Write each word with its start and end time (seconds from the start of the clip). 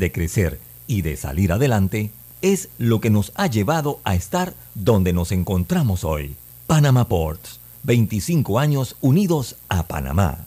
de 0.00 0.10
crecer 0.10 0.58
y 0.88 1.02
de 1.02 1.16
salir 1.16 1.52
adelante 1.52 2.10
es 2.42 2.68
lo 2.78 3.00
que 3.00 3.10
nos 3.10 3.30
ha 3.36 3.46
llevado 3.46 4.00
a 4.02 4.16
estar 4.16 4.54
donde 4.74 5.12
nos 5.12 5.30
encontramos 5.30 6.02
hoy. 6.02 6.34
Panama 6.66 7.06
Ports, 7.06 7.60
25 7.84 8.58
años 8.58 8.96
unidos 9.00 9.54
a 9.68 9.86
Panamá. 9.86 10.46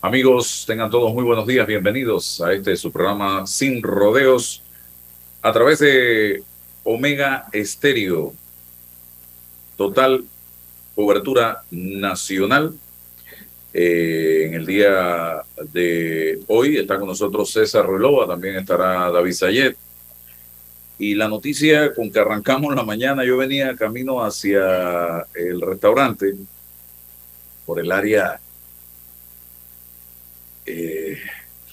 Amigos, 0.00 0.62
tengan 0.64 0.90
todos 0.90 1.12
muy 1.12 1.24
buenos 1.24 1.44
días, 1.44 1.66
bienvenidos 1.66 2.40
a 2.40 2.52
este 2.52 2.76
su 2.76 2.92
programa 2.92 3.48
Sin 3.48 3.82
Rodeos 3.82 4.62
a 5.42 5.52
través 5.52 5.80
de 5.80 6.44
Omega 6.84 7.48
Estéreo. 7.50 8.32
Total 9.76 10.24
cobertura 10.94 11.64
nacional. 11.72 12.74
Eh, 13.74 14.44
en 14.46 14.54
el 14.54 14.66
día 14.66 15.42
de 15.72 16.42
hoy 16.46 16.76
está 16.76 16.96
con 17.00 17.08
nosotros 17.08 17.50
César 17.50 17.84
Relova, 17.84 18.28
también 18.28 18.54
estará 18.54 19.10
David 19.10 19.32
Sayet. 19.32 19.76
Y 21.00 21.16
la 21.16 21.26
noticia 21.26 21.92
con 21.92 22.12
que 22.12 22.20
arrancamos 22.20 22.72
la 22.72 22.84
mañana, 22.84 23.24
yo 23.24 23.36
venía 23.36 23.74
camino 23.74 24.22
hacia 24.22 25.26
el 25.34 25.60
restaurante 25.60 26.36
por 27.66 27.80
el 27.80 27.90
área 27.90 28.40
eh, 30.68 31.18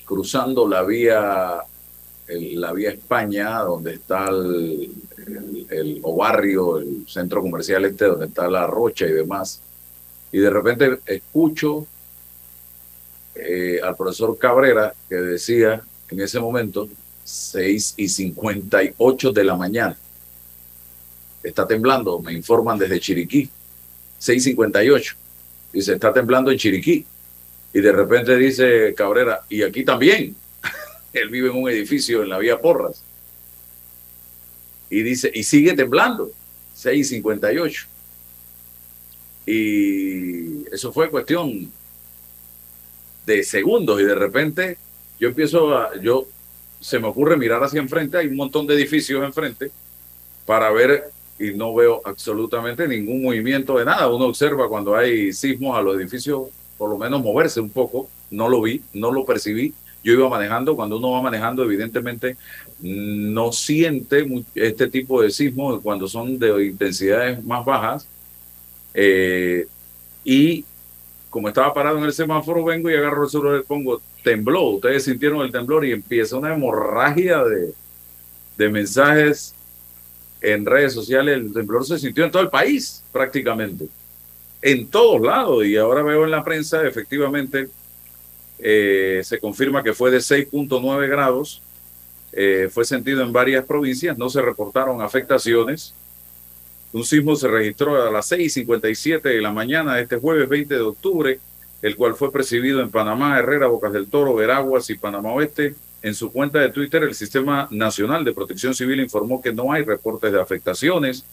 cruzando 0.05 0.67
la 0.67 0.83
vía, 0.83 1.57
la 2.27 2.73
vía 2.73 2.91
España, 2.91 3.59
donde 3.59 3.95
está 3.95 4.27
el, 4.29 4.91
el, 5.69 6.01
barrio, 6.01 6.77
el 6.77 7.05
centro 7.07 7.41
comercial 7.41 7.85
este, 7.85 8.05
donde 8.05 8.27
está 8.27 8.49
la 8.49 8.67
Rocha 8.67 9.05
y 9.05 9.11
demás, 9.11 9.61
y 10.31 10.39
de 10.39 10.49
repente 10.49 10.99
escucho 11.05 11.87
eh, 13.35 13.79
al 13.83 13.95
profesor 13.95 14.37
Cabrera 14.37 14.93
que 15.09 15.15
decía 15.15 15.81
en 16.09 16.21
ese 16.21 16.39
momento 16.39 16.87
6 17.25 17.95
y 17.97 18.07
58 18.07 19.31
de 19.31 19.43
la 19.43 19.55
mañana. 19.55 19.97
Está 21.43 21.67
temblando, 21.67 22.19
me 22.21 22.33
informan 22.33 22.77
desde 22.77 22.99
Chiriquí, 22.99 23.49
6.58. 24.21 25.15
Dice, 25.73 25.93
está 25.93 26.13
temblando 26.13 26.51
en 26.51 26.57
Chiriquí. 26.57 27.05
Y 27.75 27.81
de 27.81 27.91
repente 27.91 28.37
dice 28.37 28.93
Cabrera, 28.95 29.41
y 29.49 29.61
aquí 29.61 29.83
también. 29.83 30.33
Él 31.13 31.27
vive 31.27 31.49
en 31.49 31.61
un 31.61 31.69
edificio 31.69 32.23
en 32.23 32.29
la 32.29 32.37
vía 32.37 32.61
Porras. 32.61 33.03
Y 34.89 35.03
dice, 35.03 35.29
y 35.33 35.43
sigue 35.43 35.73
temblando, 35.73 36.31
6.58. 36.77 37.85
Y 39.45 40.73
eso 40.73 40.93
fue 40.93 41.09
cuestión 41.09 41.69
de 43.25 43.43
segundos 43.43 43.99
y 43.99 44.05
de 44.05 44.15
repente 44.15 44.77
yo 45.19 45.27
empiezo 45.27 45.77
a, 45.77 45.99
yo, 45.99 46.27
se 46.79 46.97
me 46.97 47.07
ocurre 47.07 47.35
mirar 47.35 47.61
hacia 47.61 47.81
enfrente, 47.81 48.19
hay 48.19 48.27
un 48.27 48.37
montón 48.37 48.65
de 48.67 48.75
edificios 48.75 49.21
enfrente 49.25 49.69
para 50.45 50.71
ver 50.71 51.11
y 51.37 51.51
no 51.51 51.75
veo 51.75 52.01
absolutamente 52.05 52.87
ningún 52.87 53.21
movimiento 53.21 53.77
de 53.77 53.83
nada. 53.83 54.07
Uno 54.07 54.27
observa 54.27 54.69
cuando 54.69 54.95
hay 54.95 55.33
sismos 55.33 55.77
a 55.77 55.81
los 55.81 55.97
edificios 55.97 56.47
por 56.77 56.89
lo 56.89 56.97
menos 56.97 57.21
moverse 57.21 57.59
un 57.59 57.69
poco. 57.69 58.09
No 58.31 58.49
lo 58.49 58.61
vi, 58.61 58.81
no 58.93 59.11
lo 59.11 59.25
percibí. 59.25 59.73
Yo 60.03 60.13
iba 60.13 60.29
manejando, 60.29 60.75
cuando 60.75 60.97
uno 60.97 61.11
va 61.11 61.21
manejando, 61.21 61.63
evidentemente 61.63 62.37
no 62.79 63.51
siente 63.51 64.25
este 64.53 64.87
tipo 64.87 65.21
de 65.21 65.31
sismos 65.31 65.81
cuando 65.81 66.07
son 66.07 66.37
de 66.37 66.65
intensidades 66.65 67.43
más 67.43 67.65
bajas. 67.65 68.07
Eh, 68.93 69.67
y 70.23 70.63
como 71.29 71.47
estaba 71.47 71.73
parado 71.73 71.97
en 71.97 72.03
el 72.03 72.13
semáforo, 72.13 72.63
vengo 72.63 72.89
y 72.89 72.95
agarro 72.95 73.23
el 73.23 73.29
celular 73.29 73.61
y 73.61 73.63
pongo, 73.63 74.01
tembló. 74.23 74.69
Ustedes 74.69 75.05
sintieron 75.05 75.41
el 75.41 75.51
temblor 75.51 75.85
y 75.85 75.91
empieza 75.91 76.37
una 76.37 76.53
hemorragia 76.53 77.43
de, 77.43 77.73
de 78.57 78.69
mensajes 78.69 79.55
en 80.41 80.65
redes 80.65 80.93
sociales. 80.93 81.37
El 81.37 81.51
temblor 81.51 81.85
se 81.85 81.97
sintió 81.97 82.25
en 82.25 82.31
todo 82.31 82.43
el 82.43 82.49
país 82.49 83.03
prácticamente 83.11 83.87
en 84.65 84.87
todos 84.87 85.21
lados. 85.21 85.63
Y 85.63 85.77
ahora 85.77 86.01
veo 86.01 86.25
en 86.25 86.31
la 86.31 86.43
prensa, 86.43 86.85
efectivamente, 86.85 87.69
eh, 88.57 89.21
se 89.23 89.39
confirma 89.39 89.83
que 89.83 89.93
fue 89.93 90.09
de 90.09 90.17
6.9 90.17 91.07
grados. 91.07 91.61
Eh, 92.33 92.67
fue 92.71 92.83
sentido 92.83 93.21
en 93.21 93.31
varias 93.31 93.63
provincias, 93.63 94.17
no 94.17 94.27
se 94.27 94.41
reportaron 94.41 95.01
afectaciones. 95.01 95.93
Un 96.91 97.05
sismo 97.05 97.35
se 97.35 97.47
registró 97.47 98.01
a 98.01 98.11
las 98.11 98.31
6.57 98.31 99.21
de 99.21 99.41
la 99.41 99.51
mañana 99.51 99.95
de 99.95 100.01
este 100.01 100.17
jueves 100.17 100.49
20 100.49 100.73
de 100.73 100.81
octubre, 100.81 101.39
el 101.83 101.95
cual 101.95 102.15
fue 102.15 102.31
percibido 102.31 102.81
en 102.81 102.89
Panamá, 102.89 103.37
Herrera, 103.37 103.67
Bocas 103.67 103.93
del 103.93 104.07
Toro, 104.07 104.33
Veraguas 104.33 104.89
y 104.89 104.97
Panamá 104.97 105.31
Oeste. 105.31 105.75
En 106.01 106.15
su 106.15 106.31
cuenta 106.31 106.59
de 106.59 106.69
Twitter, 106.69 107.03
el 107.03 107.13
Sistema 107.13 107.67
Nacional 107.69 108.25
de 108.25 108.33
Protección 108.33 108.73
Civil 108.73 108.99
informó 108.99 109.41
que 109.41 109.53
no 109.53 109.71
hay 109.71 109.83
reportes 109.83 110.31
de 110.31 110.41
afectaciones. 110.41 111.23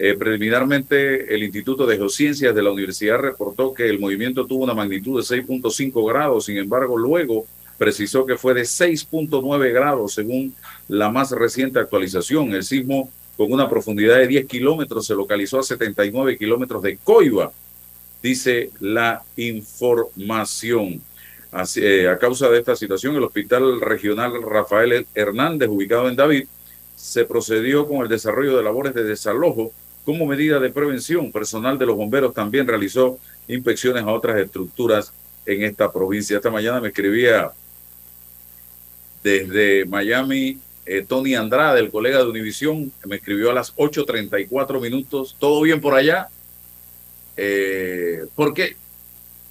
Eh, 0.00 0.14
preliminarmente, 0.16 1.34
el 1.34 1.42
Instituto 1.42 1.84
de 1.84 1.96
Geociencias 1.96 2.54
de 2.54 2.62
la 2.62 2.70
Universidad 2.70 3.18
reportó 3.18 3.74
que 3.74 3.88
el 3.88 3.98
movimiento 3.98 4.46
tuvo 4.46 4.62
una 4.62 4.72
magnitud 4.72 5.18
de 5.18 5.26
6.5 5.26 6.08
grados, 6.08 6.44
sin 6.44 6.56
embargo, 6.56 6.96
luego 6.96 7.46
precisó 7.76 8.24
que 8.24 8.36
fue 8.36 8.54
de 8.54 8.62
6.9 8.62 9.72
grados 9.72 10.14
según 10.14 10.54
la 10.86 11.10
más 11.10 11.32
reciente 11.32 11.80
actualización. 11.80 12.54
El 12.54 12.62
sismo 12.62 13.10
con 13.36 13.52
una 13.52 13.68
profundidad 13.68 14.18
de 14.18 14.28
10 14.28 14.46
kilómetros 14.46 15.04
se 15.04 15.16
localizó 15.16 15.58
a 15.58 15.64
79 15.64 16.38
kilómetros 16.38 16.80
de 16.80 16.96
Coiba, 16.98 17.50
dice 18.22 18.70
la 18.78 19.24
información. 19.36 21.02
Eh, 21.74 22.08
a 22.08 22.18
causa 22.18 22.48
de 22.48 22.58
esta 22.60 22.76
situación, 22.76 23.16
el 23.16 23.24
Hospital 23.24 23.80
Regional 23.80 24.42
Rafael 24.42 25.08
Hernández, 25.12 25.68
ubicado 25.68 26.08
en 26.08 26.14
David, 26.14 26.46
se 26.94 27.24
procedió 27.24 27.88
con 27.88 28.02
el 28.02 28.08
desarrollo 28.08 28.56
de 28.56 28.62
labores 28.62 28.94
de 28.94 29.02
desalojo 29.02 29.72
como 30.08 30.24
medida 30.24 30.58
de 30.58 30.70
prevención, 30.70 31.30
personal 31.30 31.78
de 31.78 31.84
los 31.84 31.94
bomberos 31.94 32.32
también 32.32 32.66
realizó 32.66 33.18
inspecciones 33.46 34.04
a 34.04 34.10
otras 34.10 34.38
estructuras 34.38 35.12
en 35.44 35.64
esta 35.64 35.92
provincia. 35.92 36.38
Esta 36.38 36.50
mañana 36.50 36.80
me 36.80 36.88
escribía 36.88 37.50
desde 39.22 39.84
Miami 39.84 40.58
eh, 40.86 41.04
Tony 41.06 41.34
Andrade, 41.34 41.80
el 41.80 41.90
colega 41.90 42.20
de 42.20 42.24
Univisión, 42.24 42.90
me 43.04 43.16
escribió 43.16 43.50
a 43.50 43.52
las 43.52 43.76
8.34 43.76 44.80
minutos. 44.80 45.36
¿Todo 45.38 45.60
bien 45.60 45.78
por 45.78 45.92
allá? 45.92 46.28
Eh, 47.36 48.24
porque 48.34 48.76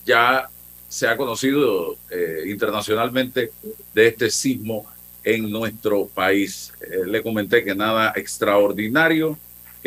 ya 0.08 0.50
se 0.90 1.08
ha 1.08 1.16
conocido 1.18 1.98
eh, 2.10 2.46
internacionalmente 2.48 3.52
de 3.94 4.08
este 4.08 4.32
sismo 4.32 4.88
en 5.24 5.52
nuestro 5.52 6.08
país. 6.08 6.74
le 7.06 7.22
comenté 7.22 7.64
que 7.64 7.76
nada 7.76 8.12
extraordinario, 8.16 9.38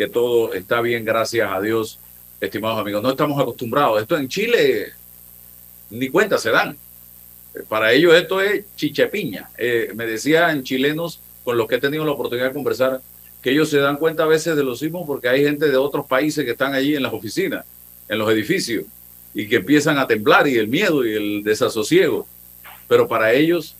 que 0.01 0.07
todo 0.07 0.51
está 0.55 0.81
bien, 0.81 1.05
gracias 1.05 1.47
a 1.51 1.61
Dios, 1.61 1.99
estimados 2.39 2.79
amigos. 2.79 3.03
No 3.03 3.11
estamos 3.11 3.39
acostumbrados. 3.39 4.01
Esto 4.01 4.17
en 4.17 4.27
Chile 4.27 4.93
ni 5.91 6.09
cuenta 6.09 6.39
se 6.39 6.49
dan. 6.49 6.75
Para 7.69 7.93
ellos 7.93 8.15
esto 8.15 8.41
es 8.41 8.65
chichepiña. 8.75 9.51
Eh, 9.59 9.91
me 9.93 10.07
decían 10.07 10.63
chilenos 10.63 11.19
con 11.43 11.55
los 11.55 11.67
que 11.67 11.75
he 11.75 11.79
tenido 11.79 12.03
la 12.03 12.13
oportunidad 12.13 12.47
de 12.47 12.53
conversar 12.53 12.99
que 13.43 13.51
ellos 13.51 13.69
se 13.69 13.77
dan 13.77 13.97
cuenta 13.97 14.23
a 14.23 14.25
veces 14.25 14.55
de 14.55 14.63
los 14.63 14.79
sismos 14.79 15.05
porque 15.05 15.29
hay 15.29 15.43
gente 15.43 15.69
de 15.69 15.77
otros 15.77 16.07
países 16.07 16.45
que 16.45 16.51
están 16.51 16.73
allí 16.73 16.95
en 16.95 17.03
las 17.03 17.13
oficinas, 17.13 17.63
en 18.09 18.17
los 18.17 18.27
edificios, 18.31 18.85
y 19.35 19.47
que 19.47 19.57
empiezan 19.57 19.99
a 19.99 20.07
temblar 20.07 20.47
y 20.47 20.57
el 20.57 20.67
miedo 20.67 21.05
y 21.05 21.13
el 21.13 21.43
desasosiego. 21.43 22.27
Pero 22.87 23.07
para 23.07 23.33
ellos, 23.33 23.75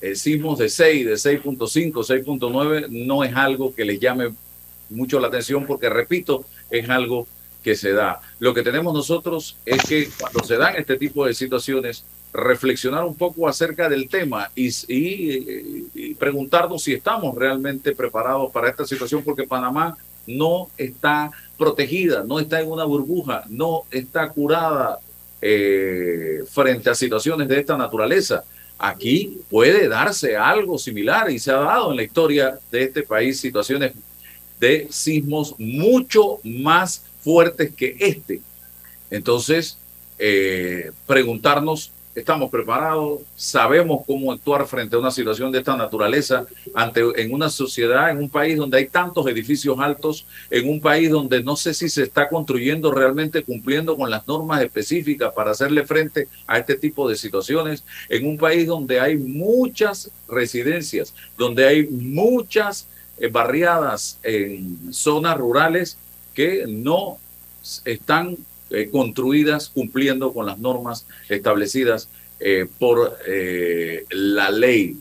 el 0.00 0.16
sismos 0.16 0.58
de 0.58 0.70
6, 0.70 1.04
de 1.04 1.12
6.5, 1.16 1.92
6.9 1.92 2.88
no 2.88 3.24
es 3.24 3.36
algo 3.36 3.74
que 3.74 3.84
les 3.84 4.00
llame 4.00 4.30
mucho 4.90 5.20
la 5.20 5.28
atención 5.28 5.66
porque, 5.66 5.88
repito, 5.88 6.44
es 6.70 6.88
algo 6.88 7.26
que 7.62 7.74
se 7.74 7.92
da. 7.92 8.20
Lo 8.38 8.54
que 8.54 8.62
tenemos 8.62 8.94
nosotros 8.94 9.56
es 9.66 9.82
que 9.82 10.08
cuando 10.20 10.44
se 10.44 10.56
dan 10.56 10.76
este 10.76 10.96
tipo 10.96 11.26
de 11.26 11.34
situaciones, 11.34 12.04
reflexionar 12.32 13.04
un 13.04 13.16
poco 13.16 13.48
acerca 13.48 13.88
del 13.88 14.08
tema 14.08 14.50
y, 14.54 16.14
preguntarnos 16.14 16.82
si 16.82 16.92
estamos 16.94 17.34
realmente 17.34 17.92
preparados 17.92 18.52
para 18.52 18.68
esta 18.68 18.86
situación, 18.86 19.22
porque 19.24 19.44
Panamá 19.44 19.96
no 20.26 20.68
está 20.76 21.30
protegida, 21.56 22.24
no 22.24 22.38
está 22.38 22.60
en 22.60 22.70
una 22.70 22.84
burbuja, 22.84 23.44
no 23.48 23.82
está 23.90 24.28
curada 24.28 24.98
eh, 25.40 26.40
frente 26.50 26.90
a 26.90 26.94
situaciones 26.94 27.48
de 27.48 27.58
esta 27.58 27.76
naturaleza. 27.76 28.44
Aquí 28.78 29.40
puede 29.48 29.88
darse 29.88 30.36
algo 30.36 30.78
similar 30.78 31.30
y 31.30 31.38
se 31.38 31.50
ha 31.50 31.56
dado 31.56 31.90
en 31.90 31.96
la 31.96 32.02
historia 32.02 32.58
de 32.70 32.82
este 32.82 33.02
país 33.02 33.40
situaciones 33.40 33.92
de 34.60 34.88
sismos 34.90 35.54
mucho 35.58 36.38
más 36.44 37.02
fuertes 37.20 37.72
que 37.74 37.96
este. 37.98 38.40
Entonces, 39.10 39.78
eh, 40.18 40.92
preguntarnos 41.06 41.90
estamos 42.16 42.50
preparados, 42.50 43.20
sabemos 43.36 44.02
cómo 44.06 44.32
actuar 44.32 44.66
frente 44.66 44.96
a 44.96 44.98
una 44.98 45.10
situación 45.10 45.52
de 45.52 45.58
esta 45.58 45.76
naturaleza, 45.76 46.46
ante, 46.74 47.02
en 47.16 47.32
una 47.32 47.50
sociedad, 47.50 48.10
en 48.10 48.18
un 48.18 48.30
país 48.30 48.56
donde 48.56 48.78
hay 48.78 48.86
tantos 48.86 49.26
edificios 49.26 49.78
altos, 49.78 50.26
en 50.50 50.68
un 50.68 50.80
país 50.80 51.10
donde 51.10 51.42
no 51.42 51.56
sé 51.56 51.74
si 51.74 51.90
se 51.90 52.04
está 52.04 52.28
construyendo 52.28 52.90
realmente 52.90 53.44
cumpliendo 53.44 53.96
con 53.96 54.10
las 54.10 54.26
normas 54.26 54.62
específicas 54.62 55.32
para 55.34 55.50
hacerle 55.50 55.84
frente 55.84 56.26
a 56.46 56.58
este 56.58 56.76
tipo 56.76 57.06
de 57.06 57.16
situaciones, 57.16 57.84
en 58.08 58.26
un 58.26 58.38
país 58.38 58.66
donde 58.66 58.98
hay 58.98 59.16
muchas 59.16 60.10
residencias, 60.26 61.12
donde 61.36 61.66
hay 61.66 61.86
muchas 61.86 62.86
eh, 63.18 63.28
barriadas 63.28 64.18
en 64.22 64.92
zonas 64.92 65.38
rurales 65.38 65.96
que 66.34 66.64
no 66.68 67.18
están 67.86 68.36
eh, 68.68 68.90
construidas 68.90 69.70
cumpliendo 69.70 70.34
con 70.34 70.44
las 70.44 70.58
normas 70.58 71.06
establecidas 71.28 72.10
eh, 72.40 72.66
por 72.78 73.18
la 74.10 74.50
ley 74.50 74.98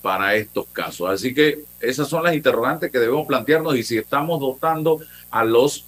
para 0.00 0.34
estos 0.34 0.66
casos. 0.72 1.10
Así 1.10 1.34
que 1.34 1.64
esas 1.78 2.08
son 2.08 2.24
las 2.24 2.34
interrogantes 2.34 2.90
que 2.90 2.98
debemos 2.98 3.26
plantearnos 3.26 3.76
y 3.76 3.82
si 3.82 3.98
estamos 3.98 4.40
dotando 4.40 5.00
a 5.30 5.44
los 5.44 5.84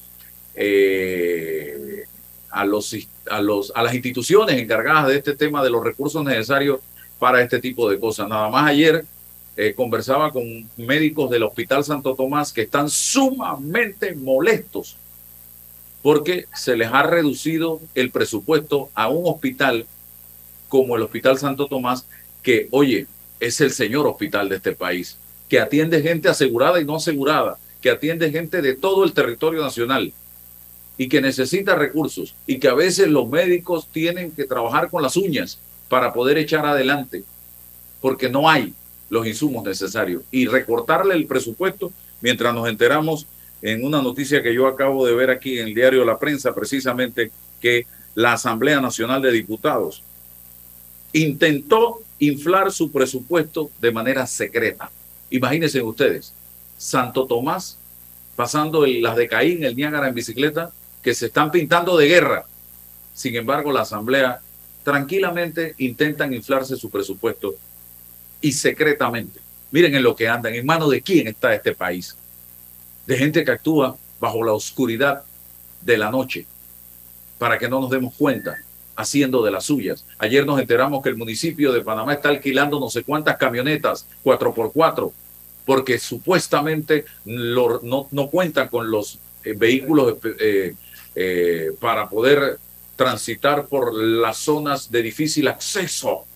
a 2.51 2.65
los 2.67 2.95
a 3.31 3.41
los 3.41 3.73
a 3.75 3.83
las 3.83 3.95
instituciones 3.95 4.61
encargadas 4.61 5.09
de 5.09 5.17
este 5.17 5.35
tema 5.35 5.65
de 5.65 5.71
los 5.71 5.83
recursos 5.83 6.23
necesarios 6.23 6.81
para 7.19 7.41
este 7.41 7.59
tipo 7.59 7.89
de 7.89 7.99
cosas. 7.99 8.29
Nada 8.29 8.51
más 8.51 8.69
ayer 8.69 9.07
conversaba 9.77 10.33
con 10.33 10.69
médicos 10.77 11.31
del 11.31 11.43
Hospital 11.43 11.85
Santo 11.85 12.15
Tomás 12.15 12.53
que 12.53 12.63
están 12.63 12.89
sumamente 12.89 14.15
molestos 14.15 14.97
porque 16.03 16.47
se 16.55 16.77
les 16.77 16.89
ha 16.93 17.05
reducido 17.05 17.81
el 17.95 18.11
presupuesto 18.11 18.91
a 18.95 19.09
un 19.09 19.23
hospital 19.27 19.87
como 20.69 20.97
el 20.97 21.03
Hospital 21.03 21.39
Santo 21.39 21.69
Tomás, 21.69 22.07
que, 22.43 22.67
oye, 22.71 23.07
es 23.39 23.61
el 23.61 23.71
señor 23.71 24.07
hospital 24.07 24.49
de 24.49 24.57
este 24.57 24.73
país, 24.73 25.17
que 25.49 25.61
atiende 25.61 26.03
gente 26.03 26.29
asegurada 26.29 26.81
y 26.81 26.85
no 26.85 26.97
asegurada, 26.97 27.59
que 27.81 27.91
atiende 27.91 28.31
gente 28.31 28.63
de 28.63 28.75
todo 28.75 29.05
el 29.05 29.13
territorio 29.13 29.63
nacional 29.63 30.13
y 30.99 31.09
que 31.09 31.21
necesita 31.21 31.75
recursos 31.77 32.35
y 32.47 32.59
que 32.59 32.69
a 32.69 32.75
veces 32.75 33.09
los 33.09 33.29
médicos 33.29 33.87
tienen 33.93 34.33
que 34.33 34.45
trabajar 34.45 34.91
con 34.91 35.03
las 35.03 35.17
uñas 35.17 35.59
para 35.89 36.13
poder 36.13 36.39
echar 36.39 36.67
adelante, 36.67 37.23
porque 38.01 38.29
no 38.29 38.49
hay 38.49 38.75
los 39.13 39.27
insumos 39.27 39.63
necesarios. 39.63 40.23
Y 40.31 40.47
recortarle 40.47 41.15
el 41.15 41.27
presupuesto 41.27 41.93
mientras 42.23 42.55
nos 42.55 42.67
enteramos 42.67 43.27
en 43.61 43.85
una 43.85 44.01
noticia 44.01 44.43
que 44.43 44.55
yo 44.55 44.67
acabo 44.67 45.05
de 45.05 45.15
ver 45.15 45.29
aquí 45.29 45.59
en 45.59 45.69
el 45.69 45.75
diario 45.75 46.03
La 46.03 46.19
Prensa, 46.19 46.55
precisamente 46.55 47.31
que 47.61 47.87
la 48.15 48.33
Asamblea 48.33 48.81
Nacional 48.81 49.21
de 49.21 49.31
Diputados 49.31 50.03
intentó 51.13 52.01
inflar 52.21 52.73
su 52.73 52.91
presupuesto 52.91 53.71
de 53.83 53.93
manera 53.93 54.27
secreta. 54.27 54.91
Imagínense 55.29 55.83
ustedes, 55.83 56.33
Santo 56.79 57.27
Tomás 57.27 57.77
pasando 58.35 58.87
las 58.87 59.15
de 59.15 59.29
Caín, 59.29 59.63
el 59.63 59.77
Niágara 59.77 60.09
en 60.09 60.15
bicicleta, 60.15 60.73
que 61.03 61.13
se 61.13 61.27
están 61.27 61.51
pintando 61.51 61.99
de 61.99 62.09
guerra. 62.09 62.47
Sin 63.13 63.37
embargo, 63.37 63.73
la 63.73 63.83
Asamblea 63.83 64.41
tranquilamente 64.83 65.75
intentan 65.77 66.33
inflarse 66.33 66.77
su 66.77 66.89
presupuesto 66.89 67.57
y 68.43 68.53
secretamente. 68.53 69.41
Miren 69.71 69.95
en 69.95 70.03
lo 70.03 70.15
que 70.15 70.29
andan, 70.29 70.55
en 70.55 70.67
manos 70.67 70.91
de 70.91 71.01
quién 71.01 71.29
está 71.29 71.55
este 71.55 71.75
país 71.75 72.17
de 73.07 73.17
gente 73.17 73.45
que 73.45 73.51
actúa 73.51 73.97
bajo 74.21 74.45
la 74.45 74.53
oscuridad 74.53 75.25
de 75.81 75.97
la 75.97 76.11
noche 76.11 76.47
para 77.39 77.59
que 77.59 77.69
no 77.69 77.81
nos 77.81 77.91
demos 77.91 78.15
cuenta 78.15 78.57
haciendo 78.95 79.43
de 79.43 79.51
las 79.51 79.65
suyas. 79.65 80.05
Ayer 80.19 80.47
nos 80.47 80.61
enteramos 80.61 81.03
que 81.03 81.09
el 81.09 81.17
municipio 81.17 81.73
de 81.73 81.81
Panamá 81.81 82.13
está 82.13 82.29
alquilando 82.29 82.79
no 82.79 82.91
sé 82.91 83.03
cuántas 83.03 83.37
camionetas 83.37 84.07
4x4 84.25 85.13
porque 85.65 85.99
supuestamente 85.99 87.05
no, 87.25 88.09
no, 88.11 88.29
cuentan 88.29 88.69
con 88.69 88.91
los 88.91 89.19
eh, 89.45 89.55
vehículos 89.57 90.17
eh, 90.41 90.75
eh, 91.15 91.71
para 91.81 92.09
poder 92.09 92.59
transitar 92.97 93.67
por 93.67 93.95
las 93.95 94.39
zonas 94.39 94.91
de 94.91 95.03
difícil 95.03 95.49
acceso 95.49 96.27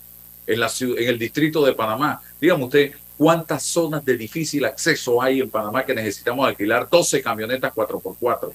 en, 0.47 1.09
el 1.09 1.19
distrito 1.19 1.65
de 1.65 1.73
Panamá. 1.73 2.21
Dígame 2.41 2.65
usted, 2.65 2.93
¿Cuántas 3.17 3.63
zonas 3.63 4.05
de 4.05 4.15
difícil 4.17 4.65
acceso 4.67 5.23
hay 5.23 5.41
en 5.41 5.49
Panamá 5.49 5.87
que 5.87 5.95
necesitamos 5.95 6.47
alquilar 6.47 6.87
12 6.91 7.23
camionetas 7.23 7.73
4x4? 7.75 8.53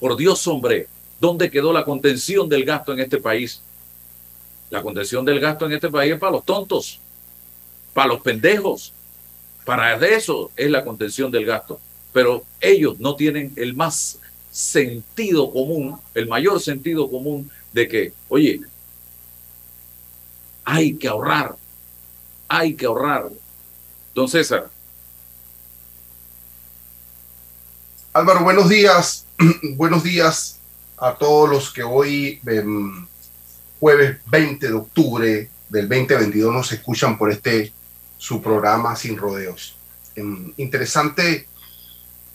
Por 0.00 0.16
Dios, 0.16 0.44
hombre, 0.48 0.88
¿dónde 1.20 1.48
quedó 1.48 1.72
la 1.72 1.84
contención 1.84 2.48
del 2.48 2.64
gasto 2.64 2.92
en 2.92 3.00
este 3.00 3.18
país? 3.18 3.62
La 4.68 4.82
contención 4.82 5.24
del 5.24 5.38
gasto 5.38 5.66
en 5.66 5.72
este 5.74 5.88
país 5.88 6.14
es 6.14 6.18
para 6.18 6.32
los 6.32 6.44
tontos, 6.44 6.98
para 7.94 8.08
los 8.08 8.20
pendejos. 8.20 8.92
Para 9.64 9.94
eso 9.94 10.50
es 10.56 10.70
la 10.70 10.84
contención 10.84 11.30
del 11.30 11.44
gasto. 11.44 11.80
Pero 12.12 12.44
ellos 12.60 12.98
no 12.98 13.14
tienen 13.14 13.52
el 13.54 13.74
más 13.74 14.18
sentido 14.50 15.52
común, 15.52 15.98
el 16.14 16.26
mayor 16.26 16.60
sentido 16.60 17.08
común 17.08 17.48
de 17.72 17.86
que, 17.86 18.12
oye, 18.28 18.60
hay 20.66 20.96
que 20.96 21.06
ahorrar, 21.06 21.56
hay 22.48 22.74
que 22.74 22.86
ahorrar. 22.86 23.30
Don 24.14 24.28
César. 24.28 24.68
Álvaro, 28.12 28.42
buenos 28.42 28.68
días. 28.68 29.26
buenos 29.76 30.02
días 30.02 30.58
a 30.98 31.14
todos 31.14 31.48
los 31.48 31.72
que 31.72 31.84
hoy, 31.84 32.40
em, 32.46 33.06
jueves 33.78 34.18
20 34.26 34.66
de 34.66 34.72
octubre 34.72 35.50
del 35.68 35.88
2022, 35.88 36.52
nos 36.52 36.72
escuchan 36.72 37.16
por 37.16 37.30
este 37.30 37.72
su 38.18 38.42
programa 38.42 38.96
Sin 38.96 39.16
Rodeos. 39.16 39.76
Em, 40.16 40.52
interesante 40.56 41.46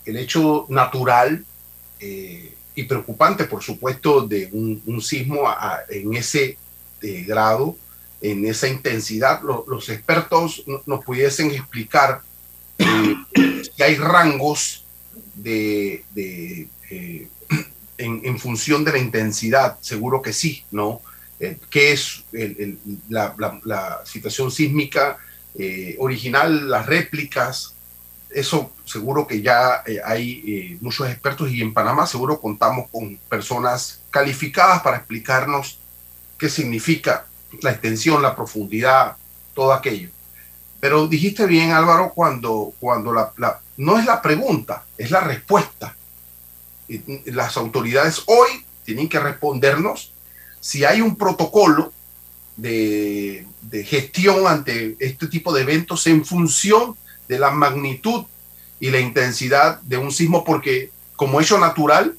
el 0.06 0.16
hecho 0.16 0.64
natural 0.70 1.44
eh, 2.00 2.54
y 2.74 2.84
preocupante, 2.84 3.44
por 3.44 3.62
supuesto, 3.62 4.22
de 4.22 4.48
un, 4.52 5.02
sismo 5.02 5.42
en 5.90 6.14
ese 6.14 6.56
eh, 7.02 7.24
grado 7.26 7.76
en 8.22 8.46
esa 8.46 8.68
intensidad, 8.68 9.42
los 9.42 9.88
expertos 9.88 10.64
nos 10.86 11.04
pudiesen 11.04 11.50
explicar 11.50 12.22
eh, 12.78 13.16
si 13.74 13.82
hay 13.82 13.96
rangos 13.96 14.84
de, 15.34 16.04
eh, 16.14 17.28
en, 17.98 18.38
función 18.38 18.84
de 18.84 18.92
la 18.92 18.98
intensidad, 18.98 19.78
seguro 19.80 20.22
que 20.22 20.32
sí, 20.32 20.64
¿no? 20.70 21.00
Eh, 21.40 21.58
¿Qué 21.68 21.92
es 21.92 22.24
la, 23.08 24.00
situación 24.04 24.52
sísmica 24.52 25.18
original, 25.98 26.70
las 26.70 26.86
réplicas? 26.86 27.74
Eso 28.30 28.72
seguro 28.84 29.26
que 29.26 29.42
ya 29.42 29.82
hay 30.04 30.78
muchos 30.80 31.10
expertos 31.10 31.50
y 31.50 31.60
en 31.60 31.74
Panamá 31.74 32.06
seguro 32.06 32.40
contamos 32.40 32.88
con 32.88 33.16
personas 33.28 34.00
calificadas 34.10 34.80
para 34.82 34.98
explicarnos 34.98 35.78
qué 36.38 36.48
significa 36.48 37.26
la 37.60 37.70
extensión, 37.70 38.22
la 38.22 38.34
profundidad, 38.34 39.16
todo 39.54 39.72
aquello. 39.72 40.08
Pero 40.80 41.06
dijiste 41.06 41.46
bien, 41.46 41.72
Álvaro, 41.72 42.12
cuando, 42.14 42.72
cuando 42.80 43.12
la, 43.12 43.60
no 43.76 43.98
es 43.98 44.06
la 44.06 44.20
pregunta, 44.20 44.84
es 44.98 45.10
la 45.10 45.20
respuesta. 45.20 45.96
Las 47.26 47.56
autoridades 47.56 48.22
hoy 48.26 48.64
tienen 48.84 49.08
que 49.08 49.20
respondernos 49.20 50.12
si 50.60 50.84
hay 50.84 51.00
un 51.00 51.16
protocolo 51.16 51.92
de, 52.56 53.46
de 53.62 53.84
gestión 53.84 54.46
ante 54.46 54.96
este 54.98 55.28
tipo 55.28 55.52
de 55.52 55.62
eventos 55.62 56.06
en 56.06 56.24
función 56.24 56.96
de 57.28 57.38
la 57.38 57.50
magnitud 57.50 58.24
y 58.80 58.90
la 58.90 59.00
intensidad 59.00 59.80
de 59.82 59.96
un 59.96 60.10
sismo, 60.10 60.44
porque 60.44 60.90
como 61.14 61.40
hecho 61.40 61.58
natural, 61.58 62.16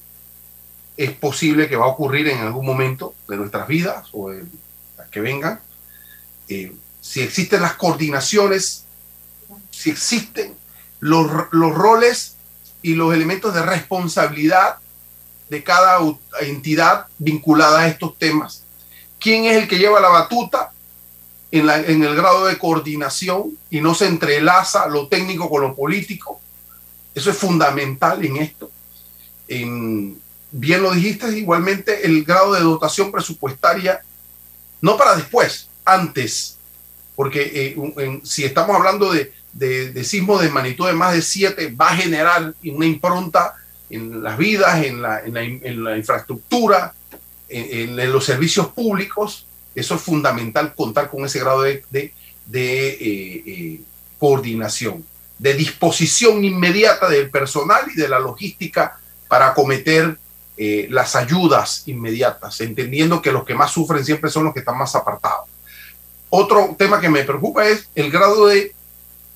es 0.96 1.12
posible 1.12 1.68
que 1.68 1.76
va 1.76 1.84
a 1.84 1.88
ocurrir 1.88 2.28
en 2.28 2.38
algún 2.38 2.64
momento 2.64 3.14
de 3.28 3.36
nuestras 3.36 3.66
vidas 3.68 4.08
o 4.12 4.32
en 4.32 4.50
que 5.14 5.20
vengan, 5.20 5.60
eh, 6.48 6.74
si 7.00 7.20
existen 7.20 7.62
las 7.62 7.74
coordinaciones, 7.74 8.84
si 9.70 9.90
existen 9.90 10.56
los, 10.98 11.30
los 11.52 11.72
roles 11.72 12.34
y 12.82 12.94
los 12.94 13.14
elementos 13.14 13.54
de 13.54 13.62
responsabilidad 13.62 14.78
de 15.50 15.62
cada 15.62 15.98
entidad 16.40 17.06
vinculada 17.18 17.82
a 17.82 17.88
estos 17.88 18.18
temas. 18.18 18.64
¿Quién 19.20 19.44
es 19.44 19.56
el 19.56 19.68
que 19.68 19.78
lleva 19.78 20.00
la 20.00 20.08
batuta 20.08 20.72
en, 21.52 21.66
la, 21.66 21.78
en, 21.78 22.02
el 22.02 22.16
grado 22.16 22.46
de 22.46 22.58
coordinación 22.58 23.56
y 23.70 23.80
no 23.80 23.94
se 23.94 24.08
entrelaza 24.08 24.88
lo 24.88 25.06
técnico 25.06 25.48
con 25.48 25.62
lo 25.62 25.76
político? 25.76 26.40
Eso 27.14 27.30
es 27.30 27.38
fundamental 27.38 28.24
en 28.24 28.36
esto. 28.38 28.68
bien 29.46 30.82
lo 30.82 30.90
dijiste, 30.90 31.38
igualmente 31.38 32.04
el 32.04 32.24
grado 32.24 32.54
de 32.54 32.60
dotación 32.60 33.12
presupuestaria, 33.12 34.02
no 34.84 34.98
para 34.98 35.16
después, 35.16 35.70
antes, 35.86 36.58
porque 37.16 37.74
eh, 37.74 38.20
si 38.22 38.44
estamos 38.44 38.76
hablando 38.76 39.10
de, 39.10 39.32
de, 39.54 40.04
sismos 40.04 40.42
de 40.42 40.50
magnitud 40.50 40.86
de 40.86 40.92
más 40.92 41.14
de 41.14 41.22
7, 41.22 41.74
va 41.74 41.88
a 41.88 41.96
generar 41.96 42.52
una 42.62 42.84
impronta 42.84 43.54
en 43.88 44.22
las 44.22 44.36
vidas, 44.36 44.84
en 44.84 45.00
la, 45.00 45.96
infraestructura, 45.96 46.92
en, 47.48 47.96
los 48.12 48.26
servicios 48.26 48.66
públicos. 48.74 49.46
Eso 49.74 49.94
es 49.94 50.02
fundamental, 50.02 50.74
contar 50.74 51.08
con 51.08 51.24
ese 51.24 51.40
grado 51.40 51.62
de, 51.62 51.82
de, 51.90 52.12
eh, 52.88 52.98
eh, 53.00 53.80
coordinación, 54.18 55.02
de 55.38 55.54
disposición 55.54 56.44
inmediata 56.44 57.08
del 57.08 57.30
personal 57.30 57.84
y 57.90 57.98
de 57.98 58.08
la 58.08 58.18
logística 58.18 58.98
para 59.28 59.46
acometer 59.46 60.18
eh, 60.56 60.86
las 60.90 61.16
ayudas 61.16 61.82
inmediatas, 61.86 62.60
entendiendo 62.60 63.20
que 63.20 63.32
los 63.32 63.44
que 63.44 63.54
más 63.54 63.70
sufren 63.70 64.04
siempre 64.04 64.30
son 64.30 64.44
los 64.44 64.54
que 64.54 64.60
están 64.60 64.78
más 64.78 64.94
apartados. 64.94 65.48
Otro 66.30 66.74
tema 66.78 67.00
que 67.00 67.08
me 67.08 67.24
preocupa 67.24 67.66
es 67.66 67.88
el 67.94 68.10
grado 68.10 68.46
de, 68.46 68.74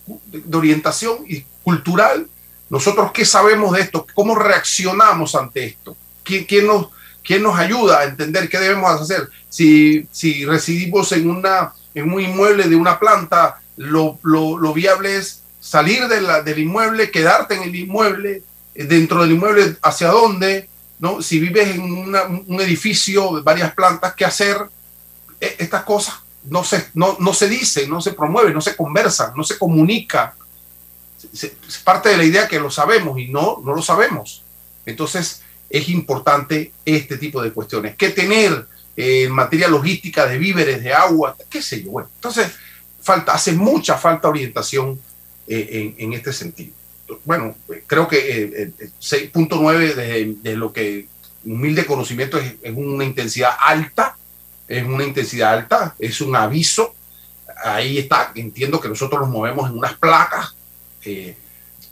de 0.07 0.57
orientación 0.57 1.19
y 1.27 1.45
cultural. 1.63 2.29
Nosotros, 2.71 3.13
¿qué 3.13 3.25
sabemos 3.25 3.73
de 3.73 3.83
esto? 3.83 4.07
¿Cómo 4.15 4.35
reaccionamos 4.35 5.35
ante 5.35 5.65
esto? 5.65 5.97
¿Quién, 6.23 6.45
quién 6.45 6.67
nos, 6.67 6.89
quién 7.25 7.43
nos 7.43 7.59
ayuda 7.59 8.01
a 8.01 8.05
entender 8.05 8.49
qué 8.49 8.59
debemos 8.59 9.01
hacer? 9.01 9.29
Si, 9.49 10.07
si 10.11 10.45
residimos 10.45 11.13
en, 11.13 11.31
una, 11.31 11.73
en 11.95 12.13
un 12.13 12.21
inmueble 12.21 12.69
de 12.69 12.77
una 12.77 12.99
planta, 12.99 13.61
lo, 13.77 14.19
lo, 14.23 14.59
lo 14.59 14.73
viable 14.73 15.17
es 15.17 15.43
salir 15.61 16.09
de 16.09 16.21
la, 16.21 16.43
del 16.43 16.59
inmueble, 16.59 17.11
quedarte 17.11 17.55
en 17.55 17.63
el 17.63 17.75
inmueble, 17.75 18.43
eh, 18.75 18.85
dentro 18.85 19.23
del 19.23 19.33
inmueble, 19.33 19.77
hacia 19.83 20.09
dónde, 20.09 20.69
¿no? 20.99 21.23
Si 21.23 21.39
vives 21.39 21.75
en 21.75 21.83
un 21.83 22.61
edificio 22.61 23.37
de 23.37 23.43
varias 23.43 23.73
plantas, 23.75 24.15
¿qué 24.15 24.25
hacer? 24.25 24.57
E, 25.41 25.57
estas 25.59 25.85
cosas 25.85 26.17
no 26.45 26.65
se, 26.65 26.89
no, 26.95 27.17
no 27.21 27.33
se 27.33 27.49
dicen, 27.49 27.91
no 27.91 28.01
se 28.01 28.13
promueven, 28.13 28.55
no 28.55 28.61
se 28.61 28.77
conversan, 28.77 29.33
no 29.37 29.45
se 29.45 29.59
comunica. 29.59 30.35
Es 31.33 31.79
parte 31.85 32.11
de 32.11 32.17
la 32.17 32.25
idea 32.25 32.49
que 32.49 32.61
lo 32.61 32.71
sabemos 32.71 33.19
y 33.19 33.29
no, 33.29 33.61
no 33.65 33.75
lo 33.75 33.83
sabemos. 33.83 34.43
Entonces 34.87 35.43
es 35.69 35.89
importante 35.89 36.73
este 36.85 37.19
tipo 37.19 37.43
de 37.43 37.53
cuestiones. 37.53 37.97
¿Qué 37.97 38.11
tener 38.11 38.67
eh, 38.97 39.25
en 39.25 39.33
materia 39.33 39.69
logística 39.69 40.27
de 40.27 40.39
víveres, 40.39 40.83
de 40.83 40.93
agua? 40.93 41.37
¿Qué 41.51 41.61
sé 41.61 41.83
yo? 41.83 41.91
Bueno, 41.91 42.09
entonces 42.15 42.53
falta, 43.03 43.33
hace 43.33 43.53
mucha 43.53 43.97
falta 43.97 44.29
orientación 44.29 45.01
eh, 45.47 45.95
en, 45.99 46.05
en, 46.05 46.13
este 46.15 46.33
sentido. 46.33 46.73
Bueno, 47.25 47.57
creo 47.87 48.07
que 48.07 48.71
6.9 49.01 49.81
eh, 49.81 49.95
de, 49.95 50.37
de, 50.43 50.57
lo 50.57 50.73
que 50.73 51.07
humilde 51.45 51.87
conocimiento 51.87 52.39
es, 52.39 52.55
es 52.63 52.75
una 52.75 53.05
intensidad 53.05 53.53
alta 53.59 54.19
es 54.69 54.85
una 54.85 55.03
intensidad 55.03 55.55
alta, 55.55 55.97
es 55.99 56.21
un 56.21 56.37
aviso. 56.37 56.95
Ahí 57.65 57.99
está, 57.99 58.31
entiendo 58.35 58.79
que 58.79 58.89
nosotros 58.89 59.23
nos 59.23 59.31
movemos 59.31 59.69
en 59.69 59.79
unas 59.79 59.95
placas 59.95 60.55
eh, 61.05 61.37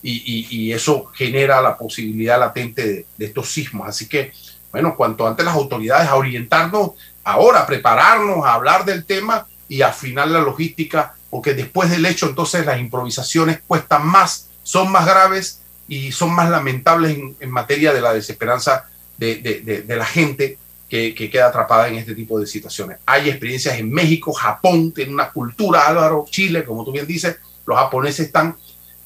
y, 0.03 0.71
eso 0.73 1.07
genera 1.07 1.61
la 1.61 1.77
posibilidad 1.77 2.39
latente 2.39 3.07
de, 3.17 3.27
estos 3.27 3.51
sismos. 3.51 3.89
Así 3.89 4.09
que, 4.09 4.31
bueno, 4.71 4.95
cuanto 4.95 5.27
antes 5.27 5.45
las 5.45 5.55
autoridades 5.55 6.09
a 6.09 6.15
orientarnos, 6.15 6.91
ahora 7.25 7.61
a 7.61 7.67
prepararnos, 7.67 8.45
a 8.45 8.53
hablar 8.53 8.85
del 8.85 9.05
tema 9.05 9.49
y 9.69 9.83
afinar 9.83 10.29
la 10.29 10.41
logística, 10.41 11.15
porque 11.31 11.55
después 11.55 11.91
del 11.91 12.07
hecho 12.07 12.29
entonces 12.29 12.65
las 12.67 12.79
improvisaciones 12.79 13.61
cuestan 13.67 14.07
más, 14.07 14.49
son 14.67 14.91
más 14.91 15.07
graves 15.07 15.61
y 15.87 16.11
son 16.11 16.35
más 16.35 16.51
lamentables 16.51 17.17
en, 17.39 17.51
materia 17.51 17.93
de 17.93 18.01
la 18.01 18.13
desesperanza 18.13 18.89
de, 19.17 19.37
de 19.87 19.97
la 19.97 20.05
gente 20.05 20.59
que, 20.89 21.31
queda 21.31 21.49
atrapada 21.49 21.89
en 21.89 21.97
este 21.97 22.15
tipo 22.15 22.39
de 22.39 22.47
situaciones. 22.47 22.99
Hay 23.07 23.29
experiencias 23.29 23.79
en 23.79 23.91
México, 23.91 24.33
Japón, 24.33 24.93
tiene 24.93 25.13
una 25.13 25.31
cultura, 25.31 25.87
Álvaro, 25.87 26.27
Chile, 26.31 26.65
como 26.65 26.85
tú 26.85 26.93
bien 26.93 27.07
dices, 27.07 27.37
los 27.67 27.77
japoneses 27.77 28.27
están 28.27 28.57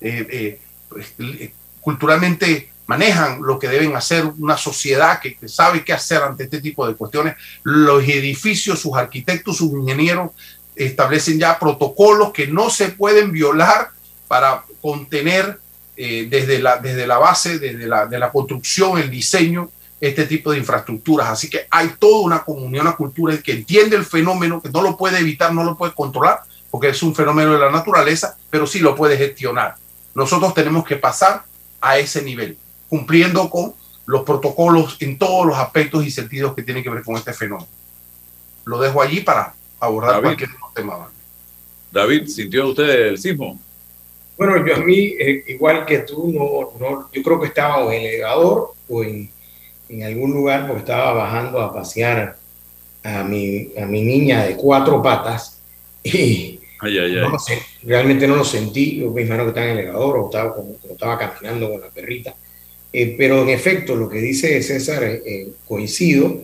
eh, 0.01 0.27
eh, 0.31 0.61
pues, 0.89 1.15
eh, 1.19 1.53
culturalmente 1.81 2.71
manejan 2.87 3.41
lo 3.43 3.59
que 3.59 3.69
deben 3.69 3.95
hacer 3.95 4.27
una 4.27 4.57
sociedad 4.57 5.21
que, 5.21 5.37
sabe 5.49 5.85
qué 5.85 5.93
hacer 5.93 6.23
ante 6.23 6.45
este 6.45 6.61
tipo 6.61 6.87
de 6.87 6.95
cuestiones. 6.95 7.37
Los 7.63 8.03
edificios, 8.03 8.81
sus 8.81 8.97
arquitectos, 8.97 9.57
sus 9.57 9.73
ingenieros 9.73 10.33
establecen 10.75 11.39
ya 11.39 11.59
protocolos 11.59 12.33
que 12.33 12.47
no 12.47 12.69
se 12.69 12.89
pueden 12.89 13.33
violar 13.33 13.91
para 14.27 14.65
contener 14.81 15.59
desde, 15.97 16.61
la, 16.61 16.79
desde 16.79 17.07
la 17.07 17.19
base, 17.19 17.59
desde 17.59 17.87
la, 17.87 18.07
de 18.07 18.19
la 18.19 18.33
construcción, 18.33 18.99
el 18.99 19.11
diseño, 19.11 19.71
este 20.01 20.25
tipo 20.25 20.51
de 20.51 20.59
infraestructuras. 20.59 21.29
Así 21.29 21.51
que 21.51 21.67
hay 21.71 21.91
toda 21.99 22.21
una 22.21 22.43
comunidad, 22.43 22.87
una 22.87 22.97
cultura 22.97 23.37
que 23.39 23.53
entiende 23.53 23.97
el 23.97 24.05
fenómeno, 24.05 24.63
que 24.63 24.71
no 24.71 24.81
lo 24.81 24.97
puede 24.97 25.19
evitar, 25.19 25.53
no 25.53 25.63
lo 25.63 25.77
puede 25.77 25.93
controlar, 25.93 26.41
porque 26.71 26.89
es 26.89 27.03
un 27.03 27.15
fenómeno 27.15 27.53
de 27.53 27.59
la 27.59 27.71
naturaleza, 27.71 28.37
pero 28.49 28.67
sí 28.67 28.79
lo 28.79 28.95
puede 28.95 29.19
gestionar. 29.19 29.77
Nosotros 30.15 30.55
tenemos 30.55 30.85
que 30.85 30.97
pasar 30.97 31.45
a 31.81 31.99
ese 31.99 32.23
nivel, 32.23 32.57
cumpliendo 32.89 33.51
con 33.51 33.75
los 34.07 34.23
protocolos 34.23 34.97
en 35.01 35.19
todos 35.19 35.47
los 35.47 35.57
aspectos 35.57 36.05
y 36.07 36.11
sentidos 36.11 36.55
que 36.55 36.63
tienen 36.63 36.83
que 36.83 36.91
ver 36.91 37.05
con 37.05 37.17
este 37.17 37.33
fenómeno. 37.33 37.69
Lo 38.65 38.81
dejo 38.81 39.03
allí 39.03 39.21
para 39.21 39.55
abordar 39.79 40.13
David, 40.13 40.23
cualquier 40.23 40.51
tema. 40.75 41.09
David, 41.93 42.27
¿sintió 42.27 42.69
usted 42.69 43.09
el 43.09 43.19
sismo? 43.19 43.61
Bueno, 44.41 44.67
yo 44.67 44.75
a 44.75 44.79
mí, 44.79 45.15
eh, 45.19 45.45
igual 45.49 45.85
que 45.85 45.99
tú, 45.99 46.33
no, 46.33 46.79
no, 46.81 47.09
yo 47.13 47.23
creo 47.23 47.41
que 47.41 47.49
estaba 47.49 47.95
en 47.95 48.01
el 48.01 48.07
elevador 48.15 48.73
o 48.89 49.05
en 49.05 49.31
en 49.91 50.05
algún 50.05 50.33
lugar 50.33 50.67
porque 50.67 50.81
estaba 50.81 51.13
bajando 51.13 51.61
a 51.61 51.73
pasear 51.73 52.37
a 53.03 53.25
mi, 53.25 53.71
a 53.77 53.87
mi 53.87 54.03
niña 54.03 54.45
de 54.45 54.57
cuatro 54.57 55.03
patas 55.03 55.61
y 56.03 56.61
No 57.31 57.39
sé, 57.39 57.61
realmente 57.83 58.27
no 58.27 58.37
lo 58.37 58.45
sentí, 58.45 59.03
me 59.15 59.23
imagino 59.23 59.45
que 59.45 59.49
estaba 59.51 59.67
en 59.67 59.73
el 59.73 59.79
elevador 59.81 60.17
o 60.17 60.25
estaba, 60.27 60.55
como, 60.55 60.77
estaba 60.91 61.19
caminando 61.19 61.71
con 61.71 61.81
la 61.81 61.89
perrita. 61.89 62.35
Eh, 62.93 63.15
pero 63.19 63.43
en 63.43 63.51
efecto, 63.51 63.95
lo 63.95 64.09
que 64.09 64.19
dice 64.19 64.63
César, 64.63 65.05
eh, 65.05 65.23
eh, 65.27 65.49
coincido. 65.67 66.43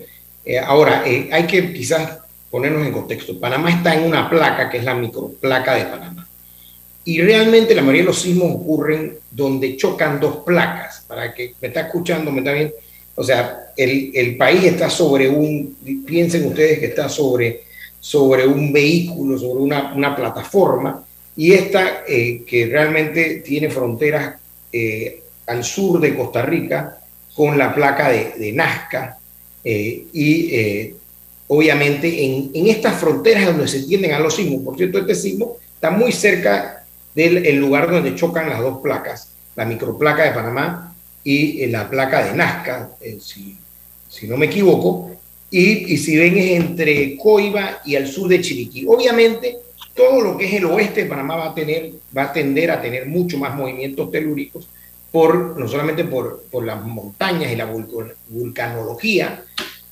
ahora, 0.67 1.03
hay 1.05 1.47
que 1.47 1.73
quizás 1.73 2.19
ponernos 2.51 2.87
en 2.87 2.93
contexto. 2.93 3.41
Panamá 3.41 3.71
está 3.71 3.95
en 3.95 4.05
una 4.05 4.29
placa 4.29 4.69
que 4.69 4.77
es 4.77 4.85
la 4.85 4.95
microplaca 4.95 5.75
de 5.75 5.85
Panamá. 5.87 6.16
Y 7.07 7.23
realmente 7.23 7.73
la 7.73 7.83
mayoría 7.83 8.03
de 8.03 8.07
los 8.09 8.21
sismos 8.21 8.53
ocurren 8.53 9.17
donde 9.31 9.77
chocan 9.77 10.19
dos 10.19 10.39
placas. 10.39 11.05
Para 11.07 11.33
que 11.33 11.55
me 11.61 11.69
está 11.69 11.83
escuchando, 11.83 12.33
me 12.33 12.41
está 12.41 12.53
viendo. 12.53 12.75
O 13.15 13.23
sea, 13.23 13.71
el, 13.77 14.11
el, 14.13 14.37
país 14.37 14.65
está 14.65 14.91
sobre 14.91 15.29
un, 15.29 15.77
piensen 16.05 16.47
ustedes 16.47 16.81
que 16.81 16.87
está 16.87 17.09
sobre, 17.09 17.63
sobre 18.01 18.45
un 18.45 18.73
vehículo, 18.73 19.39
sobre 19.39 19.63
una, 19.63 19.95
una 19.95 20.17
plataforma, 20.17 21.05
y 21.37 21.53
esta 21.53 22.03
eh, 22.09 22.43
que 22.45 22.67
realmente 22.67 23.37
tiene 23.37 23.71
fronteras 23.71 24.35
eh, 24.73 25.23
al 25.47 25.63
sur 25.63 26.01
de 26.01 26.15
Costa 26.15 26.43
Rica 26.43 26.99
con 27.35 27.57
la 27.57 27.75
placa 27.75 28.11
de, 28.11 28.33
de 28.37 28.53
Nazca, 28.53 29.17
eh, 29.63 30.07
y 30.13 30.95
obviamente 31.49 32.25
en, 32.25 32.51
en, 32.53 32.67
estas 32.67 32.99
fronteras 32.99 33.47
donde 33.47 33.69
se 33.69 33.85
tienden 33.85 34.13
a 34.13 34.19
los 34.19 34.35
sismos, 34.35 34.63
por 34.63 34.77
cierto, 34.77 34.99
este 34.99 35.15
sismo 35.15 35.57
está 35.75 35.91
muy 35.91 36.13
cerca 36.13 36.76
del 37.17 37.57
lugar 37.57 37.91
donde 37.91 38.15
chocan 38.15 38.51
las 38.51 38.61
dos 38.61 38.81
placas, 38.83 39.31
la 39.57 39.65
microplaca 39.65 40.25
de 40.25 40.33
Panamá 40.33 40.95
y 41.25 41.67
la 41.67 41.89
placa 41.89 42.25
de 42.25 42.37
Nazca, 42.37 42.91
eh, 43.01 43.19
si, 43.21 44.27
no 44.29 44.37
me 44.37 44.47
equivoco, 44.47 45.11
y, 45.51 45.97
si 45.97 46.17
ven 46.17 46.37
es 46.37 46.51
entre 46.53 47.17
Coiba 47.17 47.81
y 47.85 47.97
al 47.97 48.07
sur 48.07 48.29
de 48.29 48.41
Chiriquí. 48.41 48.85
Obviamente, 48.87 49.57
todo 49.95 50.21
lo 50.21 50.37
que 50.37 50.45
es 50.45 50.55
el 50.55 50.67
oeste 50.67 51.05
de 51.05 51.09
Panamá 51.09 51.37
va 51.37 51.51
a, 51.51 51.55
tener, 51.55 51.91
va 52.17 52.25
a 52.25 52.33
tender 52.33 52.71
a 52.71 52.83
tener 52.83 53.07
mucho 53.07 53.39
más 53.39 53.55
movimientos 53.57 54.11
telúricos, 54.11 54.69
por, 55.11 55.59
no 55.59 55.67
solamente 55.67 56.05
por, 56.05 56.45
por 56.51 56.65
las 56.65 56.85
montañas 56.85 57.51
y 57.51 57.57
la 57.57 57.73
vulcanología, 58.29 59.43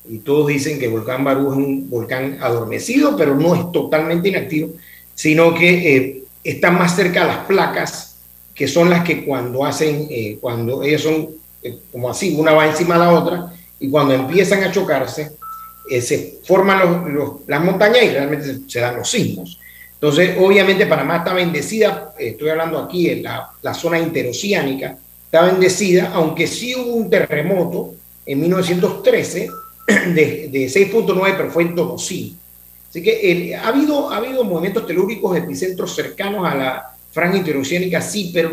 y 0.07 0.19
todos 0.19 0.49
dicen 0.49 0.79
que 0.79 0.85
el 0.85 0.91
volcán 0.91 1.25
Barú 1.25 1.51
es 1.53 1.57
un 1.57 1.89
volcán 1.89 2.37
adormecido, 2.43 3.17
pero 3.17 3.35
no 3.35 3.55
es 3.55 3.73
totalmente 3.73 4.29
inactivo, 4.29 4.75
sino 5.15 5.55
que 5.55 5.97
eh, 5.97 6.24
está 6.45 6.71
más 6.71 6.95
cerca 6.95 7.23
a 7.23 7.27
las 7.27 7.39
placas 7.47 8.17
que 8.55 8.69
son 8.69 8.89
las 8.89 9.03
que 9.03 9.25
cuando 9.25 9.65
hacen, 9.65 10.07
eh, 10.11 10.39
cuando 10.41 10.83
ellas 10.85 11.03
son 11.03 11.31
eh, 11.63 11.79
como 11.91 12.11
así, 12.11 12.37
una 12.39 12.53
va 12.53 12.67
encima 12.67 12.95
de 12.95 13.01
la 13.01 13.13
otra, 13.13 13.53
y 13.81 13.89
cuando 13.89 14.15
empiezan 14.15 14.63
a 14.63 14.71
chocarse, 14.71 15.33
eh, 15.91 16.01
se 16.01 16.39
forman 16.45 17.13
los, 17.13 17.33
las 17.47 17.65
montañas 17.65 18.05
y 18.05 18.09
realmente 18.11 18.59
se, 18.69 18.81
dan 18.81 18.97
los 18.97 19.11
sismos. 19.11 19.59
Entonces, 19.95 20.37
obviamente 20.39 20.87
Panamá 20.87 21.19
está 21.19 21.33
bendecida, 21.33 22.15
estoy 22.19 22.51
hablando 22.51 22.79
aquí 22.79 23.09
en 23.09 23.23
la, 23.23 23.51
la 23.63 23.75
zona 23.75 23.99
interoceánica, 23.99 24.99
está 25.25 25.43
bendecida, 25.43 26.13
aunque 26.15 26.47
sí 26.47 26.75
hubo 26.77 26.95
un 26.95 27.11
terremoto 27.11 27.95
en 28.27 28.41
1913 28.41 29.51
de, 29.87 30.49
de 30.53 30.67
6.9, 30.67 31.35
pero 31.37 31.51
fue 31.51 31.65
en 31.65 31.75
Tonosí. 31.75 32.37
Así 32.95 33.03
que 33.03 33.57
ha, 33.57 33.67
habido, 33.67 34.09
ha 34.11 34.19
habido 34.19 34.45
movimientos 34.45 34.87
telúricos 34.87 35.37
epicentros 35.37 35.97
cercanos 35.97 36.47
a 36.47 36.55
la, 36.55 36.95
franja 37.15 37.39
interoceánica 37.39 38.01
sí, 38.01 38.31
pero 38.35 38.51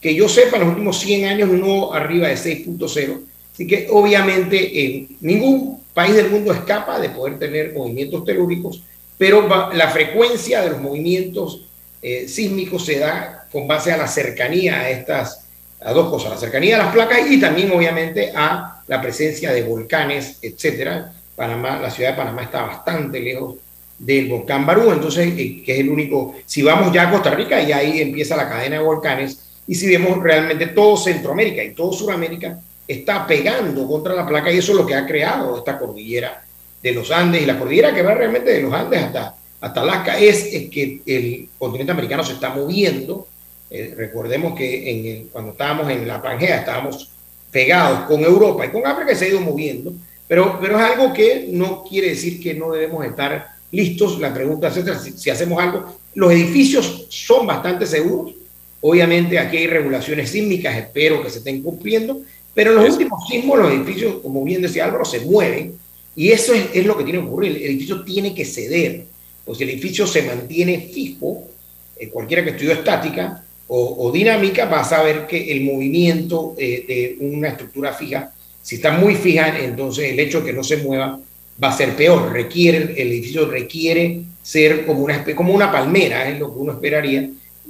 que 0.00 0.14
yo 0.14 0.28
sepa, 0.28 0.56
en 0.56 0.62
los 0.62 0.70
últimos 0.70 0.98
100 0.98 1.24
años 1.26 1.48
no 1.50 1.92
arriba 1.92 2.28
de 2.28 2.34
6.0. 2.34 3.20
Así 3.52 3.66
que 3.66 3.86
obviamente 3.90 5.08
ningún 5.20 5.80
país 5.92 6.14
del 6.14 6.30
mundo 6.30 6.52
escapa 6.52 6.98
de 6.98 7.10
poder 7.10 7.38
tener 7.38 7.74
movimientos 7.74 8.24
telúricos, 8.24 8.82
pero 9.18 9.46
la 9.72 9.88
frecuencia 9.90 10.62
de 10.62 10.70
los 10.70 10.80
movimientos 10.80 11.66
eh, 12.00 12.26
sísmicos 12.26 12.84
se 12.84 12.98
da 12.98 13.46
con 13.52 13.68
base 13.68 13.92
a 13.92 13.98
la 13.98 14.08
cercanía 14.08 14.80
a 14.80 14.90
estas 14.90 15.46
a 15.80 15.92
dos 15.92 16.10
cosas, 16.10 16.30
la 16.30 16.38
cercanía 16.38 16.76
a 16.76 16.84
las 16.84 16.92
placas 16.94 17.30
y 17.30 17.40
también 17.40 17.70
obviamente 17.72 18.32
a 18.34 18.82
la 18.86 19.02
presencia 19.02 19.52
de 19.52 19.62
volcanes, 19.62 20.38
etcétera. 20.40 21.12
Panamá, 21.34 21.78
la 21.80 21.90
ciudad 21.90 22.10
de 22.10 22.16
Panamá 22.16 22.42
está 22.42 22.62
bastante 22.62 23.20
lejos 23.20 23.56
del 23.98 24.28
volcán 24.28 24.66
Barú, 24.66 24.90
entonces, 24.90 25.32
eh, 25.38 25.62
que 25.64 25.72
es 25.72 25.80
el 25.80 25.88
único, 25.88 26.34
si 26.44 26.62
vamos 26.62 26.92
ya 26.92 27.08
a 27.08 27.10
Costa 27.10 27.30
Rica, 27.30 27.62
y 27.62 27.72
ahí 27.72 28.00
empieza 28.00 28.36
la 28.36 28.48
cadena 28.48 28.78
de 28.78 28.82
volcanes, 28.82 29.38
y 29.66 29.74
si 29.74 29.88
vemos 29.88 30.20
realmente 30.20 30.66
todo 30.68 30.96
Centroamérica 30.96 31.62
y 31.62 31.72
todo 31.72 31.92
Sudamérica 31.92 32.58
está 32.86 33.26
pegando 33.26 33.86
contra 33.86 34.14
la 34.14 34.26
placa, 34.26 34.52
y 34.52 34.58
eso 34.58 34.72
es 34.72 34.78
lo 34.78 34.86
que 34.86 34.94
ha 34.94 35.06
creado 35.06 35.56
esta 35.56 35.78
cordillera 35.78 36.44
de 36.82 36.92
los 36.92 37.10
Andes, 37.12 37.42
y 37.42 37.46
la 37.46 37.58
cordillera 37.58 37.94
que 37.94 38.02
va 38.02 38.14
realmente 38.14 38.50
de 38.50 38.62
los 38.62 38.74
Andes 38.74 39.02
hasta, 39.04 39.36
hasta 39.60 39.80
Alaska, 39.80 40.18
es, 40.18 40.44
que 40.68 41.00
el 41.06 41.48
continente 41.56 41.92
americano 41.92 42.24
se 42.24 42.32
está 42.32 42.50
moviendo. 42.50 43.28
Eh, 43.70 43.94
recordemos 43.96 44.54
que 44.54 45.26
cuando 45.30 45.52
estábamos 45.52 45.90
en 45.90 46.06
la 46.06 46.20
Pangea 46.20 46.58
estábamos 46.58 47.08
pegados 47.52 48.00
con 48.00 48.22
Europa 48.24 48.66
y 48.66 48.70
con 48.70 48.84
África 48.84 49.14
se 49.14 49.26
ha 49.26 49.28
ido 49.28 49.40
moviendo, 49.40 49.92
pero, 50.32 50.58
pero 50.58 50.78
es 50.78 50.82
algo 50.82 51.12
que 51.12 51.48
no 51.50 51.84
quiere 51.84 52.08
decir 52.08 52.40
que 52.40 52.54
no 52.54 52.72
debemos 52.72 53.04
estar 53.04 53.48
listos. 53.70 54.18
La 54.18 54.32
pregunta 54.32 54.68
es 54.68 55.14
si, 55.20 55.28
hacemos 55.28 55.62
algo. 55.62 55.94
Los 56.14 56.32
edificios 56.32 57.04
son 57.10 57.46
bastante 57.46 57.84
seguros. 57.84 58.32
Obviamente 58.80 59.38
aquí 59.38 59.58
hay 59.58 59.66
regulaciones 59.66 60.30
sísmicas, 60.30 60.74
espero 60.74 61.22
que 61.22 61.28
se 61.28 61.40
estén 61.40 61.60
cumpliendo, 61.62 62.22
pero 62.54 62.70
en 62.70 62.76
los 62.76 62.92
últimos 62.94 63.28
sismos 63.28 63.58
los 63.58 63.72
edificios, 63.72 64.22
como 64.22 64.42
bien 64.42 64.62
decía 64.62 64.86
Álvaro, 64.86 65.04
se 65.04 65.20
mueven 65.20 65.74
y 66.16 66.30
eso 66.30 66.54
es, 66.54 66.86
lo 66.86 66.96
que 66.96 67.04
tiene 67.04 67.18
que 67.18 67.26
ocurrir. 67.26 67.54
El 67.54 67.64
edificio 67.64 68.02
tiene 68.02 68.34
que 68.34 68.46
ceder. 68.46 69.04
Pues 69.44 69.58
si 69.58 69.64
el 69.64 69.70
edificio 69.70 70.06
se 70.06 70.22
mantiene 70.22 70.88
fijo, 70.90 71.46
eh, 71.94 72.08
cualquiera 72.08 72.42
que 72.42 72.52
estudió 72.52 72.72
estática 72.72 73.44
o, 73.68 74.10
dinámica 74.10 74.64
va 74.64 74.80
a 74.80 74.84
saber 74.84 75.26
que 75.26 75.52
el 75.52 75.60
movimiento 75.60 76.54
eh, 76.56 76.86
de 76.88 77.16
una 77.20 77.48
estructura 77.48 77.92
fija, 77.92 78.32
si 78.62 78.76
está 78.76 78.92
muy 78.92 79.16
fija, 79.16 79.58
entonces 79.58 80.12
el 80.12 80.20
hecho 80.20 80.40
de 80.40 80.46
que 80.46 80.52
no 80.52 80.62
se 80.62 80.78
mueva 80.78 81.18
va 81.62 81.68
a 81.68 81.76
ser 81.76 81.94
peor. 81.96 82.32
Requiere, 82.32 82.94
el 82.96 83.08
edificio 83.10 83.46
requiere 83.50 84.22
ser 84.42 84.86
como 84.86 85.00
una, 85.00 85.24
como 85.34 85.52
una 85.52 85.70
palmera, 85.70 86.28
es 86.28 86.38
lo 86.38 86.52
que 86.52 86.58
uno 86.58 86.72
esperaría. 86.72 87.20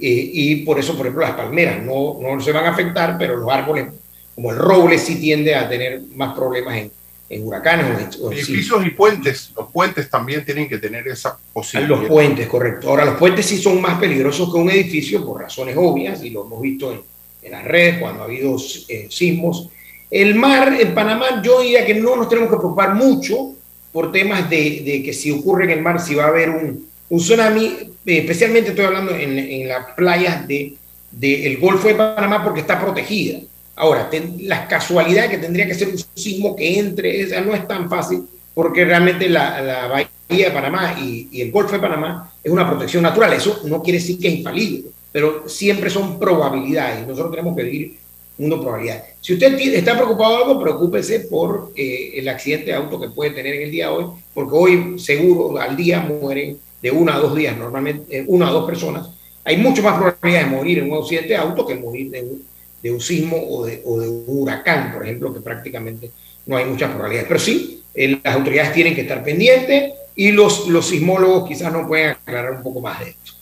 Eh, 0.01 0.31
y 0.33 0.57
por 0.57 0.79
eso, 0.79 0.97
por 0.97 1.07
ejemplo, 1.07 1.23
las 1.27 1.35
palmeras 1.35 1.83
no, 1.83 2.19
no 2.21 2.41
se 2.41 2.53
van 2.53 2.67
a 2.67 2.71
afectar, 2.71 3.17
pero 3.19 3.37
los 3.37 3.51
árboles, 3.51 3.87
como 4.35 4.51
el 4.51 4.59
roble, 4.59 4.99
sí 4.99 5.17
tiende 5.17 5.55
a 5.55 5.69
tener 5.69 6.03
más 6.15 6.35
problemas 6.35 6.77
en, 6.77 6.91
en 7.29 7.47
huracanes. 7.47 8.19
O 8.21 8.33
Edificios 8.33 8.85
y 8.85 8.91
puentes. 8.91 9.53
Los 9.57 9.71
puentes 9.71 10.11
también 10.11 10.45
tienen 10.45 10.69
que 10.69 10.79
tener 10.79 11.07
esa 11.09 11.39
posibilidad. 11.53 11.99
Los 12.01 12.09
puentes, 12.09 12.47
correcto. 12.49 12.89
Ahora, 12.89 13.05
los 13.05 13.17
puentes 13.17 13.47
sí 13.47 13.59
son 13.59 13.81
más 13.81 13.99
peligrosos 13.99 14.53
que 14.53 14.59
un 14.59 14.71
edificio 14.71 15.25
por 15.25 15.41
razones 15.41 15.75
obvias, 15.79 16.23
y 16.23 16.31
lo 16.31 16.45
hemos 16.45 16.61
visto 16.61 16.93
en, 16.93 17.01
en 17.43 17.53
las 17.53 17.65
redes 17.65 17.99
cuando 17.99 18.23
ha 18.23 18.25
habido 18.25 18.57
eh, 18.89 19.07
sismos. 19.09 19.69
El 20.13 20.35
mar 20.35 20.77
en 20.79 20.95
Panamá, 20.95 21.41
yo 21.43 21.63
diría 21.63 21.87
que 21.87 21.95
no 21.95 22.17
nos 22.17 22.29
tenemos 22.29 22.51
que 22.51 22.59
preocupar 22.59 22.95
mucho 22.95 23.55
por 23.93 24.13
temas 24.13 24.49
de, 24.51 24.83
de 24.85 25.03
que 25.03 25.15
si 25.15 25.31
ocurre 25.31 25.65
en 25.65 25.71
el 25.71 25.81
mar, 25.81 26.03
si 26.03 26.15
va 26.15 26.25
a 26.25 26.29
haber 26.29 26.51
un, 26.51 26.87
un 27.09 27.19
tsunami, 27.19 27.65
eh, 27.65 28.19
especialmente 28.19 28.71
estoy 28.71 28.85
hablando 28.85 29.15
en, 29.15 29.39
en 29.39 29.69
las 29.69 29.93
playas 29.97 30.47
del 30.47 30.77
de, 31.13 31.47
el 31.47 31.57
Golfo 31.57 31.89
de 31.89 31.95
Panamá 31.95 32.45
porque 32.45 32.61
está 32.61 32.79
protegida. 32.79 33.39
Ahora, 33.75 34.11
ten, 34.11 34.37
la 34.41 34.69
casualidad 34.69 35.31
que 35.31 35.39
tendría 35.39 35.67
que 35.67 35.75
ser 35.75 35.89
un 35.89 35.99
sismo 36.15 36.55
que 36.55 36.79
entre, 36.79 37.23
esa 37.23 37.41
no 37.41 37.55
es 37.55 37.67
tan 37.67 37.89
fácil 37.89 38.25
porque 38.53 38.85
realmente 38.85 39.31
la, 39.31 39.63
la 39.63 39.87
bahía 39.89 40.47
de 40.49 40.51
Panamá 40.51 40.95
y, 41.01 41.29
y 41.33 41.41
el 41.41 41.51
Golfo 41.51 41.73
de 41.73 41.79
Panamá 41.81 42.31
es 42.45 42.53
una 42.53 42.69
protección 42.69 43.03
natural. 43.03 43.33
Eso 43.33 43.63
no 43.65 43.83
quiere 43.83 43.99
decir 43.99 44.19
que 44.19 44.29
es 44.29 44.35
infalible, 44.35 44.83
pero 45.11 45.49
siempre 45.49 45.89
son 45.89 46.19
probabilidades. 46.19 47.07
Nosotros 47.07 47.31
tenemos 47.31 47.57
que 47.57 47.67
ir 47.67 48.02
1 48.45 48.61
probabilidad. 48.61 49.05
Si 49.21 49.35
usted 49.35 49.55
está 49.55 49.97
preocupado 49.97 50.37
de 50.37 50.43
algo, 50.43 50.61
preocúpese 50.61 51.21
por 51.21 51.73
eh, 51.77 52.13
el 52.17 52.29
accidente 52.29 52.67
de 52.67 52.75
auto 52.75 53.01
que 53.01 53.09
puede 53.09 53.31
tener 53.31 53.55
en 53.55 53.63
el 53.63 53.71
día 53.71 53.87
de 53.87 53.93
hoy, 53.93 54.05
porque 54.35 54.55
hoy 54.55 54.99
seguro 54.99 55.59
al 55.59 55.77
día 55.77 56.01
mueren 56.01 56.59
de 56.81 56.91
una 56.91 57.17
a 57.17 57.21
dos 57.21 57.37
días, 57.37 57.57
normalmente 57.57 58.19
eh, 58.19 58.25
una 58.27 58.49
a 58.49 58.53
dos 58.53 58.67
personas. 58.67 59.09
Hay 59.45 59.57
mucho 59.57 59.83
más 59.83 59.97
probabilidad 59.97 60.45
de 60.45 60.57
morir 60.57 60.79
en 60.79 60.91
un 60.91 60.99
accidente 60.99 61.29
de 61.29 61.37
auto 61.37 61.67
que 61.67 61.75
morir 61.75 62.11
de 62.11 62.93
un, 62.93 63.01
sismo 63.01 63.37
o 63.37 63.65
de, 63.65 63.81
o 63.85 64.01
de, 64.01 64.09
un 64.09 64.25
huracán, 64.27 64.93
por 64.93 65.05
ejemplo, 65.05 65.33
que 65.33 65.41
prácticamente 65.41 66.11
no 66.47 66.57
hay 66.57 66.65
muchas 66.65 66.91
probabilidades. 66.91 67.29
Pero 67.29 67.41
sí, 67.41 67.83
eh, 67.95 68.19
las 68.23 68.35
autoridades 68.35 68.73
tienen 68.73 68.95
que 68.95 69.03
estar 69.03 69.23
pendientes 69.23 69.93
y 70.15 70.33
los, 70.33 70.67
sismólogos 70.87 71.49
quizás 71.49 71.73
nos 71.73 71.87
pueden 71.87 72.11
aclarar 72.11 72.53
un 72.53 72.63
poco 72.63 72.81
más 72.81 73.01
de 73.01 73.11
esto. 73.11 73.33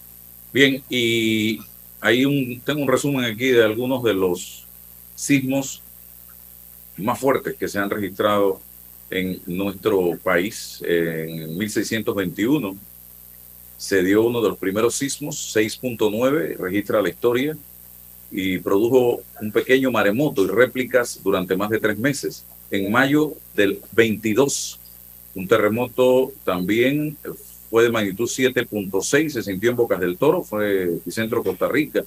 Bien, 0.53 0.83
y 0.89 1.61
hay 2.01 2.61
tengo 2.65 2.83
un 2.83 2.89
resumen 2.89 3.25
aquí 3.25 3.49
de 3.49 3.65
algunos 3.65 4.03
de 4.03 4.15
los 4.15 4.67
sismos 5.21 5.83
más 6.97 7.19
fuertes 7.19 7.55
que 7.57 7.69
se 7.69 7.79
han 7.79 7.91
registrado 7.91 8.61
en 9.11 9.41
nuestro 9.47 10.17
país. 10.23 10.83
En 10.87 11.59
1621 11.59 12.77
se 13.77 14.03
dio 14.03 14.23
uno 14.23 14.41
de 14.43 14.49
los 14.49 14.59
primeros 14.59 14.95
sismos, 14.95 15.55
6.9, 15.55 16.57
registra 16.57 17.03
la 17.03 17.09
historia, 17.09 17.57
y 18.31 18.59
produjo 18.59 19.23
un 19.41 19.51
pequeño 19.51 19.91
maremoto 19.91 20.45
y 20.45 20.49
réplicas 20.49 21.21
durante 21.23 21.57
más 21.57 21.71
de 21.71 21.81
tres 21.81 21.99
meses. 21.99 22.45
En 22.71 22.91
mayo 22.91 23.35
del 23.55 23.81
22, 23.93 24.79
un 25.35 25.49
terremoto 25.49 26.33
también 26.45 27.17
fue 27.69 27.83
de 27.85 27.91
magnitud 27.91 28.29
7.6, 28.29 29.31
se 29.31 29.43
sintió 29.43 29.71
en 29.71 29.77
Bocas 29.77 30.01
del 30.01 30.17
Toro, 30.17 30.43
fue 30.43 30.85
epicentro 30.85 31.43
Costa 31.43 31.69
Rica. 31.69 32.05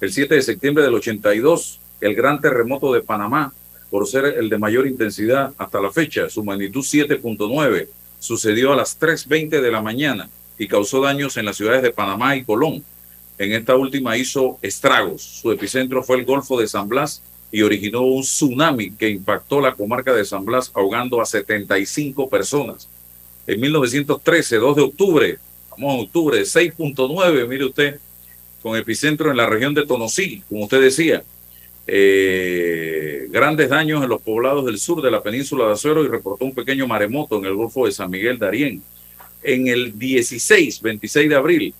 El 0.00 0.12
7 0.12 0.34
de 0.34 0.42
septiembre 0.42 0.84
del 0.84 0.94
82, 0.94 1.80
el 2.00 2.14
gran 2.14 2.40
terremoto 2.40 2.92
de 2.92 3.00
Panamá, 3.00 3.52
por 3.90 4.06
ser 4.06 4.24
el 4.24 4.48
de 4.48 4.58
mayor 4.58 4.86
intensidad 4.86 5.52
hasta 5.58 5.80
la 5.80 5.90
fecha, 5.90 6.28
su 6.28 6.44
magnitud 6.44 6.82
7.9, 6.82 7.88
sucedió 8.18 8.72
a 8.72 8.76
las 8.76 8.98
3.20 9.00 9.60
de 9.60 9.70
la 9.70 9.80
mañana 9.80 10.28
y 10.58 10.68
causó 10.68 11.00
daños 11.00 11.36
en 11.36 11.44
las 11.44 11.56
ciudades 11.56 11.82
de 11.82 11.92
Panamá 11.92 12.36
y 12.36 12.44
Colón. 12.44 12.84
En 13.38 13.52
esta 13.52 13.76
última 13.76 14.16
hizo 14.16 14.58
estragos. 14.62 15.22
Su 15.22 15.52
epicentro 15.52 16.02
fue 16.02 16.16
el 16.16 16.24
Golfo 16.24 16.58
de 16.58 16.66
San 16.66 16.88
Blas 16.88 17.22
y 17.52 17.62
originó 17.62 18.02
un 18.02 18.22
tsunami 18.22 18.90
que 18.92 19.08
impactó 19.08 19.60
la 19.60 19.74
comarca 19.74 20.12
de 20.12 20.24
San 20.24 20.44
Blas 20.44 20.70
ahogando 20.74 21.20
a 21.20 21.26
75 21.26 22.28
personas. 22.28 22.88
En 23.46 23.60
1913, 23.60 24.56
2 24.56 24.76
de 24.76 24.82
octubre, 24.82 25.38
vamos 25.70 25.94
a 25.94 26.02
octubre, 26.02 26.40
6.9, 26.40 27.46
mire 27.46 27.64
usted, 27.66 28.00
con 28.62 28.76
epicentro 28.76 29.30
en 29.30 29.36
la 29.36 29.46
región 29.46 29.74
de 29.74 29.86
Tonosí, 29.86 30.42
como 30.48 30.64
usted 30.64 30.80
decía, 30.80 31.22
eh, 31.86 33.28
grandes 33.30 33.68
daños 33.68 34.02
en 34.02 34.08
los 34.08 34.22
poblados 34.22 34.66
del 34.66 34.78
sur 34.78 35.02
de 35.02 35.10
la 35.10 35.22
península 35.22 35.66
de 35.66 35.72
Azuero 35.72 36.04
y 36.04 36.08
reportó 36.08 36.44
un 36.44 36.54
pequeño 36.54 36.86
maremoto 36.86 37.38
en 37.38 37.44
el 37.44 37.54
Golfo 37.54 37.86
de 37.86 37.92
San 37.92 38.10
Miguel 38.10 38.38
de 38.38 38.46
Arién. 38.46 38.82
En 39.42 39.68
el 39.68 39.96
16, 39.98 40.82
26 40.82 41.28
de 41.28 41.34
abril, 41.34 41.74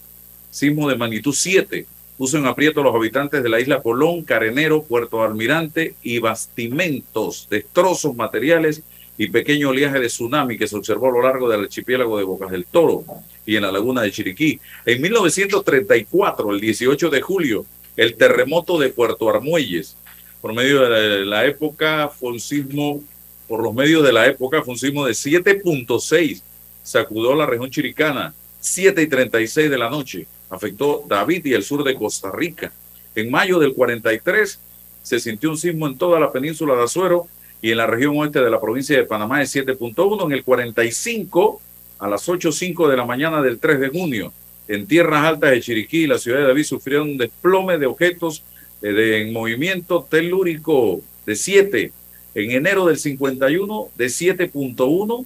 sismo 0.51 0.89
de 0.89 0.97
magnitud 0.97 1.33
7 1.33 1.87
puso 2.17 2.39
en 2.39 2.47
aprieto 2.47 2.81
a 2.81 2.85
los 2.85 2.95
habitantes 2.95 3.43
de 3.43 3.49
la 3.49 3.61
isla 3.61 3.83
Colón, 3.83 4.23
Carenero, 4.23 4.83
Puerto 4.83 5.23
Almirante 5.23 5.95
y 6.03 6.19
bastimentos, 6.19 7.47
destrozos 7.51 8.15
materiales 8.15 8.83
y 9.19 9.29
pequeño 9.29 9.71
oleaje 9.71 10.01
de 10.01 10.07
tsunami 10.07 10.59
que 10.59 10.67
se 10.67 10.77
observó 10.77 11.09
a 11.09 11.13
lo 11.13 11.23
largo 11.23 11.49
del 11.49 11.63
archipiélago 11.63 12.19
de 12.19 12.25
Bocas 12.25 12.51
del 12.51 12.67
Toro 12.67 13.05
y 13.45 13.57
en 13.57 13.63
la 13.63 13.73
laguna 13.73 14.03
de 14.03 14.11
Chiriquí. 14.11 14.59
En 14.85 15.01
1934, 15.01 16.53
el 16.53 16.61
18 16.61 17.11
de 17.11 17.21
julio, 17.21 17.67
el 17.97 18.15
terremoto 18.17 18.79
de 18.79 18.91
Puerto 18.91 19.29
Armuelles. 19.29 19.97
Por 20.41 20.55
medio 20.55 20.83
de 20.83 21.25
la, 21.25 21.47
época 21.47 22.09
fue 22.09 22.33
un 22.33 22.41
sismo, 22.41 23.03
por 23.49 23.63
los 23.63 23.75
medios 23.75 24.05
de 24.05 24.13
la 24.13 24.27
época 24.27 24.63
fue 24.63 24.75
un 24.75 24.79
sismo 24.79 25.07
de 25.07 25.13
7.6, 25.13 26.43
sacudió 26.83 27.35
la 27.35 27.47
región 27.47 27.71
chiricana, 27.71 28.35
7 28.61 29.03
y 29.03 29.07
36 29.07 29.71
de 29.71 29.79
la 29.79 29.91
noche, 29.91 30.27
afectó 30.51 31.05
David 31.09 31.47
y 31.47 31.55
el 31.55 31.65
sur 31.65 31.83
de 31.83 31.95
Costa 31.95 32.31
Rica. 32.31 32.73
En 33.15 33.31
mayo 33.31 33.59
del 33.59 33.75
43 33.75 34.61
se 35.03 35.21
sintió 35.21 35.51
un 35.51 35.59
sismo 35.59 35.87
en 35.87 35.97
toda 35.97 36.21
la 36.21 36.31
península 36.31 36.75
de 36.75 36.85
Azuero 36.85 37.27
y 37.63 37.71
en 37.71 37.79
la 37.79 37.87
región 37.87 38.17
oeste 38.19 38.41
de 38.41 38.51
la 38.51 38.61
provincia 38.61 38.97
de 38.97 39.05
Panamá 39.05 39.39
de 39.39 39.47
7.1. 39.47 40.27
En 40.27 40.33
el 40.33 40.45
45, 40.45 41.61
a 41.99 42.09
las 42.09 42.29
8.05 42.29 42.89
de 42.89 42.97
la 42.97 43.07
mañana 43.07 43.41
del 43.41 43.59
3 43.59 43.81
de 43.81 43.89
junio, 43.89 44.33
en 44.69 44.87
tierras 44.87 45.25
altas 45.25 45.51
de 45.51 45.61
Chiriquí 45.61 46.07
la 46.07 46.19
ciudad 46.19 46.39
de 46.39 46.47
David 46.47 46.65
sufrieron 46.65 47.11
un 47.11 47.19
desplome 47.19 47.79
de 47.79 47.87
objetos 47.87 48.43
eh, 48.83 49.23
en 49.23 49.33
movimiento 49.33 50.07
telúrico 50.09 51.01
de 51.25 51.37
7. 51.37 51.93
En 52.35 52.51
enero 52.51 52.87
del 52.87 52.99
51 52.99 53.89
de 53.97 54.07
7.1 54.07 55.25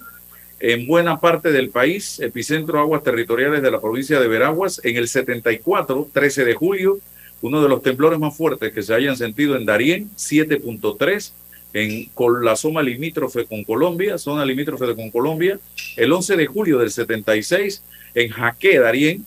en 0.63 0.85
buena 0.85 1.19
parte 1.19 1.51
del 1.51 1.71
país, 1.71 2.19
epicentro 2.19 2.79
aguas 2.79 3.01
territoriales 3.01 3.63
de 3.63 3.71
la 3.71 3.81
provincia 3.81 4.19
de 4.19 4.27
Veraguas. 4.27 4.79
En 4.83 4.95
el 4.95 5.07
74, 5.07 6.09
13 6.13 6.45
de 6.45 6.53
julio, 6.53 6.99
uno 7.41 7.63
de 7.63 7.69
los 7.69 7.81
temblores 7.81 8.19
más 8.19 8.37
fuertes 8.37 8.71
que 8.71 8.83
se 8.83 8.93
hayan 8.93 9.17
sentido 9.17 9.55
en 9.55 9.65
Darién, 9.65 10.11
7.3, 10.15 11.31
en 11.73 12.05
con 12.13 12.43
la 12.43 12.55
zona 12.55 12.81
limítrofe 12.81 13.45
con 13.45 13.63
Colombia, 13.63 14.17
zona 14.17 14.45
limítrofe 14.45 14.95
con 14.95 15.09
Colombia, 15.09 15.59
el 15.95 16.11
11 16.11 16.35
de 16.35 16.45
julio 16.45 16.77
del 16.79 16.91
76, 16.91 17.83
en 18.13 18.29
Jaque, 18.29 18.79
Darién, 18.79 19.25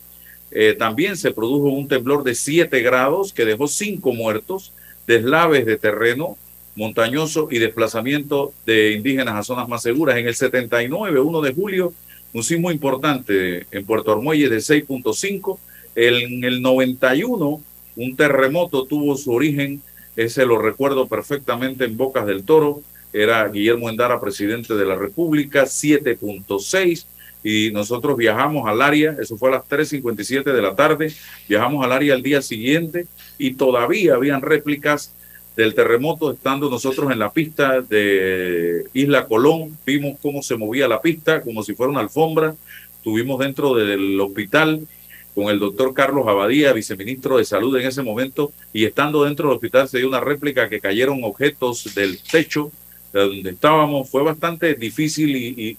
eh, 0.50 0.74
también 0.78 1.16
se 1.16 1.32
produjo 1.32 1.68
un 1.68 1.88
temblor 1.88 2.22
de 2.22 2.34
7 2.34 2.80
grados 2.80 3.32
que 3.32 3.44
dejó 3.44 3.66
5 3.66 4.12
muertos, 4.12 4.72
deslaves 5.06 5.66
de 5.66 5.76
terreno 5.76 6.36
montañoso 6.76 7.48
y 7.50 7.58
desplazamiento 7.58 8.52
de 8.66 8.92
indígenas 8.92 9.34
a 9.34 9.42
zonas 9.42 9.68
más 9.68 9.82
seguras. 9.82 10.16
En 10.16 10.26
el 10.26 10.34
79, 10.34 11.20
1 11.20 11.40
de 11.40 11.52
julio, 11.52 11.92
un 12.32 12.42
sismo 12.42 12.70
importante 12.70 13.66
en 13.70 13.84
Puerto 13.86 14.12
Armuelle 14.12 14.48
de 14.48 14.58
6.5. 14.58 15.58
En 15.94 16.44
el 16.44 16.60
91, 16.60 17.62
un 17.96 18.16
terremoto 18.16 18.84
tuvo 18.86 19.16
su 19.16 19.32
origen, 19.32 19.80
ese 20.16 20.46
lo 20.46 20.58
recuerdo 20.58 21.06
perfectamente 21.06 21.84
en 21.84 21.96
Bocas 21.96 22.26
del 22.26 22.44
Toro, 22.44 22.82
era 23.12 23.46
Guillermo 23.48 23.88
Endara, 23.88 24.20
presidente 24.20 24.74
de 24.74 24.84
la 24.84 24.96
República, 24.96 25.64
7.6 25.64 27.06
y 27.44 27.70
nosotros 27.72 28.16
viajamos 28.16 28.66
al 28.66 28.80
área, 28.80 29.16
eso 29.20 29.36
fue 29.36 29.50
a 29.50 29.52
las 29.52 29.68
3.57 29.68 30.44
de 30.44 30.62
la 30.62 30.74
tarde, 30.74 31.12
viajamos 31.48 31.84
al 31.84 31.92
área 31.92 32.14
al 32.14 32.22
día 32.22 32.42
siguiente 32.42 33.06
y 33.38 33.54
todavía 33.54 34.14
habían 34.14 34.40
réplicas 34.40 35.12
del 35.54 35.74
terremoto 35.74 36.32
estando 36.32 36.68
nosotros 36.68 37.12
en 37.12 37.18
la 37.18 37.32
pista 37.32 37.80
de 37.82 38.84
Isla 38.92 39.26
Colón, 39.26 39.76
vimos 39.86 40.18
cómo 40.20 40.42
se 40.42 40.56
movía 40.56 40.88
la 40.88 41.00
pista 41.00 41.42
como 41.42 41.62
si 41.62 41.74
fuera 41.74 41.92
una 41.92 42.00
alfombra, 42.00 42.56
estuvimos 42.96 43.38
dentro 43.38 43.74
del 43.74 44.18
hospital 44.20 44.88
con 45.34 45.48
el 45.48 45.58
doctor 45.58 45.92
Carlos 45.94 46.28
Abadía, 46.28 46.72
viceministro 46.72 47.38
de 47.38 47.44
Salud 47.44 47.76
en 47.76 47.86
ese 47.86 48.02
momento, 48.02 48.52
y 48.72 48.84
estando 48.84 49.24
dentro 49.24 49.48
del 49.48 49.56
hospital 49.56 49.88
se 49.88 49.98
dio 49.98 50.08
una 50.08 50.20
réplica 50.20 50.68
que 50.68 50.80
cayeron 50.80 51.24
objetos 51.24 51.94
del 51.94 52.20
techo 52.22 52.70
de 53.12 53.20
donde 53.20 53.50
estábamos, 53.50 54.08
fue 54.08 54.22
bastante 54.22 54.74
difícil 54.74 55.36
y, 55.36 55.76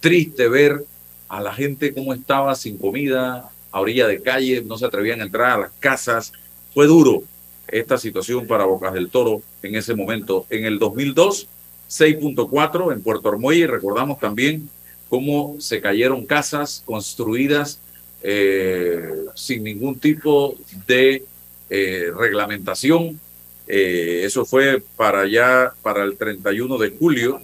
triste 0.00 0.48
ver 0.48 0.84
a 1.28 1.40
la 1.40 1.52
gente 1.52 1.92
cómo 1.92 2.14
estaba 2.14 2.54
sin 2.54 2.78
comida, 2.78 3.50
a 3.72 3.80
orilla 3.80 4.06
de 4.06 4.22
calle, 4.22 4.62
no 4.64 4.78
se 4.78 4.86
atrevían 4.86 5.20
a 5.20 5.24
entrar 5.24 5.50
a 5.50 5.58
las 5.58 5.72
casas. 5.80 6.32
Fue 6.72 6.86
duro 6.86 7.24
esta 7.66 7.98
situación 7.98 8.46
para 8.46 8.64
Bocas 8.64 8.94
del 8.94 9.10
Toro 9.10 9.42
en 9.60 9.74
ese 9.74 9.96
momento. 9.96 10.46
En 10.50 10.64
el 10.66 10.78
2002, 10.78 11.48
6.4 11.90 12.92
en 12.92 13.02
Puerto 13.02 13.28
Armuelle, 13.28 13.66
recordamos 13.66 14.20
también 14.20 14.70
cómo 15.08 15.56
se 15.58 15.80
cayeron 15.80 16.24
casas 16.24 16.82
construidas 16.86 17.80
eh, 18.22 19.10
sin 19.34 19.64
ningún 19.64 19.98
tipo 19.98 20.56
de 20.86 21.24
eh, 21.70 22.12
reglamentación. 22.16 23.18
Eh, 23.66 24.22
eso 24.24 24.44
fue 24.44 24.82
para 24.96 25.20
allá, 25.20 25.72
para 25.82 26.04
el 26.04 26.16
31 26.16 26.78
de 26.78 26.90
julio 26.90 27.42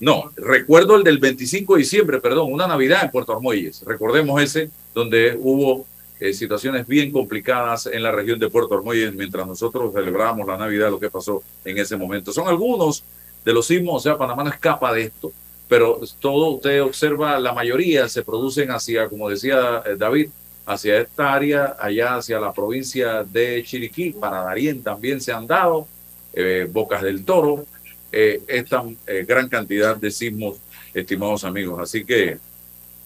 no, 0.00 0.30
recuerdo 0.36 0.96
el 0.96 1.02
del 1.02 1.18
25 1.18 1.74
de 1.74 1.80
diciembre, 1.80 2.20
perdón, 2.20 2.52
una 2.52 2.68
Navidad 2.68 3.02
en 3.04 3.10
Puerto 3.10 3.32
Armuelles. 3.32 3.82
Recordemos 3.84 4.40
ese, 4.40 4.70
donde 4.94 5.36
hubo 5.40 5.86
eh, 6.20 6.32
situaciones 6.32 6.86
bien 6.86 7.10
complicadas 7.10 7.86
en 7.86 8.02
la 8.04 8.12
región 8.12 8.38
de 8.38 8.48
Puerto 8.48 8.74
Armuelles 8.74 9.12
mientras 9.14 9.46
nosotros 9.46 9.92
celebrábamos 9.92 10.46
la 10.46 10.56
Navidad, 10.56 10.90
lo 10.90 11.00
que 11.00 11.10
pasó 11.10 11.42
en 11.64 11.78
ese 11.78 11.96
momento. 11.96 12.32
Son 12.32 12.46
algunos 12.46 13.02
de 13.44 13.52
los 13.52 13.66
sismos, 13.66 13.96
o 13.96 14.00
sea, 14.00 14.16
Panamá 14.16 14.44
no 14.44 14.50
escapa 14.50 14.92
de 14.92 15.02
esto, 15.02 15.32
pero 15.68 16.00
todo 16.20 16.52
usted 16.52 16.82
observa, 16.82 17.38
la 17.38 17.52
mayoría 17.52 18.08
se 18.08 18.22
producen 18.22 18.70
hacia, 18.70 19.08
como 19.08 19.28
decía 19.28 19.82
eh, 19.86 19.96
David, 19.96 20.30
hacia 20.66 21.00
esta 21.00 21.32
área, 21.32 21.76
allá 21.78 22.16
hacia 22.16 22.40
la 22.40 22.52
provincia 22.52 23.22
de 23.24 23.62
Chiriquí, 23.64 24.12
para 24.12 24.42
Darien 24.42 24.82
también 24.82 25.20
se 25.20 25.32
han 25.32 25.46
dado, 25.46 25.86
eh, 26.32 26.68
Bocas 26.70 27.02
del 27.02 27.24
Toro, 27.24 27.66
eh, 28.10 28.40
esta 28.46 28.84
eh, 29.06 29.24
gran 29.28 29.48
cantidad 29.48 29.96
de 29.96 30.10
sismos, 30.10 30.58
estimados 30.94 31.44
amigos. 31.44 31.78
Así 31.80 32.04
que 32.04 32.38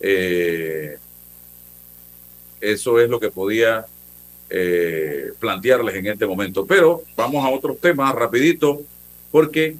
eh, 0.01 0.96
eso 2.61 3.01
es 3.01 3.09
lo 3.09 3.18
que 3.18 3.31
podía 3.31 3.87
plantearles 5.38 5.94
en 5.94 6.09
este 6.09 6.27
momento. 6.27 6.66
Pero 6.66 7.03
vamos 7.16 7.42
a 7.42 7.48
otros 7.48 7.79
temas 7.81 8.14
rapidito, 8.14 8.83
porque 9.31 9.77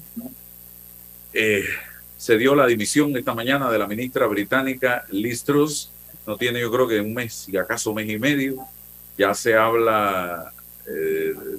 se 2.23 2.37
dio 2.37 2.55
la 2.55 2.65
dimisión 2.65 3.17
esta 3.17 3.33
mañana 3.33 3.69
de 3.69 3.77
la 3.77 3.85
ministra 3.85 4.27
británica 4.27 5.03
Liz 5.11 5.43
Truss. 5.43 5.91
No 6.25 6.37
tiene 6.37 6.61
yo 6.61 6.71
creo 6.71 6.87
que 6.87 7.01
un 7.01 7.13
mes, 7.13 7.49
y 7.49 7.57
acaso 7.57 7.93
mes 7.93 8.09
y 8.09 8.17
medio. 8.17 8.65
Ya 9.17 9.33
se 9.33 9.55
habla 9.55 10.53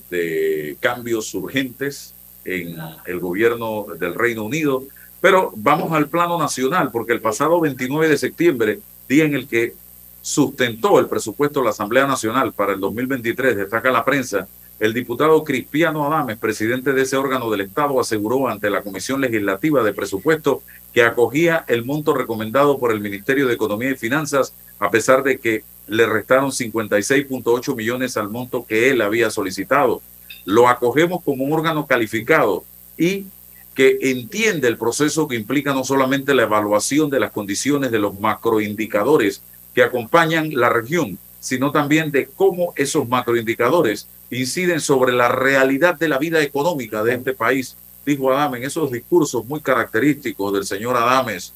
de 0.08 0.74
cambios 0.80 1.34
urgentes 1.34 2.14
en 2.46 2.78
el 3.04 3.20
gobierno 3.20 3.84
del 3.98 4.14
Reino 4.14 4.44
Unido. 4.44 4.84
Pero 5.20 5.52
vamos 5.54 5.92
al 5.92 6.08
plano 6.08 6.38
nacional, 6.38 6.90
porque 6.90 7.12
el 7.12 7.20
pasado 7.20 7.60
29 7.60 8.08
de 8.08 8.16
septiembre, 8.16 8.80
día 9.06 9.24
en 9.24 9.34
el 9.34 9.46
que 9.46 9.74
sustentó 10.22 10.98
el 10.98 11.08
presupuesto 11.08 11.60
de 11.60 11.64
la 11.64 11.72
Asamblea 11.72 12.06
Nacional 12.06 12.54
para 12.54 12.72
el 12.72 12.80
2023, 12.80 13.58
destaca 13.58 13.92
la 13.92 14.02
prensa, 14.02 14.48
el 14.80 14.92
diputado 14.92 15.44
Cristiano 15.44 16.06
Adames, 16.06 16.38
presidente 16.38 16.92
de 16.92 17.02
ese 17.02 17.16
órgano 17.16 17.50
del 17.50 17.62
Estado, 17.62 18.00
aseguró 18.00 18.48
ante 18.48 18.70
la 18.70 18.82
Comisión 18.82 19.20
Legislativa 19.20 19.82
de 19.82 19.92
Presupuesto 19.92 20.62
que 20.92 21.02
acogía 21.02 21.64
el 21.68 21.84
monto 21.84 22.14
recomendado 22.14 22.78
por 22.78 22.92
el 22.92 23.00
Ministerio 23.00 23.46
de 23.46 23.54
Economía 23.54 23.90
y 23.90 23.96
Finanzas, 23.96 24.52
a 24.78 24.90
pesar 24.90 25.22
de 25.22 25.38
que 25.38 25.62
le 25.86 26.06
restaron 26.06 26.50
56.8 26.50 27.76
millones 27.76 28.16
al 28.16 28.30
monto 28.30 28.64
que 28.66 28.90
él 28.90 29.00
había 29.00 29.30
solicitado. 29.30 30.02
Lo 30.44 30.68
acogemos 30.68 31.22
como 31.22 31.44
un 31.44 31.52
órgano 31.52 31.86
calificado 31.86 32.64
y 32.96 33.26
que 33.74 33.98
entiende 34.02 34.68
el 34.68 34.78
proceso 34.78 35.26
que 35.26 35.36
implica 35.36 35.74
no 35.74 35.84
solamente 35.84 36.34
la 36.34 36.44
evaluación 36.44 37.10
de 37.10 37.20
las 37.20 37.32
condiciones 37.32 37.90
de 37.90 37.98
los 37.98 38.18
macroindicadores 38.18 39.42
que 39.74 39.82
acompañan 39.82 40.50
la 40.54 40.68
región, 40.68 41.18
sino 41.40 41.72
también 41.72 42.10
de 42.10 42.26
cómo 42.26 42.72
esos 42.76 43.08
macroindicadores 43.08 44.06
inciden 44.30 44.80
sobre 44.80 45.12
la 45.12 45.28
realidad 45.28 45.96
de 45.96 46.08
la 46.08 46.18
vida 46.18 46.42
económica 46.42 47.02
de 47.02 47.14
este 47.14 47.32
país, 47.32 47.76
dijo 48.04 48.32
Adame 48.32 48.58
en 48.58 48.64
esos 48.64 48.90
discursos 48.90 49.44
muy 49.46 49.60
característicos 49.60 50.52
del 50.52 50.64
señor 50.64 50.96
Adames, 50.96 51.52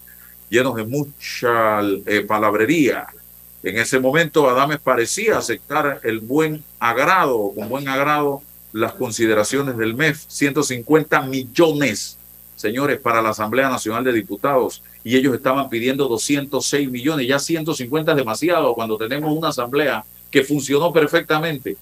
llenos 0.49 0.77
de 0.77 0.85
mucha 0.85 1.81
eh, 2.07 2.25
palabrería. 2.27 3.07
En 3.63 3.79
ese 3.79 3.99
momento 3.99 4.49
Adames 4.49 4.79
parecía 4.79 5.39
aceptar 5.39 6.01
el 6.05 6.21
buen 6.21 6.63
agrado, 6.79 7.53
con 7.55 7.69
buen 7.69 7.89
agrado, 7.89 8.43
las 8.73 8.93
consideraciones 8.93 9.77
del 9.77 9.95
MEF, 9.95 10.25
150 10.29 11.23
millones, 11.23 12.19
señores, 12.57 13.01
para 13.01 13.23
la 13.23 13.31
Asamblea 13.31 13.69
Nacional 13.69 14.05
de 14.05 14.13
Diputados, 14.13 14.83
y 15.03 15.17
ellos 15.17 15.35
estaban 15.35 15.69
pidiendo 15.69 16.07
206 16.07 16.91
millones, 16.91 17.27
ya 17.27 17.39
150 17.39 18.13
es 18.13 18.17
demasiado 18.17 18.75
cuando 18.75 18.99
tenemos 18.99 19.37
una 19.37 19.49
asamblea 19.49 20.05
que 20.31 20.45
funcionó 20.45 20.93
perfectamente 20.93 21.77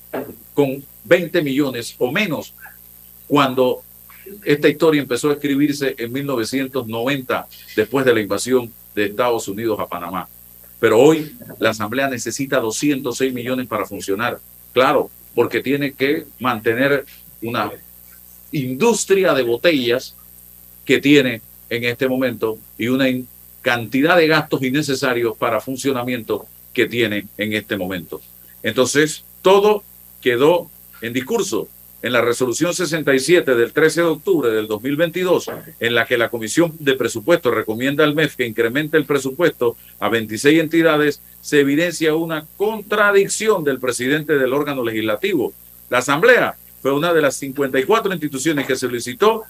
con 0.55 0.83
20 1.05 1.43
millones 1.43 1.95
o 1.99 2.11
menos 2.11 2.53
cuando 3.27 3.83
esta 4.45 4.69
historia 4.69 5.01
empezó 5.01 5.31
a 5.31 5.35
escribirse 5.35 5.95
en 5.99 6.13
1990 6.13 7.49
después 7.77 8.05
de 8.05 8.15
la 8.15 8.21
invasión 8.21 8.73
de 8.95 9.07
Estados 9.07 9.47
Unidos 9.49 9.79
a 9.79 9.87
Panamá. 9.87 10.29
Pero 10.81 10.99
hoy 10.99 11.35
la 11.59 11.71
Asamblea 11.71 12.09
necesita 12.09 12.59
206 12.59 13.33
millones 13.33 13.67
para 13.67 13.87
funcionar. 13.87 14.39
Claro, 14.73 15.11
porque 15.35 15.63
tiene 15.63 15.93
que 15.93 16.27
mantener 16.39 17.05
una 17.43 17.71
industria 18.53 19.35
de 19.35 19.43
botellas 19.43 20.15
que 20.85 21.01
tiene 21.01 21.41
en 21.69 21.85
este 21.85 22.09
momento 22.09 22.59
y 22.79 22.89
una 22.89 23.07
cantidad 23.63 24.17
de 24.17 24.29
gastos 24.29 24.63
innecesarios 24.63 25.37
para 25.37 25.61
funcionamiento 25.61 26.47
que 26.73 26.87
tiene 26.87 27.27
en 27.37 27.53
este 27.53 27.77
momento. 27.77 28.21
Entonces, 28.63 29.25
todo 29.43 29.83
quedó 30.21 30.71
en 31.03 31.13
discurso 31.13 31.69
en 32.03 32.13
la 32.13 32.21
resolución 32.21 32.75
67 32.75 33.55
del 33.55 33.73
13 33.73 34.03
de 34.03 34.07
octubre 34.07 34.51
del 34.51 34.67
2022, 34.69 35.51
en 35.81 35.95
la 35.95 36.07
que 36.07 36.19
la 36.19 36.29
Comisión 36.29 36.73
de 36.79 36.95
Presupuesto 36.95 37.51
recomienda 37.51 38.05
al 38.05 38.15
MEF 38.15 38.37
que 38.37 38.47
incremente 38.47 38.97
el 38.97 39.07
presupuesto 39.07 39.77
a 39.99 40.09
26 40.09 40.61
entidades, 40.61 41.21
se 41.41 41.61
evidencia 41.61 42.15
una 42.15 42.47
contradicción 42.57 43.65
del 43.65 43.81
presidente 43.81 44.37
del 44.37 44.53
órgano 44.53 44.85
legislativo. 44.85 45.53
La 45.91 45.99
Asamblea 45.99 46.57
fue 46.83 46.93
una 46.93 47.13
de 47.13 47.23
las 47.23 47.37
54 47.37 48.13
instituciones 48.13 48.67
que 48.67 48.77
solicitó 48.77 49.45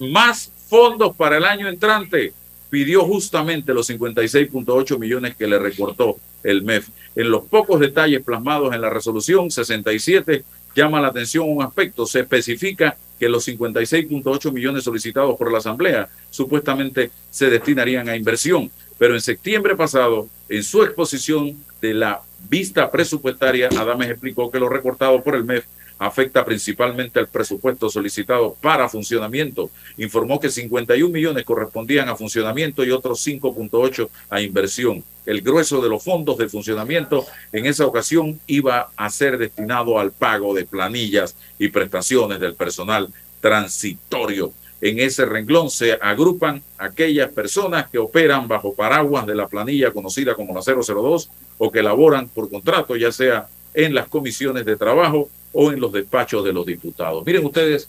más 0.00 0.50
fondos 0.68 1.16
para 1.16 1.36
el 1.36 1.44
año 1.44 1.68
entrante. 1.68 2.32
Pidió 2.70 3.04
justamente 3.04 3.74
los 3.74 3.90
56.8 3.90 4.98
millones 4.98 5.36
que 5.36 5.46
le 5.46 5.58
recortó 5.58 6.16
el 6.42 6.62
MEF. 6.62 6.88
En 7.16 7.30
los 7.30 7.44
pocos 7.44 7.80
detalles 7.80 8.22
plasmados 8.22 8.74
en 8.74 8.80
la 8.80 8.90
resolución 8.90 9.50
67 9.50 10.44
llama 10.74 11.00
la 11.00 11.08
atención 11.08 11.48
un 11.48 11.62
aspecto. 11.62 12.06
Se 12.06 12.20
especifica 12.20 12.96
que 13.18 13.28
los 13.28 13.46
56.8 13.46 14.52
millones 14.52 14.84
solicitados 14.84 15.36
por 15.36 15.52
la 15.52 15.58
Asamblea 15.58 16.08
supuestamente 16.30 17.10
se 17.30 17.50
destinarían 17.50 18.08
a 18.08 18.16
inversión. 18.16 18.70
Pero 18.98 19.14
en 19.14 19.20
septiembre 19.20 19.76
pasado, 19.76 20.28
en 20.48 20.62
su 20.62 20.82
exposición 20.82 21.56
de 21.80 21.94
la 21.94 22.22
vista 22.48 22.90
presupuestaria, 22.90 23.68
Adames 23.68 24.10
explicó 24.10 24.50
que 24.50 24.60
lo 24.60 24.68
recortado 24.68 25.22
por 25.22 25.34
el 25.34 25.44
MEF 25.44 25.64
afecta 26.00 26.46
principalmente 26.46 27.20
al 27.20 27.28
presupuesto 27.28 27.90
solicitado 27.90 28.56
para 28.62 28.88
funcionamiento. 28.88 29.70
Informó 29.98 30.40
que 30.40 30.50
51 30.50 31.12
millones 31.12 31.44
correspondían 31.44 32.08
a 32.08 32.16
funcionamiento 32.16 32.82
y 32.82 32.90
otros 32.90 33.24
5.8 33.24 34.08
a 34.30 34.40
inversión. 34.40 35.04
El 35.26 35.42
grueso 35.42 35.82
de 35.82 35.90
los 35.90 36.02
fondos 36.02 36.38
de 36.38 36.48
funcionamiento 36.48 37.26
en 37.52 37.66
esa 37.66 37.84
ocasión 37.84 38.40
iba 38.46 38.88
a 38.96 39.10
ser 39.10 39.36
destinado 39.36 40.00
al 40.00 40.10
pago 40.10 40.54
de 40.54 40.64
planillas 40.64 41.36
y 41.58 41.68
prestaciones 41.68 42.40
del 42.40 42.54
personal 42.54 43.08
transitorio. 43.42 44.54
En 44.80 45.00
ese 45.00 45.26
renglón 45.26 45.68
se 45.68 45.92
agrupan 46.00 46.62
aquellas 46.78 47.30
personas 47.30 47.90
que 47.90 47.98
operan 47.98 48.48
bajo 48.48 48.74
paraguas 48.74 49.26
de 49.26 49.34
la 49.34 49.48
planilla 49.48 49.90
conocida 49.90 50.34
como 50.34 50.54
la 50.54 50.62
002 50.62 51.28
o 51.58 51.70
que 51.70 51.82
laboran 51.82 52.26
por 52.28 52.48
contrato, 52.48 52.96
ya 52.96 53.12
sea 53.12 53.48
en 53.74 53.94
las 53.94 54.08
comisiones 54.08 54.64
de 54.64 54.78
trabajo 54.78 55.28
o 55.52 55.72
en 55.72 55.80
los 55.80 55.92
despachos 55.92 56.44
de 56.44 56.52
los 56.52 56.66
diputados. 56.66 57.24
Miren 57.24 57.44
ustedes, 57.44 57.88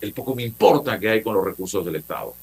el 0.00 0.12
poco 0.12 0.34
me 0.34 0.42
importa 0.42 0.98
que 0.98 1.08
hay 1.08 1.22
con 1.22 1.34
los 1.34 1.44
recursos 1.44 1.84
del 1.84 1.96
Estado. 1.96 2.34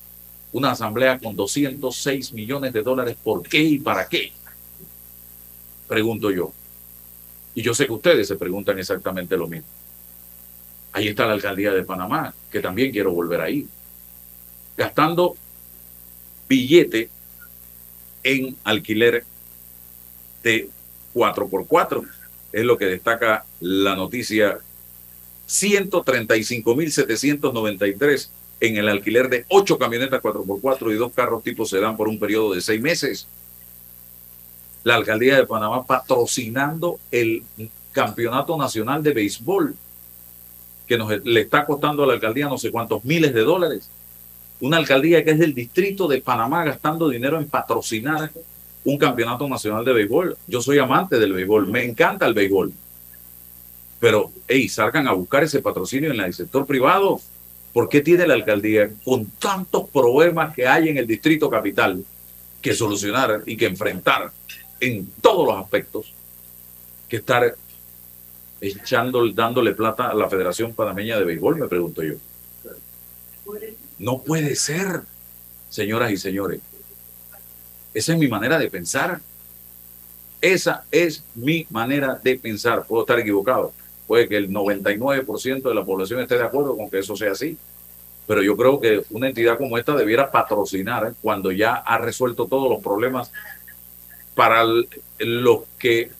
Una 0.51 0.71
asamblea 0.71 1.19
con 1.19 1.35
206 1.35 2.33
millones 2.33 2.73
de 2.73 2.81
dólares, 2.81 3.17
¿por 3.21 3.43
qué 3.43 3.61
y 3.61 3.79
para 3.79 4.07
qué? 4.07 4.31
Pregunto 5.87 6.31
yo. 6.31 6.51
Y 7.55 7.61
yo 7.61 7.73
sé 7.73 7.85
que 7.87 7.93
ustedes 7.93 8.27
se 8.27 8.35
preguntan 8.35 8.77
exactamente 8.77 9.35
lo 9.35 9.47
mismo. 9.47 9.67
Ahí 10.93 11.07
está 11.07 11.25
la 11.25 11.33
alcaldía 11.33 11.73
de 11.73 11.83
Panamá, 11.83 12.33
que 12.51 12.59
también 12.59 12.91
quiero 12.91 13.11
volver 13.11 13.41
ahí. 13.41 13.67
Gastando 14.77 15.35
billete 16.47 17.09
en 18.23 18.55
alquiler 18.63 19.25
de 20.43 20.69
4x4 21.13 22.07
es 22.57 22.65
lo 22.65 22.75
que 22.75 22.85
destaca 22.85 23.45
la 23.59 23.95
noticia 23.95 24.57
135.793 25.47 28.29
en 28.61 28.77
el 28.77 28.89
alquiler 28.89 29.29
de 29.29 29.45
ocho 29.49 29.77
camionetas 29.77 30.23
4x4 30.23 30.91
y 30.91 30.95
dos 30.95 31.13
carros 31.13 31.43
tipo 31.43 31.67
sedán 31.67 31.95
por 31.95 32.07
un 32.07 32.17
periodo 32.17 32.55
de 32.55 32.61
seis 32.61 32.81
meses. 32.81 33.27
La 34.83 34.95
alcaldía 34.95 35.35
de 35.35 35.45
Panamá 35.45 35.85
patrocinando 35.85 36.99
el 37.11 37.43
campeonato 37.91 38.57
nacional 38.57 39.03
de 39.03 39.13
béisbol, 39.13 39.75
que 40.87 40.97
nos, 40.97 41.11
le 41.23 41.41
está 41.41 41.63
costando 41.63 42.05
a 42.05 42.07
la 42.07 42.13
alcaldía 42.13 42.47
no 42.47 42.57
sé 42.57 42.71
cuántos 42.71 43.05
miles 43.05 43.35
de 43.35 43.41
dólares. 43.41 43.87
Una 44.61 44.77
alcaldía 44.77 45.23
que 45.23 45.29
es 45.29 45.37
del 45.37 45.53
distrito 45.53 46.07
de 46.07 46.21
Panamá 46.21 46.63
gastando 46.63 47.07
dinero 47.07 47.37
en 47.37 47.47
patrocinar 47.47 48.31
un 48.87 48.97
campeonato 48.97 49.49
nacional 49.49 49.83
de 49.83 49.91
béisbol. 49.91 50.37
Yo 50.47 50.61
soy 50.61 50.79
amante 50.79 51.19
del 51.19 51.33
béisbol, 51.33 51.67
me 51.67 51.83
encanta 51.83 52.25
el 52.25 52.33
béisbol. 52.33 52.71
Pero, 53.99 54.31
hey, 54.47 54.69
salgan 54.69 55.09
a 55.09 55.11
buscar 55.11 55.43
ese 55.43 55.61
patrocinio 55.61 56.09
en 56.11 56.21
el 56.21 56.33
sector 56.33 56.65
privado. 56.65 57.19
¿Por 57.73 57.89
qué 57.89 57.99
tiene 57.99 58.25
la 58.25 58.35
alcaldía, 58.35 58.89
con 59.03 59.25
tantos 59.25 59.89
problemas 59.89 60.55
que 60.55 60.65
hay 60.65 60.87
en 60.87 60.97
el 60.97 61.05
distrito 61.05 61.49
capital, 61.49 62.01
que 62.61 62.73
solucionar 62.73 63.43
y 63.45 63.57
que 63.57 63.65
enfrentar 63.65 64.31
en 64.79 65.11
todos 65.21 65.45
los 65.45 65.61
aspectos, 65.61 66.13
que 67.09 67.17
estar 67.17 67.55
echando, 68.61 69.29
dándole 69.33 69.73
plata 69.73 70.11
a 70.11 70.15
la 70.15 70.29
Federación 70.29 70.73
Panameña 70.73 71.19
de 71.19 71.25
Béisbol, 71.25 71.57
me 71.57 71.67
pregunto 71.67 72.03
yo. 72.03 72.13
No 73.99 74.21
puede 74.21 74.55
ser, 74.55 75.01
señoras 75.69 76.09
y 76.09 76.17
señores. 76.17 76.61
Esa 77.97 78.13
es 78.13 78.19
mi 78.19 78.27
manera 78.27 78.59
de 78.59 78.69
pensar. 78.69 79.19
Esa 80.39 80.85
es 80.91 81.23
mi 81.33 81.65
manera 81.71 82.13
de 82.13 82.37
pensar. 82.37 82.85
Puedo 82.85 83.01
estar 83.01 83.17
equivocado. 83.17 83.73
Puede 84.05 84.29
que 84.29 84.37
el 84.37 84.51
99% 84.51 85.63
de 85.63 85.73
la 85.73 85.83
población 85.83 86.19
esté 86.19 86.37
de 86.37 86.43
acuerdo 86.43 86.77
con 86.77 86.91
que 86.91 86.99
eso 86.99 87.15
sea 87.15 87.31
así. 87.31 87.57
Pero 88.27 88.43
yo 88.43 88.55
creo 88.55 88.79
que 88.79 89.03
una 89.09 89.29
entidad 89.29 89.57
como 89.57 89.79
esta 89.79 89.95
debiera 89.95 90.29
patrocinar 90.29 91.15
cuando 91.23 91.51
ya 91.51 91.73
ha 91.73 91.97
resuelto 91.97 92.45
todos 92.45 92.69
los 92.69 92.83
problemas 92.83 93.31
para 94.35 94.63
los 95.17 95.61
que 95.79 96.11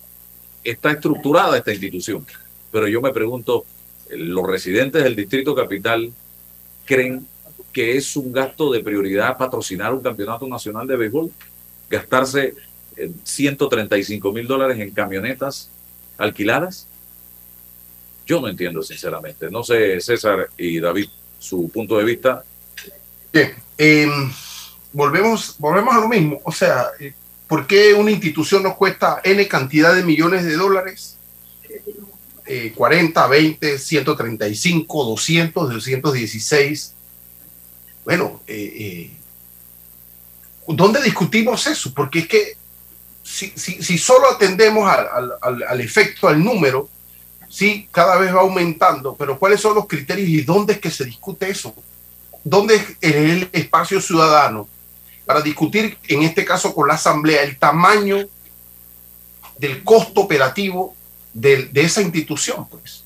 está 0.63 0.93
estructurada 0.93 1.59
esta 1.59 1.73
institución. 1.73 2.25
Pero 2.71 2.87
yo 2.87 3.01
me 3.01 3.13
pregunto, 3.13 3.65
¿los 4.09 4.47
residentes 4.47 5.03
del 5.03 5.15
Distrito 5.15 5.53
Capital 5.53 6.11
creen 6.85 7.27
que 7.71 7.97
es 7.97 8.15
un 8.15 8.31
gasto 8.31 8.71
de 8.71 8.79
prioridad 8.79 9.37
patrocinar 9.37 9.93
un 9.93 10.01
campeonato 10.01 10.47
nacional 10.47 10.87
de 10.87 10.95
béisbol? 10.95 11.31
Gastarse 11.89 12.53
135 13.23 14.31
mil 14.31 14.47
dólares 14.47 14.79
en 14.79 14.91
camionetas 14.91 15.69
alquiladas? 16.17 16.87
Yo 18.25 18.41
no 18.41 18.47
entiendo, 18.47 18.83
sinceramente. 18.83 19.49
No 19.49 19.63
sé, 19.63 20.01
César 20.01 20.49
y 20.57 20.79
David, 20.79 21.07
su 21.39 21.69
punto 21.69 21.97
de 21.97 22.03
vista. 22.03 22.43
Bien, 23.31 23.53
em, 23.77 24.31
volvemos, 24.91 25.55
volvemos 25.59 25.95
a 25.95 25.99
lo 25.99 26.07
mismo. 26.07 26.41
O 26.43 26.51
sea, 26.51 26.87
eh, 26.99 27.13
¿por 27.47 27.65
qué 27.65 27.93
una 27.93 28.11
institución 28.11 28.63
nos 28.63 28.75
cuesta 28.75 29.21
N 29.23 29.47
cantidad 29.47 29.95
de 29.95 30.03
millones 30.03 30.43
de 30.43 30.55
dólares? 30.55 31.13
40, 32.75 33.27
20, 33.27 33.77
135, 33.77 35.03
200, 35.03 35.69
216. 35.69 36.93
Bueno, 38.05 38.41
eh, 38.47 38.73
eh 38.73 39.17
¿dónde 40.67 41.01
discutimos 41.01 41.65
eso? 41.67 41.93
Porque 41.93 42.19
es 42.19 42.27
que 42.27 42.57
si, 43.23 43.49
si, 43.49 43.97
solo 43.97 44.29
atendemos 44.31 44.89
al, 44.89 45.31
al, 45.41 45.63
al, 45.63 45.81
efecto, 45.81 46.27
al 46.27 46.41
número, 46.41 46.89
sí, 47.49 47.87
cada 47.91 48.15
vez 48.17 48.33
va 48.33 48.39
aumentando, 48.39 49.15
pero 49.15 49.37
¿cuáles 49.37 49.59
son 49.59 49.75
los 49.75 49.85
criterios 49.85 50.29
y 50.29 50.41
dónde 50.41 50.73
es 50.73 50.79
que 50.79 50.89
se 50.89 51.03
discute 51.03 51.49
eso? 51.49 51.75
¿Dónde 52.43 52.75
es 52.75 52.83
el 53.01 53.49
espacio 53.51 53.99
ciudadano 53.99 54.67
para 55.25 55.41
discutir, 55.41 55.97
en 56.07 56.23
este 56.23 56.45
caso 56.45 56.73
con 56.73 56.87
la 56.87 56.93
Asamblea, 56.93 57.43
el 57.43 57.57
tamaño 57.57 58.17
del 59.57 59.83
costo 59.83 60.21
operativo 60.21 60.95
de, 61.33 61.65
de 61.65 61.81
esa 61.81 62.01
institución? 62.01 62.65
Pues? 62.69 63.03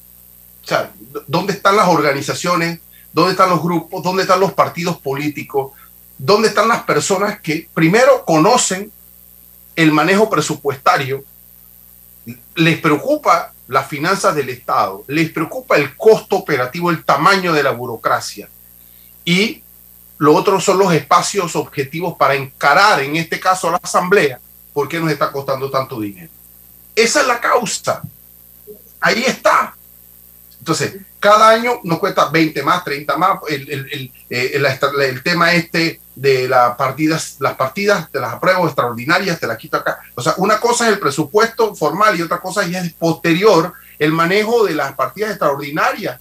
O 0.64 0.68
sea, 0.68 0.92
¿dónde 1.28 1.54
están 1.54 1.76
las 1.76 1.88
organizaciones? 1.88 2.80
¿Dónde 3.12 3.32
están 3.32 3.50
los 3.50 3.62
grupos? 3.62 4.04
¿Dónde 4.04 4.22
están 4.22 4.40
los 4.40 4.54
partidos 4.54 5.00
políticos? 5.00 5.72
¿Dónde 6.24 6.50
están 6.50 6.68
las 6.68 6.84
personas 6.84 7.40
que 7.40 7.68
primero 7.74 8.24
conocen 8.26 8.92
el 9.76 9.92
manejo 9.92 10.30
presupuestario? 10.30 11.24
Les 12.54 12.80
preocupa 12.80 13.52
las 13.68 13.88
finanzas 13.88 14.36
del 14.36 14.50
Estado, 14.50 15.04
les 15.08 15.32
preocupa 15.32 15.78
el 15.78 15.98
costo 15.98 16.36
operativo, 16.36 16.92
el 16.92 17.04
tamaño 17.04 17.54
de 17.54 17.64
la 17.64 17.72
burocracia. 17.72 18.48
Y 19.26 19.64
lo 20.20 20.36
otro 20.36 20.62
son 20.62 20.78
los 20.78 20.94
espacios 20.94 21.56
objetivos 21.56 22.16
para 22.16 22.36
encarar, 22.36 23.02
en 23.02 23.16
este 23.16 23.40
caso, 23.40 23.72
la 23.72 23.80
Asamblea, 23.82 24.40
por 24.74 24.88
qué 24.88 25.00
nos 25.00 25.12
está 25.12 25.32
costando 25.32 25.72
tanto 25.72 26.00
dinero. 26.00 26.30
Esa 26.96 27.22
es 27.22 27.28
la 27.28 27.40
causa. 27.40 28.04
Ahí 29.00 29.24
está. 29.26 29.76
Entonces, 30.60 30.98
cada 31.20 31.50
año 31.50 31.80
nos 31.84 31.98
cuesta 31.98 32.30
20 32.30 32.62
más, 32.62 32.84
30 32.84 33.18
más. 33.18 33.40
El, 33.48 33.72
el, 33.72 34.12
eh, 34.30 34.62
el, 35.00 35.24
tema 35.24 35.54
este 35.54 36.00
de 36.22 36.48
las 36.48 36.76
partidas, 36.76 37.38
las 37.40 37.56
partidas 37.56 38.12
de 38.12 38.20
las 38.20 38.34
apruebas 38.34 38.66
extraordinarias, 38.66 39.40
te 39.40 39.48
la 39.48 39.58
quito 39.58 39.78
acá. 39.78 40.02
O 40.14 40.22
sea, 40.22 40.36
una 40.38 40.60
cosa 40.60 40.86
es 40.86 40.94
el 40.94 41.00
presupuesto 41.00 41.74
formal 41.74 42.16
y 42.16 42.22
otra 42.22 42.40
cosa 42.40 42.64
es 42.64 42.94
posterior 42.94 43.74
el 43.98 44.12
manejo 44.12 44.64
de 44.64 44.76
las 44.76 44.94
partidas 44.94 45.32
extraordinarias. 45.32 46.20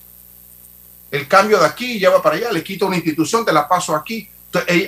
El 1.10 1.28
cambio 1.28 1.58
de 1.58 1.66
aquí 1.66 1.98
lleva 1.98 2.22
para 2.22 2.36
allá, 2.36 2.50
le 2.50 2.64
quito 2.64 2.86
una 2.86 2.96
institución, 2.96 3.44
te 3.44 3.52
la 3.52 3.68
paso 3.68 3.94
aquí. 3.94 4.26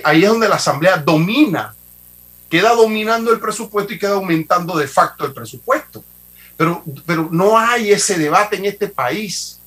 Ahí 0.03 0.23
es 0.23 0.29
donde 0.29 0.49
la 0.49 0.55
asamblea 0.55 0.97
domina, 0.97 1.75
queda 2.49 2.73
dominando 2.73 3.31
el 3.31 3.39
presupuesto 3.39 3.93
y 3.93 3.99
queda 3.99 4.13
aumentando 4.13 4.75
de 4.75 4.87
facto 4.87 5.25
el 5.25 5.33
presupuesto. 5.33 6.03
Pero, 6.57 6.83
pero 7.05 7.29
no 7.31 7.55
hay 7.55 7.91
ese 7.91 8.17
debate 8.17 8.55
en 8.55 8.65
este 8.65 8.87
país. 8.87 9.59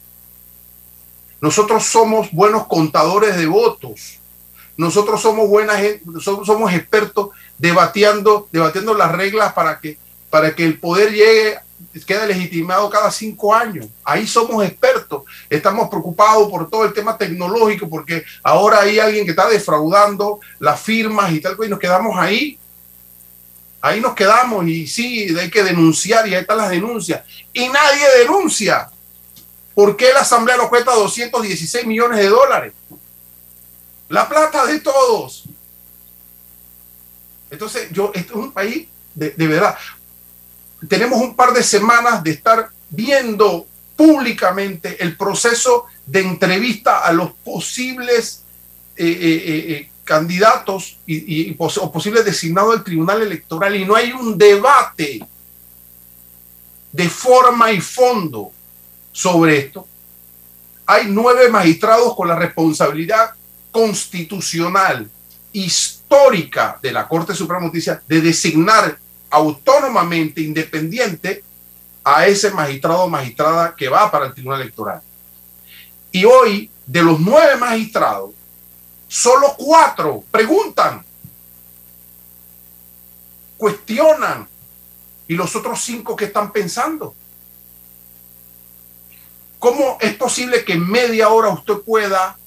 Nosotros 1.40 1.85
somos 1.85 2.32
buenos 2.32 2.66
contadores 2.66 3.37
de 3.37 3.46
votos 3.46 4.18
nosotros 4.76 5.22
somos 5.22 5.48
buena 5.48 5.76
gente, 5.76 6.02
somos, 6.20 6.72
expertos 6.72 7.30
debatiendo, 7.58 8.48
debatiendo 8.52 8.94
las 8.94 9.12
reglas 9.12 9.52
para 9.52 9.80
que, 9.80 9.98
para 10.28 10.54
que 10.54 10.64
el 10.64 10.78
poder 10.78 11.12
llegue, 11.12 11.58
quede 12.06 12.26
legitimado 12.26 12.90
cada 12.90 13.10
cinco 13.10 13.54
años. 13.54 13.86
Ahí 14.04 14.26
somos 14.26 14.64
expertos. 14.64 15.22
Estamos 15.48 15.88
preocupados 15.88 16.50
por 16.50 16.68
todo 16.68 16.84
el 16.84 16.92
tema 16.92 17.16
tecnológico, 17.16 17.88
porque 17.88 18.24
ahora 18.42 18.80
hay 18.80 18.98
alguien 18.98 19.24
que 19.24 19.30
está 19.30 19.48
defraudando 19.48 20.40
las 20.58 20.80
firmas 20.80 21.32
y 21.32 21.40
tal, 21.40 21.56
y 21.64 21.68
nos 21.68 21.78
quedamos 21.78 22.16
ahí. 22.18 22.58
Ahí 23.80 24.00
nos 24.00 24.14
quedamos 24.14 24.66
y 24.66 24.86
sí, 24.86 25.34
hay 25.38 25.48
que 25.50 25.62
denunciar 25.62 26.26
y 26.26 26.34
ahí 26.34 26.40
están 26.40 26.58
las 26.58 26.70
denuncias. 26.70 27.22
Y 27.52 27.68
nadie 27.68 28.04
denuncia. 28.18 28.90
¿Por 29.74 29.96
qué 29.96 30.12
la 30.12 30.20
Asamblea 30.20 30.56
nos 30.56 30.68
cuesta 30.68 30.92
216 30.92 31.86
millones 31.86 32.18
de 32.18 32.28
dólares? 32.28 32.72
La 34.08 34.28
plata 34.28 34.66
de 34.66 34.80
todos. 34.80 35.44
Entonces, 37.50 37.88
yo, 37.90 38.12
esto 38.14 38.34
es 38.34 38.38
un 38.38 38.52
país 38.52 38.88
de, 39.14 39.30
verdad. 39.46 39.76
tenemos 40.88 41.20
un 41.20 41.34
par 41.34 41.52
de 41.52 41.62
semanas 41.62 42.22
de 42.22 42.32
estar 42.32 42.68
viendo 42.90 43.66
públicamente 43.96 45.02
el 45.02 45.16
proceso 45.16 45.86
de 46.04 46.20
entrevista 46.20 46.98
a 46.98 47.12
los 47.12 47.32
posibles 47.32 48.42
eh, 48.96 49.06
eh, 49.06 49.64
eh, 49.72 49.90
candidatos 50.04 50.98
y, 51.06 51.56
o 51.58 51.92
posibles 51.92 52.24
designados 52.24 52.74
del 52.74 52.84
Tribunal 52.84 53.22
Electoral 53.22 53.74
y 53.74 53.84
no 53.84 53.96
hay 53.96 54.12
un 54.12 54.36
debate 54.36 55.26
de 56.92 57.08
forma 57.08 57.72
y 57.72 57.80
fondo 57.80 58.52
sobre 59.12 59.58
esto. 59.58 59.86
Hay 60.86 61.06
nueve 61.08 61.48
magistrados 61.48 62.14
con 62.14 62.28
la 62.28 62.36
responsabilidad 62.36 63.30
constitucional, 63.76 65.06
histórica 65.52 66.78
de 66.80 66.92
la 66.92 67.06
Corte 67.06 67.34
Suprema 67.34 67.60
de 67.60 67.66
Justicia 67.66 68.02
de 68.08 68.22
designar 68.22 68.98
autónomamente, 69.28 70.40
independiente, 70.40 71.44
a 72.02 72.26
ese 72.26 72.50
magistrado 72.52 73.02
o 73.02 73.08
magistrada 73.10 73.74
que 73.76 73.90
va 73.90 74.10
para 74.10 74.28
el 74.28 74.32
Tribunal 74.32 74.62
Electoral. 74.62 75.02
Y 76.10 76.24
hoy, 76.24 76.70
de 76.86 77.02
los 77.02 77.20
nueve 77.20 77.56
magistrados, 77.56 78.30
solo 79.08 79.54
cuatro 79.58 80.24
preguntan, 80.30 81.04
cuestionan, 83.58 84.48
y 85.28 85.34
los 85.34 85.54
otros 85.54 85.82
cinco 85.84 86.16
que 86.16 86.24
están 86.24 86.50
pensando. 86.50 87.14
¿Cómo 89.58 89.98
es 90.00 90.14
posible 90.14 90.64
que 90.64 90.72
en 90.72 90.88
media 90.88 91.28
hora 91.28 91.50
usted 91.50 91.74
pueda, 91.84 92.38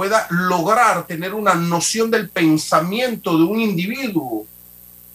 pueda 0.00 0.26
lograr 0.30 1.06
tener 1.06 1.34
una 1.34 1.54
noción 1.54 2.10
del 2.10 2.30
pensamiento 2.30 3.36
de 3.36 3.44
un 3.44 3.60
individuo 3.60 4.46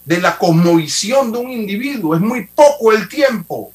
de 0.04 0.20
la 0.20 0.38
cosmovisión 0.38 1.32
de 1.32 1.38
un 1.38 1.50
individuo. 1.50 2.14
Es 2.14 2.20
muy 2.20 2.46
poco 2.46 2.92
el 2.92 3.08
tiempo. 3.08 3.72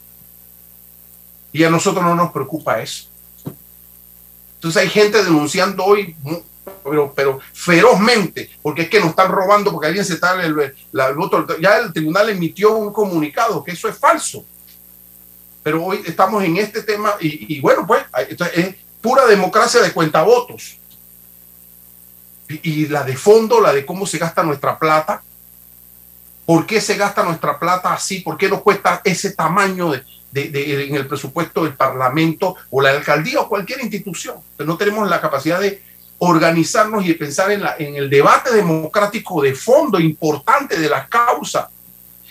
Y 1.52 1.66
a 1.66 1.70
nosotros 1.70 2.02
no 2.06 2.16
nos 2.16 2.32
preocupa 2.32 2.82
eso. 2.82 3.10
Entonces 4.56 4.84
hay 4.84 4.88
gente 4.88 5.22
denunciando 5.22 5.84
hoy, 5.84 6.16
pero, 6.82 7.12
pero 7.14 7.42
ferozmente, 7.52 8.50
porque 8.62 8.84
es 8.84 8.90
que 8.90 9.02
nos 9.02 9.10
están 9.10 9.34
robando, 9.34 9.70
porque 9.74 9.88
alguien 9.88 10.06
se 10.06 10.14
está 10.14 10.42
el, 10.42 10.56
voto. 11.14 11.46
Ya 11.60 11.80
el 11.80 11.92
tribunal 11.92 12.30
emitió 12.30 12.74
un 12.74 12.94
comunicado 12.94 13.62
que 13.66 13.72
eso 13.72 13.90
es 13.90 13.98
falso. 13.98 14.46
Pero 15.62 15.84
hoy 15.84 16.04
estamos 16.06 16.42
en 16.42 16.56
este 16.56 16.82
tema 16.84 17.16
y, 17.20 17.60
bueno, 17.60 17.86
pues 17.86 18.02
es 18.56 18.76
pura 19.02 19.26
democracia 19.26 19.82
de 19.82 19.92
cuentavotos. 19.92 20.78
Y, 22.64 22.88
la 22.88 23.04
de 23.04 23.16
fondo, 23.16 23.62
la 23.62 23.74
de 23.74 23.86
cómo 23.86 24.06
se 24.06 24.18
gasta 24.18 24.44
nuestra 24.44 24.78
plata, 24.78 25.22
¿Por 26.46 26.66
qué 26.66 26.82
se 26.82 26.98
gasta 26.98 27.24
nuestra 27.24 27.58
plata 27.58 27.94
así? 27.94 28.20
¿Por 28.20 28.38
qué 28.38 28.50
nos 28.50 28.62
cuesta 28.62 29.00
ese 29.06 29.32
tamaño 29.32 29.92
de, 29.92 30.04
en 30.34 30.96
el 30.96 31.08
presupuesto 31.08 31.64
del 31.64 31.76
Parlamento 31.76 32.56
o 32.70 32.82
la 32.82 32.90
alcaldía 32.90 33.40
o 33.40 33.48
cualquier 33.48 33.82
institución? 33.82 34.36
no 34.58 34.76
tenemos 34.76 35.08
la 35.10 35.22
capacidad 35.22 35.62
de 35.62 35.82
organizarnos 36.18 37.06
y 37.06 37.10
de 37.10 37.16
pensar 37.16 37.52
en, 37.52 37.96
el 37.96 38.10
debate 38.10 38.54
democrático 38.54 39.42
de 39.42 39.56
fondo 39.56 39.98
importante 39.98 40.78
de 40.78 40.90
la 40.90 41.08
causa. 41.08 41.70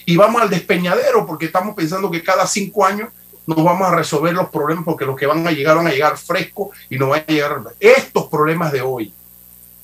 Y 0.05 0.17
vamos 0.17 0.43
al 0.43 0.51
despeñadero 0.51 1.25
porque 1.27 1.47
estamos 1.47 1.75
pensando 1.75 2.11
que 2.11 2.23
cada 2.23 2.47
cinco 2.47 2.85
años 2.85 3.09
nos 3.47 3.65
vamos 3.65 3.89
a 3.89 3.97
resolver 3.97 4.35
los 4.35 4.51
problemas 4.51 4.85
porque 4.85 5.07
los 5.07 5.17
que 5.17 5.27
van 5.27 5.47
a 5.47 5.51
llegar 5.51 5.77
van 5.77 5.87
a 5.87 5.93
llegar 5.93 6.19
frescos 6.19 6.77
y 6.91 6.99
no 6.99 7.09
van 7.09 7.25
a 7.27 7.33
llegar 7.33 7.63
estos 7.81 8.27
problemas 8.27 8.71
de 8.71 8.83
hoy 8.83 9.15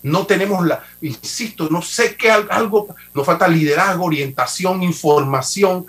no 0.02 0.26
tenemos 0.26 0.64
la, 0.64 0.84
insisto, 1.00 1.68
no 1.70 1.82
sé 1.82 2.16
qué 2.16 2.30
algo, 2.30 2.94
nos 3.14 3.26
falta 3.26 3.48
liderazgo, 3.48 4.04
orientación, 4.04 4.82
información, 4.82 5.86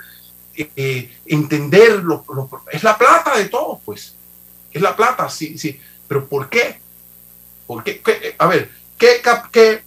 eh, 0.55 0.69
eh, 0.75 1.17
entender, 1.25 2.03
lo, 2.03 2.25
es 2.71 2.83
la 2.83 2.97
plata 2.97 3.37
de 3.37 3.45
todos, 3.45 3.79
pues, 3.85 4.15
es 4.71 4.81
la 4.81 4.95
plata, 4.95 5.29
sí, 5.29 5.57
sí, 5.57 5.79
pero 6.07 6.27
¿por 6.27 6.49
qué? 6.49 6.79
¿Por 7.67 7.83
qué? 7.83 8.01
A 8.37 8.47
ver, 8.47 8.71
¿qué, 8.97 9.21
qué 9.51 9.83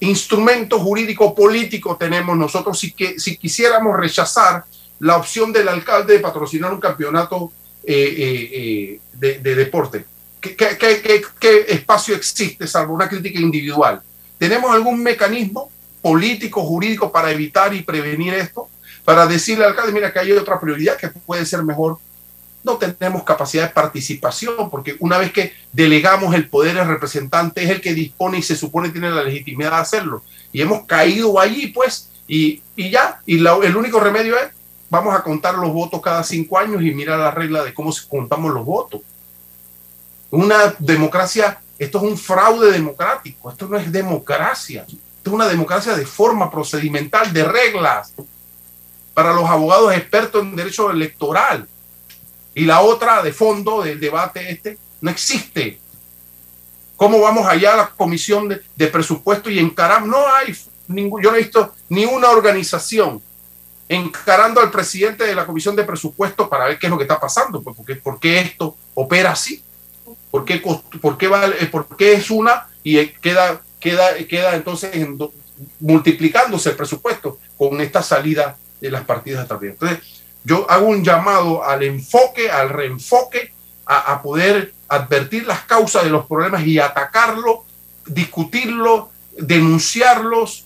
instrumento 0.00 0.80
jurídico 0.80 1.34
político 1.34 1.96
tenemos 1.96 2.36
nosotros 2.36 2.78
si, 2.78 2.92
que, 2.92 3.18
si 3.20 3.36
quisiéramos 3.36 3.96
rechazar 3.96 4.64
la 4.98 5.16
opción 5.16 5.52
del 5.52 5.68
alcalde 5.68 6.14
de 6.14 6.20
patrocinar 6.20 6.72
un 6.72 6.80
campeonato 6.80 7.52
eh, 7.84 8.98
de 9.12 9.54
deporte? 9.54 10.06
¿Qué, 10.52 11.66
espacio 11.68 12.14
existe 12.14 12.66
salvo 12.66 12.94
una 12.94 13.08
crítica 13.08 13.40
individual? 13.40 14.02
¿Tenemos 14.38 14.70
algún 14.70 15.02
mecanismo 15.02 15.70
político, 16.02 16.62
jurídico 16.62 17.10
para 17.10 17.30
evitar 17.30 17.72
y 17.72 17.82
prevenir 17.82 18.34
esto? 18.34 18.68
Para 19.04 19.26
decirle 19.26 19.64
al 19.64 19.70
alcalde, 19.70 19.92
mira 19.92 20.12
que 20.12 20.18
hay 20.18 20.32
otra 20.32 20.60
prioridad 20.60 20.96
que 20.96 21.08
puede 21.08 21.46
ser 21.46 21.62
mejor. 21.62 21.98
No 22.62 22.76
tenemos 22.76 23.24
capacidad 23.24 23.64
de 23.64 23.74
participación 23.74 24.70
porque 24.70 24.96
una 24.98 25.18
vez 25.18 25.32
que 25.32 25.52
delegamos 25.72 26.34
el 26.34 26.48
poder 26.48 26.78
al 26.78 26.88
representante 26.88 27.62
es 27.62 27.70
el 27.70 27.80
que 27.80 27.94
dispone 27.94 28.38
y 28.38 28.42
se 28.42 28.56
supone 28.56 28.90
tiene 28.90 29.10
la 29.10 29.22
legitimidad 29.22 29.70
de 29.70 29.76
hacerlo. 29.76 30.22
Y 30.52 30.60
hemos 30.60 30.84
caído 30.86 31.38
allí, 31.38 31.68
pues, 31.68 32.10
y, 32.26 32.62
ya. 32.76 33.20
Y 33.26 33.38
el 33.46 33.76
único 33.76 34.00
remedio 34.00 34.38
es, 34.38 34.48
vamos 34.88 35.14
a 35.14 35.22
contar 35.22 35.54
los 35.56 35.72
votos 35.72 36.00
cada 36.00 36.22
cinco 36.22 36.58
años 36.58 36.82
y 36.82 36.94
mirar 36.94 37.18
la 37.18 37.30
regla 37.30 37.64
de 37.64 37.74
cómo 37.74 37.92
contamos 38.08 38.52
los 38.52 38.64
votos 38.64 39.02
una 40.30 40.74
democracia, 40.78 41.60
esto 41.78 41.98
es 41.98 42.04
un 42.04 42.18
fraude 42.18 42.72
democrático, 42.72 43.50
esto 43.50 43.68
no 43.68 43.76
es 43.76 43.90
democracia, 43.90 44.82
esto 44.82 45.00
es 45.24 45.32
una 45.32 45.48
democracia 45.48 45.94
de 45.94 46.06
forma 46.06 46.50
procedimental, 46.50 47.32
de 47.32 47.44
reglas, 47.44 48.12
para 49.14 49.32
los 49.32 49.48
abogados 49.48 49.94
expertos 49.94 50.42
en 50.42 50.56
derecho 50.56 50.90
electoral. 50.90 51.68
Y 52.54 52.64
la 52.64 52.80
otra 52.80 53.22
de 53.22 53.32
fondo 53.32 53.82
del 53.82 53.98
debate 53.98 54.50
este 54.50 54.78
no 55.00 55.10
existe. 55.10 55.78
¿Cómo 56.96 57.20
vamos 57.20 57.46
allá 57.46 57.74
a 57.74 57.76
la 57.76 57.90
comisión 57.90 58.48
de, 58.48 58.86
presupuesto 58.86 59.50
y 59.50 59.58
encaramos? 59.58 60.08
No 60.08 60.26
hay 60.32 60.56
ningún, 60.86 61.22
yo 61.22 61.30
no 61.30 61.36
he 61.36 61.40
visto 61.42 61.74
ni 61.88 62.04
una 62.04 62.30
organización 62.30 63.20
encarando 63.88 64.60
al 64.60 64.70
presidente 64.70 65.24
de 65.24 65.34
la 65.34 65.44
comisión 65.44 65.76
de 65.76 65.84
presupuesto 65.84 66.48
para 66.48 66.66
ver 66.66 66.78
qué 66.78 66.86
es 66.86 66.90
lo 66.90 66.96
que 66.96 67.04
está 67.04 67.20
pasando, 67.20 67.62
pues 67.62 67.76
porque, 67.76 67.96
por 67.96 68.20
qué 68.20 68.40
esto 68.40 68.76
opera 68.94 69.32
así. 69.32 69.62
¿Por 70.34 70.44
qué, 70.44 70.54
eh, 70.54 71.66
por 71.70 71.96
qué 71.96 72.14
es 72.14 72.28
una 72.28 72.66
y 72.82 73.06
queda, 73.06 73.62
queda, 73.78 74.16
queda 74.28 74.56
entonces 74.56 74.90
multiplicándose 75.78 76.70
el 76.70 76.76
presupuesto 76.76 77.38
con 77.56 77.80
esta 77.80 78.02
salida 78.02 78.56
de 78.80 78.90
las 78.90 79.04
partidas 79.04 79.48
de 79.48 79.68
Entonces, 79.68 80.00
yo 80.42 80.68
hago 80.68 80.88
un 80.88 81.04
llamado 81.04 81.62
al 81.62 81.84
enfoque, 81.84 82.50
al 82.50 82.70
reenfoque, 82.70 83.52
a, 83.86 84.12
a, 84.12 84.22
poder 84.22 84.74
advertir 84.88 85.46
las 85.46 85.60
causas 85.66 86.02
de 86.02 86.10
los 86.10 86.26
problemas 86.26 86.66
y 86.66 86.80
atacarlo, 86.80 87.64
discutirlo, 88.04 89.10
denunciarlos, 89.38 90.64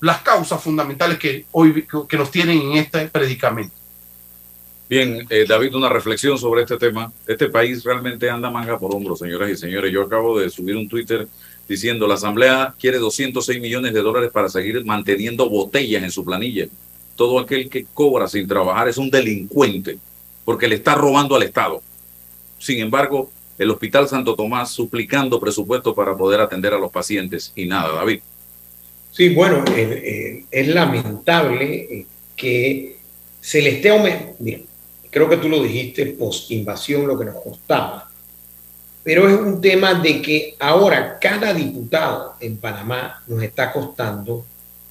las 0.00 0.20
causas 0.20 0.62
fundamentales 0.62 1.18
que 1.18 1.46
hoy 1.52 1.88
que 2.06 2.18
nos 2.18 2.30
tienen 2.30 2.60
en 2.60 2.72
este 2.76 3.08
predicamento. 3.08 3.77
Bien, 4.88 5.26
eh, 5.28 5.44
David, 5.46 5.74
una 5.74 5.90
reflexión 5.90 6.38
sobre 6.38 6.62
este 6.62 6.78
tema. 6.78 7.12
Este 7.26 7.50
país 7.50 7.84
realmente 7.84 8.30
anda 8.30 8.50
manga 8.50 8.78
por 8.78 8.94
hombro, 8.94 9.16
señoras 9.16 9.50
y 9.50 9.56
señores. 9.56 9.92
Yo 9.92 10.02
acabo 10.02 10.38
de 10.38 10.48
subir 10.48 10.76
un 10.76 10.88
Twitter 10.88 11.28
diciendo 11.68 12.06
la 12.06 12.14
Asamblea 12.14 12.74
quiere 12.80 12.96
206 12.96 13.60
millones 13.60 13.92
de 13.92 14.00
dólares 14.00 14.30
para 14.32 14.48
seguir 14.48 14.82
manteniendo 14.86 15.50
botellas 15.50 16.02
en 16.02 16.10
su 16.10 16.24
planilla. 16.24 16.68
Todo 17.16 17.38
aquel 17.38 17.68
que 17.68 17.84
cobra 17.92 18.28
sin 18.28 18.48
trabajar 18.48 18.88
es 18.88 18.96
un 18.96 19.10
delincuente 19.10 19.98
porque 20.46 20.66
le 20.66 20.76
está 20.76 20.94
robando 20.94 21.36
al 21.36 21.42
Estado. 21.42 21.82
Sin 22.58 22.78
embargo, 22.78 23.30
el 23.58 23.70
Hospital 23.70 24.08
Santo 24.08 24.34
Tomás 24.36 24.70
suplicando 24.70 25.38
presupuesto 25.38 25.94
para 25.94 26.16
poder 26.16 26.40
atender 26.40 26.72
a 26.72 26.78
los 26.78 26.90
pacientes 26.90 27.52
y 27.54 27.66
nada, 27.66 27.94
David. 27.94 28.20
Sí, 29.12 29.34
bueno, 29.34 29.62
eh, 29.66 30.02
eh, 30.02 30.44
es 30.50 30.68
lamentable 30.68 32.06
que 32.34 32.96
se 33.42 33.60
le 33.60 33.70
esté 33.70 33.90
aumentando 33.90 34.67
creo 35.10 35.28
que 35.28 35.36
tú 35.36 35.48
lo 35.48 35.62
dijiste, 35.62 36.06
post-invasión, 36.06 37.06
lo 37.06 37.18
que 37.18 37.26
nos 37.26 37.36
costaba. 37.42 38.10
Pero 39.02 39.28
es 39.28 39.40
un 39.40 39.60
tema 39.60 39.94
de 39.94 40.20
que 40.20 40.54
ahora 40.58 41.18
cada 41.18 41.54
diputado 41.54 42.34
en 42.40 42.58
Panamá 42.58 43.22
nos 43.26 43.42
está 43.42 43.72
costando 43.72 44.44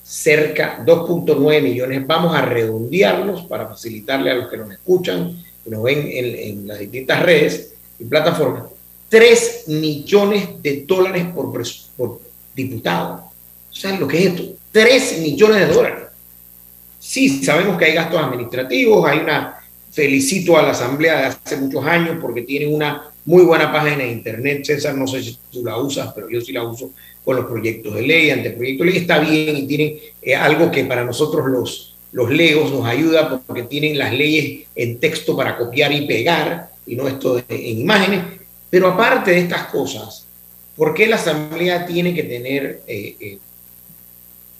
cerca 0.03 0.83
2.9 0.85 1.61
millones. 1.61 2.07
Vamos 2.07 2.35
a 2.35 2.41
redondearlos 2.41 3.41
para 3.43 3.67
facilitarle 3.67 4.31
a 4.31 4.35
los 4.35 4.49
que 4.49 4.57
nos 4.57 4.71
escuchan, 4.71 5.43
que 5.63 5.69
nos 5.69 5.83
ven 5.83 6.09
en, 6.09 6.67
las 6.67 6.79
distintas 6.79 7.21
redes 7.21 7.73
y 7.99 8.05
plataformas. 8.05 8.63
3 9.09 9.65
millones 9.67 10.61
de 10.61 10.83
dólares 10.85 11.25
por, 11.35 11.51
por 11.95 12.21
diputado. 12.55 13.23
¿Saben 13.69 13.99
lo 13.99 14.07
que 14.07 14.19
es 14.19 14.25
esto? 14.27 14.43
3 14.71 15.19
millones 15.19 15.67
de 15.67 15.73
dólares. 15.73 16.03
Sí, 16.99 17.43
sabemos 17.43 17.77
que 17.77 17.85
hay 17.85 17.93
gastos 17.93 18.21
administrativos, 18.21 19.07
hay 19.07 19.19
una 19.19 19.56
Felicito 19.97 20.55
a 20.55 20.61
la 20.61 20.73
Asamblea 20.73 21.17
de 21.17 21.25
hace 21.25 21.57
muchos 21.57 21.83
años 21.83 22.17
porque 22.21 22.43
tienen 22.43 22.71
una 22.71 23.09
muy 23.25 23.41
buena 23.41 23.73
página 23.73 24.03
de 24.03 24.11
internet. 24.11 24.63
César, 24.63 24.93
no 24.93 25.07
sé 25.07 25.23
si 25.23 25.35
tú 25.51 25.65
la 25.65 25.75
usas, 25.77 26.13
pero 26.13 26.29
yo 26.29 26.39
sí 26.39 26.51
la 26.51 26.61
uso 26.61 26.91
con 27.25 27.35
los 27.35 27.45
proyectos 27.45 27.95
de 27.95 28.03
ley, 28.03 28.29
anteproyectos 28.29 28.85
de 28.85 28.91
ley. 28.91 29.01
Está 29.01 29.17
bien 29.17 29.57
y 29.57 29.65
tienen 29.65 29.97
eh, 30.21 30.35
algo 30.35 30.69
que 30.69 30.83
para 30.85 31.03
nosotros 31.03 31.47
los, 31.47 31.95
los 32.11 32.29
legos 32.29 32.71
nos 32.71 32.85
ayuda 32.85 33.41
porque 33.47 33.63
tienen 33.63 33.97
las 33.97 34.13
leyes 34.13 34.67
en 34.75 34.99
texto 34.99 35.35
para 35.35 35.57
copiar 35.57 35.91
y 35.91 36.05
pegar 36.05 36.69
y 36.85 36.95
no 36.95 37.07
esto 37.07 37.43
en 37.49 37.79
imágenes. 37.79 38.23
Pero 38.69 38.89
aparte 38.89 39.31
de 39.31 39.39
estas 39.39 39.63
cosas, 39.63 40.27
¿por 40.75 40.93
qué 40.93 41.07
la 41.07 41.15
Asamblea 41.15 41.87
tiene 41.87 42.13
que 42.13 42.21
tener, 42.21 42.83
eh, 42.85 43.15
eh, 43.19 43.39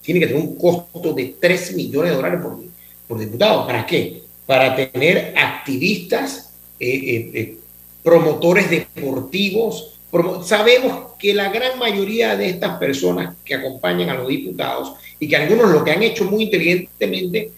tiene 0.02 0.18
que 0.18 0.26
tener 0.26 0.42
un 0.42 0.56
costo 0.56 1.12
de 1.12 1.36
3 1.40 1.76
millones 1.76 2.10
de 2.10 2.16
dólares 2.16 2.40
por, 2.42 2.58
por 3.06 3.20
diputado? 3.20 3.68
¿Para 3.68 3.86
qué? 3.86 4.26
Para 4.48 4.74
tener 4.74 5.34
activistas, 5.36 6.50
eh, 6.80 7.56
promotores 8.02 8.70
deportivos. 8.70 10.00
sabemos 10.44 11.12
que 11.18 11.34
la 11.34 11.50
gran 11.50 11.78
mayoría 11.78 12.34
de 12.36 12.48
estas 12.48 12.78
personas 12.78 13.36
que 13.44 13.54
acompañan 13.54 14.08
a 14.08 14.14
los 14.14 14.26
diputados 14.26 14.94
y 15.20 15.28
que 15.28 15.36
algunos 15.36 15.70
lo 15.70 15.84
que 15.84 15.90
han 15.90 16.02
hecho 16.02 16.24
muy 16.24 16.44
inteligentemente 16.44 17.50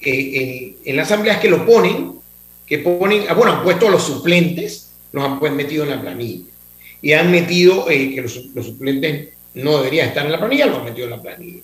en, 0.00 0.76
en, 0.84 0.96
la 0.96 1.02
Asamblea 1.02 1.34
es 1.34 1.40
que 1.40 1.50
lo 1.50 1.66
ponen, 1.66 2.12
que 2.66 2.78
ponen, 2.78 3.24
ah, 3.28 3.34
bueno, 3.34 3.52
han 3.52 3.62
puesto 3.62 3.88
a 3.88 3.90
los 3.90 4.04
suplentes, 4.04 4.90
los 5.12 5.24
han 5.24 5.38
pues 5.38 5.52
metido 5.52 5.84
en 5.84 5.90
la 5.90 6.00
planilla. 6.00 6.44
Y 7.00 7.12
han 7.12 7.30
metido 7.30 7.88
eh, 7.90 8.14
que 8.14 8.22
los, 8.22 8.32
suplentes 8.32 9.28
no 9.54 9.78
deberían 9.78 10.08
estar 10.08 10.26
en 10.26 10.32
la 10.32 10.38
planilla, 10.38 10.66
los 10.66 10.78
han 10.78 10.84
metido 10.84 11.06
en 11.06 11.10
la 11.10 11.22
planilla. 11.22 11.60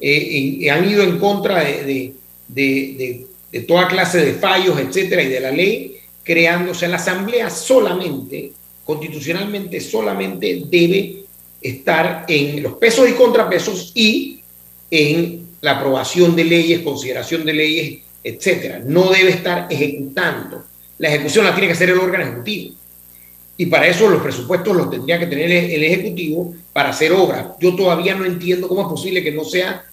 Eh, 0.00 0.28
y, 0.60 0.68
han 0.68 0.88
ido 0.88 1.02
en 1.02 1.18
contra 1.18 1.62
de, 1.62 2.14
toda 3.66 3.88
clase 3.88 4.24
de 4.24 4.34
fallos, 4.34 4.78
etcétera, 4.78 5.22
y 5.22 5.28
de 5.28 5.40
la 5.40 5.50
ley, 5.50 5.96
creándose 6.22 6.86
la 6.88 6.96
Asamblea 6.96 7.50
solamente, 7.50 8.52
constitucionalmente 8.84 9.80
solamente 9.80 10.62
debe 10.66 11.24
estar 11.60 12.24
en 12.28 12.62
los 12.62 12.74
pesos 12.74 13.08
y 13.08 13.12
contrapesos 13.12 13.92
y 13.94 14.40
en 14.90 15.48
la 15.60 15.72
aprobación 15.72 16.34
de 16.34 16.44
leyes, 16.44 16.80
consideración 16.80 17.44
de 17.44 17.52
leyes, 17.52 17.98
etcétera. 18.22 18.80
No 18.84 19.10
debe 19.10 19.30
estar 19.30 19.66
ejecutando. 19.70 20.64
La 20.98 21.08
ejecución 21.08 21.44
la 21.44 21.52
tiene 21.52 21.66
que 21.66 21.74
hacer 21.74 21.90
el 21.90 21.98
órgano 21.98 22.24
ejecutivo. 22.24 22.74
Y 23.60 23.66
para 23.66 23.86
eso 23.86 24.08
los 24.08 24.22
presupuestos 24.22 24.74
los 24.74 24.88
tendría 24.88 25.18
que 25.18 25.26
tener 25.26 25.50
el 25.50 25.84
Ejecutivo 25.84 26.54
para 26.72 26.88
hacer 26.88 27.12
obras. 27.12 27.48
Yo 27.60 27.76
todavía 27.76 28.14
no 28.14 28.24
entiendo 28.24 28.66
cómo 28.66 28.80
es 28.80 28.88
posible 28.88 29.22
que 29.22 29.32
no 29.32 29.44
sea 29.44 29.84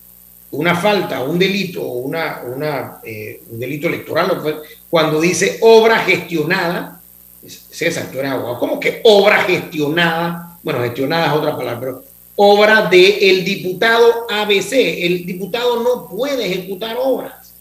una 0.52 0.76
falta, 0.76 1.24
un 1.24 1.38
delito, 1.38 1.82
una, 1.82 3.00
eh, 3.04 3.42
un 3.50 3.60
delito 3.60 3.88
electoral, 3.88 4.62
cuando 4.90 5.20
dice 5.20 5.58
obra 5.62 6.00
gestionada, 6.00 7.02
César, 7.46 8.10
tú 8.12 8.20
eres 8.20 8.32
abogado, 8.32 8.60
¿cómo 8.60 8.80
que 8.80 9.02
obra 9.04 9.44
gestionada? 9.44 10.58
Bueno, 10.64 10.82
gestionada 10.82 11.28
es 11.28 11.34
otra 11.34 11.56
palabra, 11.56 11.80
pero 11.80 12.04
obra 12.36 12.88
del 12.88 13.18
el 13.22 13.46
diputado 13.46 14.28
ABC. 14.30 14.74
El 14.74 15.26
diputado 15.26 15.82
no 15.84 16.08
puede 16.08 16.46
ejecutar 16.46 16.98
obras, 17.02 17.54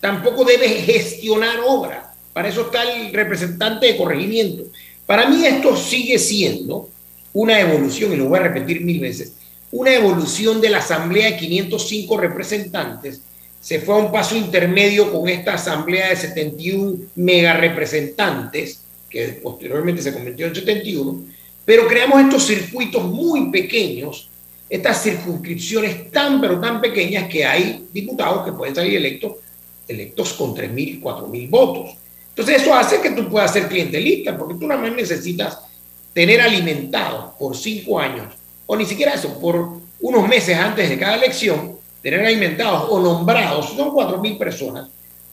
tampoco 0.00 0.44
debe 0.44 0.68
gestionar 0.68 1.60
obras. 1.66 2.06
Para 2.32 2.48
eso 2.48 2.62
está 2.62 2.82
el 2.82 3.12
representante 3.12 3.86
de 3.86 3.96
corregimiento. 3.96 4.64
Para 5.06 5.28
mí 5.28 5.44
esto 5.46 5.76
sigue 5.76 6.18
siendo 6.18 6.88
una 7.32 7.60
evolución, 7.60 8.12
y 8.12 8.16
lo 8.16 8.26
voy 8.26 8.38
a 8.38 8.42
repetir 8.44 8.80
mil 8.80 9.00
veces, 9.00 9.32
una 9.74 9.92
evolución 9.92 10.60
de 10.60 10.70
la 10.70 10.78
Asamblea 10.78 11.32
de 11.32 11.36
505 11.36 12.16
representantes. 12.16 13.20
Se 13.60 13.80
fue 13.80 13.96
a 13.96 13.98
un 13.98 14.12
paso 14.12 14.36
intermedio 14.36 15.10
con 15.10 15.28
esta 15.28 15.54
Asamblea 15.54 16.10
de 16.10 16.16
71 16.16 16.98
mega 17.16 17.54
representantes, 17.54 18.82
que 19.10 19.40
posteriormente 19.42 20.00
se 20.00 20.12
convirtió 20.14 20.46
en 20.46 20.54
71, 20.54 21.24
pero 21.64 21.88
creamos 21.88 22.22
estos 22.22 22.46
circuitos 22.46 23.02
muy 23.02 23.50
pequeños, 23.50 24.28
estas 24.70 25.02
circunscripciones 25.02 26.08
tan 26.12 26.40
pero 26.40 26.60
tan 26.60 26.80
pequeñas 26.80 27.28
que 27.28 27.44
hay 27.44 27.84
diputados 27.92 28.44
que 28.44 28.52
pueden 28.52 28.76
salir 28.76 28.94
electos, 28.94 29.32
electos 29.88 30.34
con 30.34 30.54
3.000, 30.54 31.00
4.000 31.00 31.50
votos. 31.50 31.96
Entonces 32.28 32.62
eso 32.62 32.72
hace 32.72 33.00
que 33.00 33.10
tú 33.10 33.28
puedas 33.28 33.52
ser 33.52 33.66
clientelista, 33.66 34.38
porque 34.38 34.54
tú 34.54 34.68
nada 34.68 34.80
más 34.80 34.92
necesitas 34.94 35.58
tener 36.12 36.40
alimentado 36.40 37.34
por 37.36 37.56
cinco 37.56 37.98
años, 37.98 38.34
o 38.66 38.76
ni 38.76 38.86
siquiera 38.86 39.14
eso, 39.14 39.38
por 39.38 39.80
unos 40.00 40.28
meses 40.28 40.56
antes 40.56 40.88
de 40.88 40.98
cada 40.98 41.16
elección, 41.16 41.78
tener 42.02 42.24
alimentados 42.24 42.86
o 42.90 43.00
nombrados, 43.00 43.70
son 43.70 43.90
4.000 43.90 44.38
personas, 44.38 44.88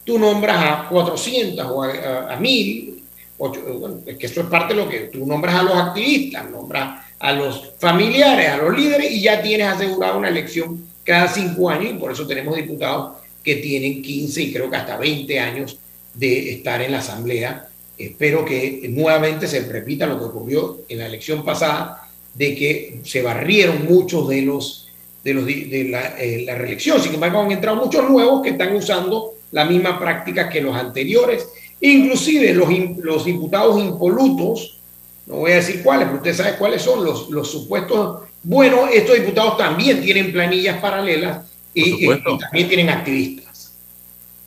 tú 0.06 0.18
nombras 0.18 0.58
a 0.58 0.90
400 0.90 1.66
o 1.70 1.84
a, 1.84 1.90
a, 2.34 2.40
1.000, 2.40 3.00
bueno, 3.38 4.00
es 4.06 4.18
que 4.18 4.26
eso 4.26 4.42
es 4.42 4.48
parte 4.48 4.74
de 4.74 4.84
lo 4.84 4.90
que 4.90 5.00
tú 5.02 5.26
nombras 5.26 5.56
a 5.56 5.64
los 5.64 5.76
activistas, 5.76 6.50
nombras 6.50 7.06
a 7.20 7.32
los 7.34 7.74
familiares, 7.78 8.50
a 8.50 8.58
los 8.58 8.78
líderes 8.78 9.12
y 9.12 9.22
ya 9.22 9.42
tienes 9.42 9.68
asegurada 9.68 10.18
una 10.18 10.30
elección 10.30 10.88
cada 11.04 11.28
cinco 11.28 11.70
años 11.70 11.92
y 11.92 11.98
por 11.98 12.12
eso 12.12 12.28
tenemos 12.28 12.56
diputados 12.56 13.18
que 13.44 13.56
tienen 13.56 14.02
15 14.02 14.42
y 14.42 14.54
creo 14.54 14.70
que 14.70 14.76
hasta 14.76 14.98
20 14.98 15.40
años 15.40 15.78
de 16.14 16.54
estar 16.54 16.82
en 16.82 16.92
la 16.92 17.00
Asamblea. 17.00 17.68
Espero 17.98 18.46
que 18.46 18.88
nuevamente 18.90 19.48
se 19.48 19.62
repita 19.62 20.06
lo 20.06 20.18
que 20.18 20.26
ocurrió 20.26 20.82
en 20.88 21.00
la 21.00 21.08
elección 21.08 21.44
pasada, 21.44 22.10
de 22.34 22.56
que 22.56 23.00
se 23.04 23.22
barrieron 23.22 23.86
muchos 23.86 24.28
de 24.30 24.42
los 24.44 24.82
de, 25.24 25.34
los, 25.34 25.46
de 25.46 25.88
la, 25.90 26.18
eh, 26.18 26.44
la, 26.46 26.56
reelección. 26.56 27.02
Sin 27.02 27.14
embargo, 27.14 27.42
han 27.42 27.52
entrado 27.52 27.78
muchos 27.78 28.10
nuevos 28.10 28.42
que 28.42 28.50
están 28.50 28.76
usando 28.76 29.36
la 29.52 29.66
misma 29.66 30.00
práctica 30.00 30.50
que 30.50 30.62
los 30.62 30.76
anteriores. 30.76 31.48
Inclusive 31.80 32.54
los, 32.54 32.70
los 32.98 33.26
diputados 33.26 33.80
impolutos, 33.80 34.80
no 35.28 35.36
voy 35.36 35.52
a 35.52 35.56
decir 35.56 35.84
cuáles, 35.84 36.08
pero 36.08 36.18
usted 36.18 36.36
sabe 36.36 36.58
cuáles 36.58 36.82
son 36.82 37.04
los, 37.04 37.30
los 37.30 37.52
supuestos. 37.52 38.24
Bueno, 38.44 38.88
estos 38.88 39.16
diputados 39.16 39.58
también 39.58 40.02
tienen 40.02 40.32
planillas 40.32 40.80
paralelas 40.80 41.46
y, 41.74 42.06
y, 42.06 42.22
también 42.40 42.68
tienen 42.68 42.90
activistas. 42.90 43.74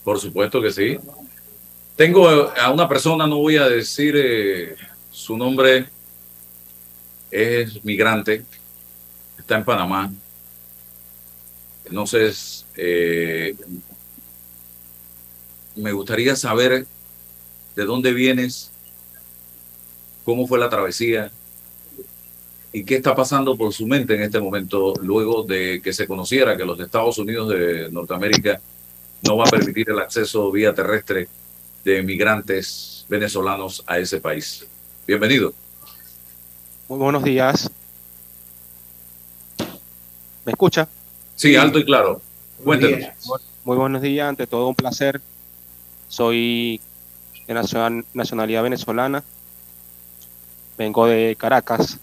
Por 0.03 0.19
supuesto 0.19 0.61
que 0.61 0.71
sí. 0.71 0.99
Tengo 1.97 2.29
a 2.29 2.71
una 2.73 2.89
persona, 2.89 3.27
no 3.27 3.39
voy 3.39 3.57
a 3.57 3.69
decir 3.69 4.15
eh, 4.17 4.75
su 5.11 5.37
nombre, 5.37 5.87
es 7.35 7.85
migrante, 7.85 8.45
está 9.37 9.57
en 9.57 9.65
Panamá. 9.65 10.13
Entonces, 11.85 12.65
eh, 12.77 13.57
me 15.75 15.91
gustaría 15.91 16.37
saber 16.37 16.87
de 17.75 17.85
dónde 17.85 18.13
vienes, 18.13 18.71
cómo 20.25 20.47
fue 20.47 20.61
la 20.61 20.71
travesía 20.71 21.33
y 22.73 22.85
qué 22.85 22.95
está 22.95 23.17
pasando 23.17 23.57
por 23.57 23.73
su 23.73 23.89
mente 23.89 24.15
en 24.15 24.23
este 24.23 24.39
momento 24.39 24.95
luego 25.03 25.43
de 25.43 25.81
que 25.83 25.93
se 25.93 26.07
conociera 26.07 26.57
que 26.57 26.65
los 26.65 26.79
Estados 26.79 27.19
Unidos 27.19 27.49
de 27.49 27.91
Norteamérica 27.91 28.61
no 29.23 29.37
va 29.37 29.45
a 29.47 29.51
permitir 29.51 29.91
el 29.91 29.99
acceso 29.99 30.53
vía 30.53 30.73
terrestre 30.73 31.29
de 31.85 32.01
migrantes 32.05 33.07
venezolanos 33.09 33.83
a 33.87 33.99
ese 33.99 34.21
país. 34.21 34.65
Bienvenido. 35.05 35.64
Muy 36.89 36.99
buenos 36.99 37.25
días. 37.25 37.71
¿Me 40.45 40.53
escucha? 40.53 40.87
Sí, 41.35 41.57
alto 41.57 41.79
y 41.79 41.85
claro. 41.85 42.21
Cuéntenos. 42.63 43.11
Muy 43.65 43.77
buenos 43.79 44.03
días, 44.03 44.29
ante 44.29 44.47
todo 44.47 44.69
un 44.69 44.75
placer. 44.75 45.21
Soy 46.09 46.81
de 47.47 47.55
nacionalidad 48.13 48.63
venezolana. 48.63 49.25
Vengo 50.77 51.07
de 51.07 51.35
Caracas. 51.39 51.99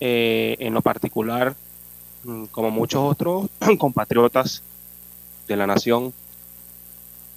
Eh, 0.00 0.56
en 0.58 0.74
lo 0.74 0.82
particular, 0.82 1.54
mm, 2.24 2.46
como 2.46 2.72
muchos 2.72 3.02
otros 3.04 3.46
compatriotas 3.78 4.64
de 5.46 5.56
la 5.56 5.68
nación, 5.68 6.12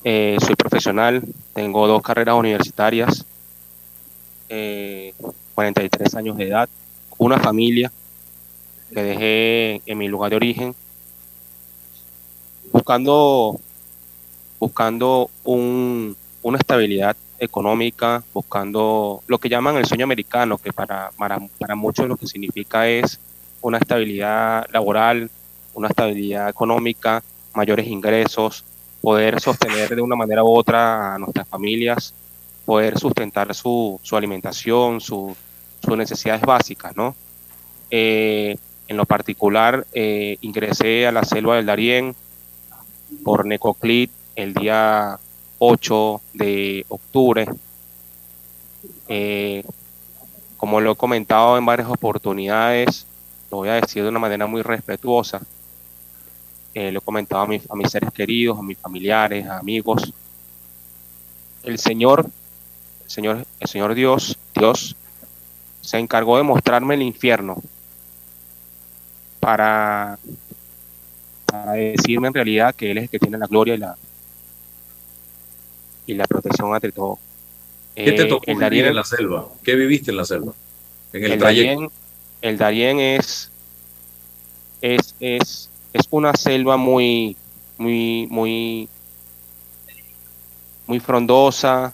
eh, 0.03 0.37
soy 0.43 0.55
profesional, 0.55 1.21
tengo 1.53 1.85
dos 1.85 2.01
carreras 2.01 2.35
universitarias, 2.35 3.23
43 4.47 6.13
eh, 6.13 6.17
años 6.17 6.37
de 6.37 6.47
edad, 6.47 6.69
una 7.17 7.39
familia 7.39 7.91
que 8.93 9.03
dejé 9.03 9.81
en 9.85 9.97
mi 9.97 10.07
lugar 10.07 10.29
de 10.29 10.35
origen, 10.35 10.75
buscando, 12.71 13.59
buscando 14.59 15.29
un, 15.43 16.15
una 16.41 16.57
estabilidad 16.57 17.15
económica, 17.39 18.23
buscando 18.33 19.23
lo 19.27 19.37
que 19.37 19.49
llaman 19.49 19.77
el 19.77 19.85
sueño 19.85 20.03
americano, 20.03 20.57
que 20.57 20.71
para, 20.71 21.11
para, 21.17 21.39
para 21.59 21.75
muchos 21.75 22.07
lo 22.07 22.15
que 22.15 22.27
significa 22.27 22.87
es 22.87 23.19
una 23.61 23.77
estabilidad 23.77 24.65
laboral, 24.71 25.29
una 25.73 25.87
estabilidad 25.87 26.49
económica, 26.49 27.23
mayores 27.53 27.87
ingresos, 27.87 28.63
poder 29.01 29.39
sostener 29.39 29.95
de 29.95 30.01
una 30.01 30.15
manera 30.15 30.43
u 30.43 30.49
otra 30.49 31.15
a 31.15 31.17
nuestras 31.17 31.47
familias, 31.47 32.13
poder 32.65 32.97
sustentar 32.97 33.53
su, 33.53 33.99
su 34.03 34.17
alimentación, 34.17 34.99
su, 34.99 35.35
sus 35.85 35.97
necesidades 35.97 36.41
básicas, 36.41 36.95
¿no? 36.95 37.15
Eh, 37.91 38.57
en 38.87 38.97
lo 38.97 39.05
particular, 39.05 39.85
eh, 39.93 40.37
ingresé 40.41 41.07
a 41.07 41.11
la 41.11 41.23
selva 41.23 41.55
del 41.55 41.65
Darién 41.65 42.15
por 43.23 43.45
Necoclit 43.45 44.11
el 44.35 44.53
día 44.53 45.19
8 45.59 46.21
de 46.33 46.85
octubre. 46.89 47.47
Eh, 49.07 49.63
como 50.57 50.81
lo 50.81 50.91
he 50.91 50.95
comentado 50.95 51.57
en 51.57 51.65
varias 51.65 51.89
oportunidades, 51.89 53.05
lo 53.51 53.57
voy 53.57 53.69
a 53.69 53.75
decir 53.75 54.03
de 54.03 54.09
una 54.09 54.19
manera 54.19 54.47
muy 54.47 54.61
respetuosa. 54.61 55.41
lo 56.73 56.99
he 56.99 57.01
comentado 57.01 57.43
a, 57.43 57.45
a 57.45 57.75
mis 57.75 57.91
seres 57.91 58.11
queridos, 58.11 58.59
a 58.59 58.63
mis 58.63 58.77
familiares, 58.77 59.47
amigos. 59.47 60.11
El 61.63 61.79
Señor, 61.79 62.29
el 63.05 63.11
Señor, 63.11 63.45
el 63.59 63.67
Señor 63.67 63.93
Dios, 63.93 64.37
Dios, 64.53 64.95
se 65.81 65.97
encargó 65.97 66.37
de 66.37 66.43
mostrarme 66.43 66.95
el 66.95 67.03
infierno 67.03 67.61
para, 69.39 70.17
para 71.45 71.73
decirme 71.73 72.27
en 72.27 72.33
realidad 72.33 72.73
que 72.73 72.91
Él 72.91 72.97
es 72.97 73.03
el 73.03 73.09
que 73.09 73.19
tiene 73.19 73.37
la 73.37 73.45
gloria 73.45 73.75
y 73.75 73.77
la, 73.77 73.95
y 76.07 76.13
la 76.15 76.25
protección 76.25 76.73
ante 76.73 76.91
todo. 76.91 77.19
¿Qué 77.93 78.11
te 78.11 78.25
tocó 78.25 78.43
vivir 78.45 78.85
en 78.85 78.95
la 78.95 79.03
selva? 79.03 79.47
¿Qué 79.63 79.75
viviste 79.75 80.11
en 80.11 80.17
la 80.17 80.25
selva? 80.25 80.53
En 81.13 81.23
el, 81.23 81.31
el 81.33 81.39
Darién, 81.39 81.89
el 82.41 82.57
Darién 82.57 82.99
es, 82.99 83.51
es, 84.81 85.15
es, 85.19 85.69
es 85.93 86.07
una 86.09 86.33
selva 86.33 86.75
muy, 86.75 87.37
muy, 87.77 88.27
muy, 88.29 88.89
muy 90.87 90.99
frondosa, 90.99 91.93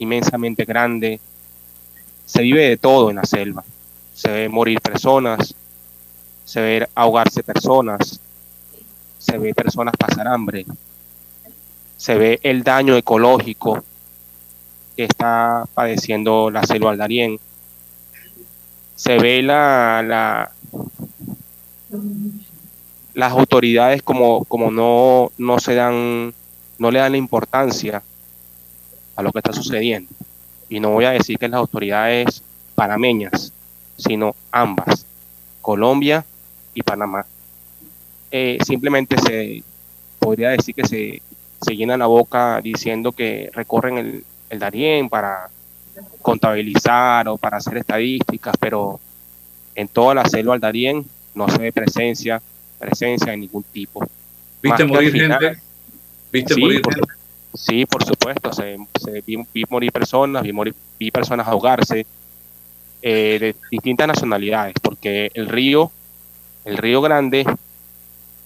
inmensamente 0.00 0.64
grande. 0.64 1.20
Se 2.26 2.42
vive 2.42 2.68
de 2.68 2.76
todo 2.76 3.10
en 3.10 3.16
la 3.16 3.24
selva. 3.24 3.64
Se 4.14 4.30
ve 4.30 4.48
morir 4.48 4.80
personas, 4.80 5.54
se 6.44 6.60
ve 6.60 6.88
ahogarse 6.94 7.42
personas, 7.42 8.20
se 9.18 9.38
ve 9.38 9.54
personas 9.54 9.94
pasar 9.96 10.26
hambre, 10.26 10.66
se 11.96 12.16
ve 12.16 12.40
el 12.42 12.64
daño 12.64 12.96
ecológico 12.96 13.84
que 14.96 15.04
está 15.04 15.64
padeciendo 15.74 16.50
la 16.50 16.64
selva 16.64 16.90
al 16.90 16.98
Darién. 16.98 17.38
Se 18.96 19.16
ve 19.18 19.42
la, 19.42 20.02
la, 20.06 20.50
las 23.14 23.32
autoridades 23.32 24.02
como, 24.02 24.44
como 24.44 24.70
no, 24.70 25.32
no 25.38 25.58
se 25.58 25.74
dan, 25.74 26.34
no 26.78 26.90
le 26.90 26.98
dan 26.98 27.12
la 27.12 27.18
importancia 27.18 28.02
a 29.20 29.22
lo 29.22 29.32
que 29.32 29.38
está 29.38 29.52
sucediendo. 29.52 30.10
Y 30.68 30.80
no 30.80 30.90
voy 30.90 31.04
a 31.04 31.10
decir 31.10 31.38
que 31.38 31.48
las 31.48 31.58
autoridades 31.58 32.42
panameñas, 32.74 33.52
sino 33.96 34.34
ambas, 34.50 35.06
Colombia 35.60 36.24
y 36.74 36.82
Panamá. 36.82 37.26
Eh, 38.30 38.58
simplemente 38.66 39.16
se 39.18 39.62
podría 40.18 40.50
decir 40.50 40.74
que 40.74 40.86
se, 40.86 41.22
se 41.60 41.76
llenan 41.76 41.98
la 41.98 42.06
boca 42.06 42.60
diciendo 42.62 43.12
que 43.12 43.50
recorren 43.52 43.98
el, 43.98 44.24
el 44.48 44.58
Darién 44.58 45.08
para 45.08 45.48
contabilizar 46.22 47.28
o 47.28 47.36
para 47.36 47.58
hacer 47.58 47.76
estadísticas, 47.76 48.54
pero 48.58 49.00
en 49.74 49.88
toda 49.88 50.14
la 50.14 50.24
selva 50.24 50.54
del 50.54 50.60
Darién 50.60 51.04
no 51.34 51.48
se 51.48 51.58
ve 51.58 51.72
presencia, 51.72 52.40
presencia 52.78 53.32
de 53.32 53.38
ningún 53.38 53.64
tipo. 53.64 54.08
¿Viste 54.62 54.84
morir 54.84 55.12
gente? 55.12 55.58
¿Viste 56.32 56.54
sí, 56.54 56.60
morir 56.60 56.82
gente? 56.84 57.19
Sí, 57.54 57.84
por 57.86 58.04
supuesto, 58.04 58.52
se, 58.52 58.76
se 59.00 59.22
vi, 59.22 59.36
vi, 59.52 59.64
morir 59.68 59.90
personas, 59.90 60.42
vi, 60.42 60.52
morir, 60.52 60.74
vi 60.98 61.10
personas 61.10 61.48
ahogarse 61.48 62.06
eh, 63.02 63.38
de 63.40 63.56
distintas 63.70 64.06
nacionalidades, 64.06 64.74
porque 64.80 65.30
el 65.34 65.48
río, 65.48 65.90
el 66.64 66.76
río 66.76 67.00
Grande, 67.00 67.44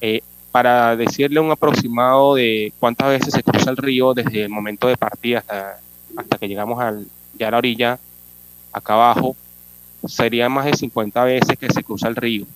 eh, 0.00 0.22
para 0.52 0.96
decirle 0.96 1.40
un 1.40 1.50
aproximado 1.50 2.36
de 2.36 2.72
cuántas 2.78 3.08
veces 3.08 3.34
se 3.34 3.42
cruza 3.42 3.70
el 3.70 3.76
río 3.76 4.14
desde 4.14 4.44
el 4.44 4.48
momento 4.48 4.86
de 4.86 4.96
partida 4.96 5.40
hasta, 5.40 5.80
hasta 6.16 6.38
que 6.38 6.48
llegamos 6.48 6.80
al, 6.80 7.06
ya 7.36 7.48
a 7.48 7.50
la 7.50 7.58
orilla, 7.58 7.98
acá 8.72 8.94
abajo, 8.94 9.36
sería 10.06 10.48
más 10.48 10.66
de 10.66 10.74
50 10.74 11.24
veces 11.24 11.58
que 11.58 11.72
se 11.72 11.82
cruza 11.82 12.08
el 12.08 12.16
río. 12.16 12.46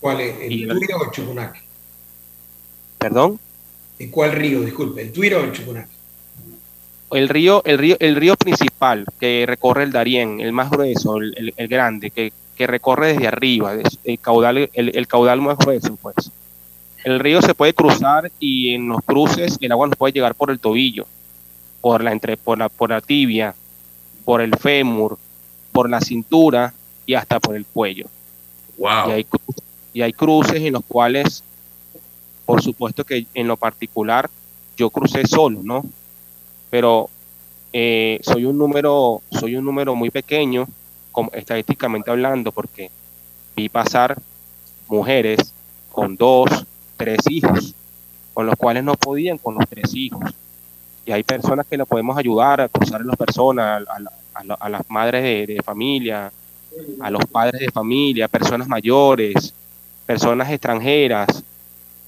¿Cuál 0.00 0.20
es? 0.20 0.40
¿El 0.40 0.52
y 0.52 0.68
Tuiro 0.68 0.98
o 0.98 1.04
el 1.04 1.10
Chucunaque? 1.10 1.60
¿Perdón? 2.98 3.38
¿Y 4.02 4.08
cuál 4.08 4.32
río? 4.32 4.62
Disculpe, 4.62 5.00
¿el 5.00 5.12
Tuiro 5.12 5.40
o 5.40 5.44
el 5.44 5.52
Chucunaque? 5.52 5.92
El 7.12 7.28
río, 7.28 7.62
el 7.64 7.78
río, 7.78 7.96
el 8.00 8.16
río 8.16 8.34
principal 8.34 9.04
que 9.20 9.44
recorre 9.46 9.84
el 9.84 9.92
Darién, 9.92 10.40
el 10.40 10.50
más 10.50 10.70
grueso, 10.70 11.18
el, 11.18 11.32
el, 11.36 11.54
el 11.56 11.68
grande, 11.68 12.10
que, 12.10 12.32
que, 12.56 12.66
recorre 12.66 13.12
desde 13.12 13.28
arriba, 13.28 13.74
el 14.02 14.18
caudal, 14.18 14.68
el, 14.72 14.96
el 14.96 15.06
caudal 15.06 15.40
más 15.40 15.56
grueso, 15.56 15.96
pues. 16.02 16.16
El 17.04 17.20
río 17.20 17.40
se 17.42 17.54
puede 17.54 17.74
cruzar 17.74 18.32
y 18.40 18.74
en 18.74 18.88
los 18.88 19.02
cruces 19.04 19.56
el 19.60 19.70
agua 19.70 19.86
nos 19.86 19.96
puede 19.96 20.14
llegar 20.14 20.34
por 20.34 20.50
el 20.50 20.58
tobillo, 20.58 21.06
por 21.80 22.02
la, 22.02 22.10
entre, 22.10 22.36
por 22.36 22.58
la, 22.58 22.68
por 22.68 22.90
la 22.90 23.00
tibia, 23.00 23.54
por 24.24 24.40
el 24.40 24.56
fémur, 24.56 25.16
por 25.70 25.88
la 25.88 26.00
cintura 26.00 26.74
y 27.06 27.14
hasta 27.14 27.38
por 27.38 27.54
el 27.54 27.66
cuello. 27.66 28.06
Wow. 28.78 29.10
Y 29.10 29.12
hay, 29.12 29.26
y 29.94 30.02
hay 30.02 30.12
cruces 30.12 30.60
en 30.60 30.72
los 30.72 30.84
cuales, 30.88 31.44
por 32.52 32.60
supuesto 32.60 33.02
que 33.04 33.26
en 33.32 33.48
lo 33.48 33.56
particular, 33.56 34.28
yo 34.76 34.90
crucé 34.90 35.26
solo, 35.26 35.60
¿no? 35.62 35.86
Pero 36.68 37.08
eh, 37.72 38.20
soy 38.22 38.44
un 38.44 38.58
número, 38.58 39.22
soy 39.30 39.56
un 39.56 39.64
número 39.64 39.94
muy 39.94 40.10
pequeño, 40.10 40.68
como, 41.12 41.30
estadísticamente 41.32 42.10
hablando, 42.10 42.52
porque 42.52 42.90
vi 43.56 43.70
pasar 43.70 44.20
mujeres 44.86 45.54
con 45.92 46.14
dos, 46.14 46.50
tres 46.98 47.20
hijos, 47.30 47.74
con 48.34 48.44
los 48.44 48.56
cuales 48.56 48.84
no 48.84 48.96
podían 48.96 49.38
con 49.38 49.54
los 49.54 49.66
tres 49.66 49.94
hijos. 49.94 50.30
Y 51.06 51.12
hay 51.12 51.22
personas 51.22 51.66
que 51.66 51.78
le 51.78 51.86
podemos 51.86 52.18
ayudar 52.18 52.60
a 52.60 52.68
cruzar 52.68 53.00
a 53.00 53.04
las 53.04 53.16
personas, 53.16 53.82
a 54.34 54.68
las 54.68 54.90
madres 54.90 55.22
de, 55.22 55.54
de, 55.54 55.62
familia, 55.62 56.30
a 57.00 57.10
los 57.10 57.24
padres 57.24 57.62
de 57.62 57.70
familia, 57.70 58.28
personas 58.28 58.68
mayores, 58.68 59.54
personas 60.04 60.50
extranjeras, 60.50 61.42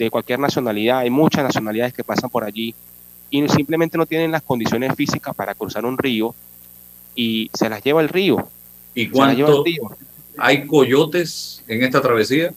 de 0.05 0.11
cualquier 0.11 0.39
nacionalidad. 0.39 0.99
Hay 0.99 1.11
muchas 1.11 1.45
nacionalidades 1.45 1.93
que 1.93 2.05
pasan 2.05 2.31
por 2.31 2.45
allí 2.45 2.75
y 3.31 3.49
simplemente 3.49 3.99
no 3.99 4.07
tienen 4.07 4.31
las 4.31 4.43
condiciones 4.43 4.95
físicas 4.95 5.35
para 5.35 5.55
cruzar 5.55 5.85
un 5.85 5.99
río 5.99 6.35
y 7.15 7.51
se 7.53 7.69
las 7.69 7.83
lleva 7.83 8.01
el 8.01 8.09
río. 8.09 8.49
¿Y 8.95 9.09
cuánto 9.09 9.65
hay 10.39 10.67
coyotes 10.67 11.63
en 11.67 11.83
esta 11.83 12.01
travesía? 12.01 12.53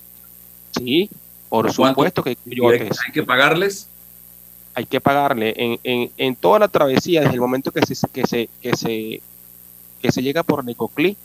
Sí, 0.77 1.09
por 1.49 1.71
supuesto 1.71 2.23
que 2.23 2.31
hay 2.31 2.35
coyotes. 2.35 2.97
¿Hay 3.05 3.11
que 3.11 3.23
pagarles? 3.23 3.87
Hay 4.73 4.85
que 4.85 5.01
pagarle. 5.01 5.53
En, 5.57 5.79
en, 5.83 6.11
en, 6.17 6.35
toda 6.35 6.59
la 6.59 6.67
travesía, 6.67 7.21
desde 7.21 7.33
el 7.33 7.41
momento 7.41 7.71
que 7.71 7.83
se, 7.83 7.95
que 8.09 8.27
se, 8.27 8.49
que 8.61 8.75
se, 8.75 9.21
que 10.01 10.11
se 10.11 10.21
llega 10.21 10.43
por 10.43 10.63
Necoclí, 10.63 11.17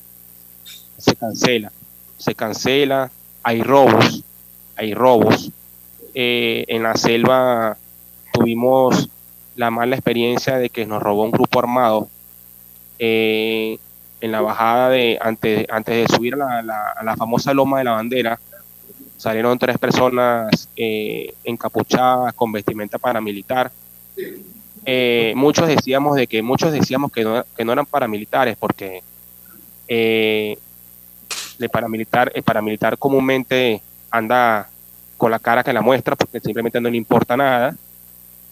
se 0.97 1.15
cancela. 1.17 1.73
Se 2.17 2.35
cancela, 2.35 3.11
hay 3.43 3.63
robos, 3.63 4.23
hay 4.77 4.95
robos. 4.95 5.51
Eh, 6.15 6.65
en 6.69 6.83
la 6.83 6.95
selva 6.95 7.77
tuvimos 8.33 9.09
la 9.57 9.71
mala 9.71 9.97
experiencia 9.97 10.59
de 10.59 10.69
que 10.69 10.85
nos 10.85 11.03
robó 11.03 11.25
un 11.25 11.31
grupo 11.31 11.59
armado 11.59 12.09
eh, 12.99 13.79
en 14.21 14.33
la 14.33 14.43
bajada 14.43 14.91
de 14.91 15.19
antes, 15.21 15.67
antes 15.71 16.09
de 16.09 16.15
subir 16.15 16.35
a 16.35 16.63
la, 16.63 16.95
la, 17.03 17.17
famosa 17.17 17.55
loma 17.55 17.79
de 17.79 17.85
la 17.85 17.93
bandera 17.93 18.39
salieron 19.17 19.59
tres 19.59 19.79
personas 19.79 20.69
eh, 20.77 21.35
encapuchadas 21.45 22.35
con 22.35 22.53
vestimenta 22.53 22.99
paramilitar. 22.99 23.71
Muchos 25.35 25.69
decíamos 25.69 26.17
de 26.17 26.27
que 26.27 26.43
muchos 26.43 26.73
decíamos 26.73 27.11
que 27.11 27.25
no, 27.25 27.45
que 27.57 27.65
no 27.65 27.73
eran 27.73 27.87
paramilitares 27.87 28.57
porque 28.57 29.03
el 29.89 30.59
paramilitar 31.71 32.33
el 32.35 32.43
paramilitar 32.43 32.99
comúnmente 32.99 33.81
anda 34.11 34.72
con 35.23 35.31
la 35.31 35.39
cara 35.39 35.63
que 35.63 35.73
la 35.73 35.83
muestra 35.83 36.17
porque 36.17 36.41
simplemente 36.41 36.81
no 36.81 36.91
le 36.91 36.97
importa 36.97 37.37
nada 37.37 37.77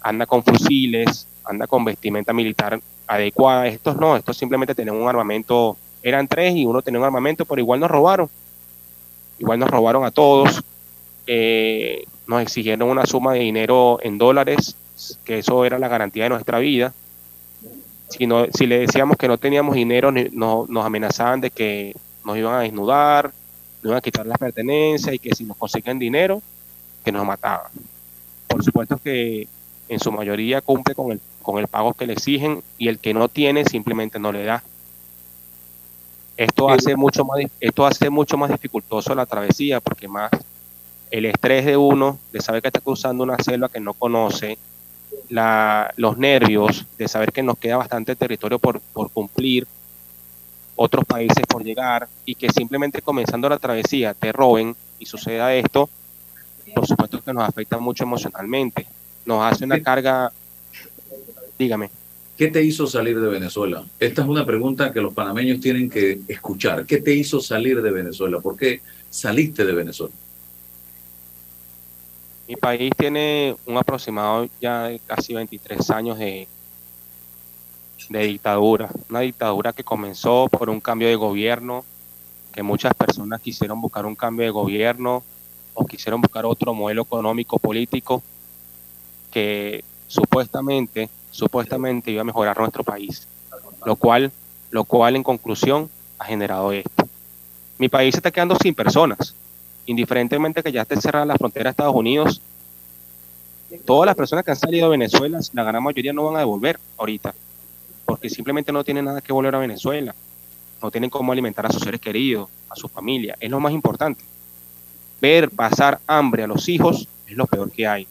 anda 0.00 0.24
con 0.24 0.42
fusiles, 0.42 1.26
anda 1.44 1.66
con 1.66 1.84
vestimenta 1.84 2.32
militar 2.32 2.80
adecuada. 3.06 3.66
Estos 3.66 3.96
no, 3.96 4.16
estos 4.16 4.36
simplemente 4.36 4.74
tenían 4.74 4.96
un 4.96 5.08
armamento, 5.08 5.76
eran 6.02 6.28
tres 6.28 6.54
y 6.54 6.64
uno 6.64 6.82
tenía 6.82 7.00
un 7.00 7.06
armamento, 7.06 7.44
pero 7.44 7.60
igual 7.60 7.80
nos 7.80 7.90
robaron. 7.90 8.28
Igual 9.38 9.58
nos 9.58 9.70
robaron 9.70 10.04
a 10.04 10.10
todos. 10.10 10.62
Eh, 11.26 12.04
nos 12.26 12.42
exigieron 12.42 12.88
una 12.88 13.06
suma 13.06 13.32
de 13.34 13.40
dinero 13.40 13.98
en 14.02 14.18
dólares, 14.18 14.76
que 15.24 15.38
eso 15.38 15.64
era 15.64 15.78
la 15.78 15.88
garantía 15.88 16.24
de 16.24 16.30
nuestra 16.30 16.58
vida. 16.58 16.92
Si, 18.08 18.26
no, 18.26 18.46
si 18.52 18.66
le 18.66 18.80
decíamos 18.80 19.16
que 19.16 19.28
no 19.28 19.38
teníamos 19.38 19.74
dinero, 19.74 20.12
no, 20.12 20.66
nos 20.68 20.84
amenazaban 20.84 21.40
de 21.40 21.50
que 21.50 21.94
nos 22.24 22.36
iban 22.36 22.54
a 22.54 22.60
desnudar, 22.60 23.26
nos 23.82 23.90
iban 23.90 23.98
a 23.98 24.00
quitar 24.00 24.26
las 24.26 24.38
pertenencias 24.38 25.14
y 25.14 25.18
que 25.18 25.34
si 25.34 25.44
nos 25.44 25.56
conseguían 25.56 25.98
dinero, 25.98 26.42
que 27.04 27.12
nos 27.12 27.26
mataban. 27.26 27.70
Por 28.46 28.64
supuesto 28.64 28.98
que 28.98 29.48
en 29.88 30.00
su 30.00 30.12
mayoría 30.12 30.60
cumple 30.60 30.94
con 30.94 31.12
el, 31.12 31.20
con 31.42 31.58
el 31.58 31.68
pago 31.68 31.94
que 31.94 32.06
le 32.06 32.12
exigen 32.12 32.62
y 32.78 32.88
el 32.88 32.98
que 32.98 33.14
no 33.14 33.28
tiene 33.28 33.64
simplemente 33.64 34.18
no 34.18 34.32
le 34.32 34.44
da. 34.44 34.62
Esto 36.36 36.70
hace 36.70 36.96
mucho 36.96 37.24
más, 37.24 37.40
esto 37.60 37.86
hace 37.86 38.08
mucho 38.08 38.36
más 38.36 38.50
dificultoso 38.50 39.14
la 39.14 39.26
travesía 39.26 39.80
porque 39.80 40.08
más 40.08 40.30
el 41.10 41.26
estrés 41.26 41.66
de 41.66 41.76
uno 41.76 42.18
de 42.32 42.40
saber 42.40 42.62
que 42.62 42.68
está 42.68 42.80
cruzando 42.80 43.24
una 43.24 43.36
selva 43.38 43.68
que 43.68 43.80
no 43.80 43.94
conoce, 43.94 44.58
la, 45.28 45.92
los 45.96 46.18
nervios 46.18 46.86
de 46.98 47.08
saber 47.08 47.32
que 47.32 47.42
nos 47.42 47.58
queda 47.58 47.76
bastante 47.76 48.16
territorio 48.16 48.58
por, 48.58 48.80
por 48.80 49.10
cumplir, 49.10 49.66
otros 50.76 51.04
países 51.04 51.44
por 51.46 51.62
llegar 51.62 52.08
y 52.24 52.34
que 52.34 52.48
simplemente 52.48 53.02
comenzando 53.02 53.48
la 53.48 53.58
travesía 53.58 54.14
te 54.14 54.32
roben 54.32 54.74
y 54.98 55.06
suceda 55.06 55.54
esto, 55.54 55.90
por 56.74 56.86
supuesto 56.86 57.22
que 57.22 57.32
nos 57.32 57.48
afecta 57.48 57.78
mucho 57.78 58.04
emocionalmente. 58.04 58.86
Nos 59.24 59.42
hace 59.42 59.64
una 59.64 59.82
carga, 59.82 60.32
dígame. 61.58 61.90
¿Qué 62.36 62.48
te 62.48 62.62
hizo 62.62 62.86
salir 62.86 63.20
de 63.20 63.28
Venezuela? 63.28 63.84
Esta 63.98 64.22
es 64.22 64.28
una 64.28 64.46
pregunta 64.46 64.92
que 64.92 65.00
los 65.02 65.12
panameños 65.12 65.60
tienen 65.60 65.90
que 65.90 66.20
escuchar. 66.26 66.86
¿Qué 66.86 67.02
te 67.02 67.12
hizo 67.12 67.38
salir 67.40 67.82
de 67.82 67.90
Venezuela? 67.90 68.40
¿Por 68.40 68.56
qué 68.56 68.80
saliste 69.10 69.64
de 69.66 69.72
Venezuela? 69.74 70.14
Mi 72.48 72.56
país 72.56 72.90
tiene 72.96 73.54
un 73.66 73.76
aproximado 73.76 74.48
ya 74.60 74.84
de 74.84 75.00
casi 75.06 75.34
23 75.34 75.90
años 75.90 76.18
de, 76.18 76.48
de 78.08 78.26
dictadura. 78.26 78.88
Una 79.10 79.20
dictadura 79.20 79.74
que 79.74 79.84
comenzó 79.84 80.48
por 80.48 80.70
un 80.70 80.80
cambio 80.80 81.08
de 81.08 81.16
gobierno, 81.16 81.84
que 82.54 82.62
muchas 82.62 82.94
personas 82.94 83.40
quisieron 83.42 83.80
buscar 83.80 84.06
un 84.06 84.16
cambio 84.16 84.46
de 84.46 84.50
gobierno 84.50 85.22
o 85.74 85.86
quisieron 85.86 86.20
buscar 86.20 86.44
otro 86.46 86.74
modelo 86.74 87.02
económico 87.02 87.58
político 87.58 88.22
que 89.30 89.84
supuestamente 90.08 91.08
supuestamente 91.30 92.10
iba 92.10 92.22
a 92.22 92.24
mejorar 92.24 92.58
nuestro 92.58 92.84
país, 92.84 93.26
lo 93.84 93.96
cual, 93.96 94.32
lo 94.70 94.84
cual 94.84 95.16
en 95.16 95.22
conclusión 95.22 95.88
ha 96.18 96.24
generado 96.24 96.72
esto. 96.72 97.08
Mi 97.78 97.88
país 97.88 98.14
se 98.14 98.18
está 98.18 98.30
quedando 98.30 98.56
sin 98.56 98.74
personas, 98.74 99.34
indiferentemente 99.86 100.62
que 100.62 100.72
ya 100.72 100.82
esté 100.82 101.00
cerrada 101.00 101.24
la 101.24 101.36
frontera 101.36 101.64
de 101.64 101.70
Estados 101.70 101.94
Unidos. 101.94 102.42
Todas 103.84 104.06
las 104.06 104.16
personas 104.16 104.44
que 104.44 104.50
han 104.50 104.56
salido 104.56 104.90
de 104.90 104.98
Venezuela, 104.98 105.38
la 105.52 105.64
gran 105.64 105.82
mayoría 105.82 106.12
no 106.12 106.24
van 106.24 106.36
a 106.36 106.40
devolver 106.40 106.78
ahorita, 106.98 107.34
porque 108.04 108.28
simplemente 108.28 108.72
no 108.72 108.84
tienen 108.84 109.04
nada 109.04 109.20
que 109.20 109.32
volver 109.32 109.54
a 109.54 109.58
Venezuela, 109.58 110.14
no 110.82 110.90
tienen 110.90 111.10
cómo 111.10 111.32
alimentar 111.32 111.66
a 111.66 111.70
sus 111.70 111.82
seres 111.82 112.00
queridos, 112.00 112.48
a 112.68 112.74
su 112.74 112.88
familia, 112.88 113.36
es 113.38 113.50
lo 113.50 113.60
más 113.60 113.72
importante. 113.72 114.24
Ver 115.20 115.50
pasar 115.50 116.00
hambre 116.06 116.44
a 116.44 116.46
los 116.46 116.68
hijos 116.68 117.08
es 117.26 117.36
lo 117.36 117.46
peor 117.46 117.70
que 117.70 117.86
hay. 117.86 118.06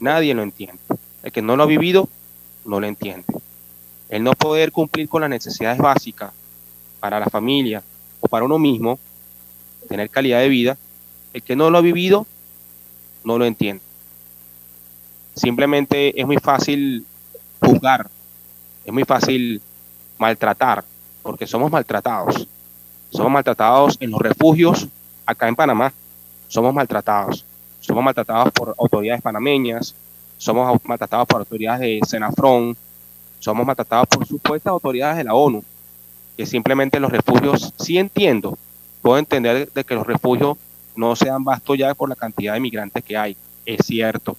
Nadie 0.00 0.34
lo 0.34 0.42
entiende. 0.42 0.80
El 1.22 1.32
que 1.32 1.42
no 1.42 1.56
lo 1.56 1.62
ha 1.62 1.66
vivido 1.66 2.08
no 2.64 2.80
lo 2.80 2.86
entiende. 2.86 3.26
El 4.08 4.24
no 4.24 4.32
poder 4.32 4.72
cumplir 4.72 5.08
con 5.08 5.20
las 5.20 5.30
necesidades 5.30 5.78
básicas 5.78 6.32
para 6.98 7.20
la 7.20 7.26
familia 7.26 7.82
o 8.20 8.28
para 8.28 8.44
uno 8.44 8.58
mismo, 8.58 8.98
tener 9.88 10.10
calidad 10.10 10.40
de 10.40 10.48
vida, 10.48 10.76
el 11.32 11.42
que 11.42 11.56
no 11.56 11.70
lo 11.70 11.78
ha 11.78 11.82
vivido 11.82 12.26
no 13.24 13.38
lo 13.38 13.44
entiende. 13.44 13.82
Simplemente 15.34 16.20
es 16.20 16.26
muy 16.26 16.38
fácil 16.38 17.06
juzgar, 17.60 18.08
es 18.84 18.92
muy 18.92 19.04
fácil 19.04 19.60
maltratar, 20.18 20.84
porque 21.22 21.46
somos 21.46 21.70
maltratados. 21.70 22.46
Somos 23.10 23.32
maltratados 23.32 23.96
en 24.00 24.10
los 24.10 24.20
refugios 24.20 24.86
acá 25.26 25.48
en 25.48 25.56
Panamá. 25.56 25.92
Somos 26.50 26.74
maltratados. 26.74 27.44
Somos 27.78 28.02
maltratados 28.02 28.52
por 28.52 28.74
autoridades 28.76 29.22
panameñas, 29.22 29.94
somos 30.36 30.80
maltratados 30.84 31.28
por 31.28 31.38
autoridades 31.38 31.80
de 31.80 32.00
Senafrón, 32.04 32.76
somos 33.38 33.64
maltratados 33.64 34.08
por 34.08 34.26
supuestas 34.26 34.72
autoridades 34.72 35.18
de 35.18 35.24
la 35.24 35.34
ONU, 35.34 35.62
que 36.36 36.44
simplemente 36.44 36.98
los 36.98 37.12
refugios, 37.12 37.72
sí 37.78 37.98
entiendo, 37.98 38.58
puedo 39.00 39.16
entender 39.16 39.70
de 39.72 39.84
que 39.84 39.94
los 39.94 40.04
refugios 40.04 40.58
no 40.96 41.14
sean 41.14 41.44
vastos 41.44 41.78
ya 41.78 41.94
por 41.94 42.08
la 42.08 42.16
cantidad 42.16 42.54
de 42.54 42.60
migrantes 42.60 43.04
que 43.04 43.16
hay, 43.16 43.36
es 43.64 43.86
cierto, 43.86 44.36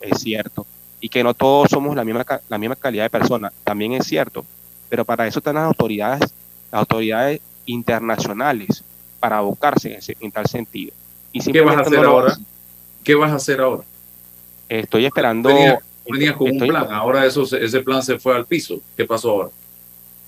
es 0.00 0.18
cierto, 0.18 0.66
y 0.98 1.10
que 1.10 1.22
no 1.22 1.34
todos 1.34 1.68
somos 1.70 1.94
la 1.94 2.04
misma, 2.06 2.24
la 2.48 2.58
misma 2.58 2.74
calidad 2.74 3.04
de 3.04 3.10
personas, 3.10 3.52
también 3.64 3.92
es 3.92 4.06
cierto, 4.06 4.46
pero 4.88 5.04
para 5.04 5.26
eso 5.26 5.40
están 5.40 5.56
las 5.56 5.64
autoridades, 5.64 6.22
las 6.72 6.80
autoridades 6.80 7.40
internacionales, 7.66 8.82
para 9.20 9.36
abocarse 9.36 9.98
en, 10.18 10.32
tal 10.32 10.46
sentido. 10.46 10.92
Y 11.32 11.40
¿Qué 11.52 11.60
vas 11.60 11.76
a 11.76 11.80
hacer 11.80 12.04
ahora? 12.04 12.36
¿Qué 13.04 13.14
vas 13.14 13.32
a 13.32 13.36
hacer 13.36 13.60
ahora? 13.60 13.82
Estoy 14.68 15.06
esperando. 15.06 15.50
Venías, 16.08 16.36
con 16.36 16.50
un 16.50 16.58
plan, 16.58 16.88
ahora 16.90 17.24
eso, 17.24 17.42
ese 17.42 17.80
plan 17.82 18.02
se 18.02 18.18
fue 18.18 18.34
al 18.34 18.44
piso. 18.44 18.80
¿Qué 18.96 19.04
pasó 19.04 19.30
ahora? 19.30 19.50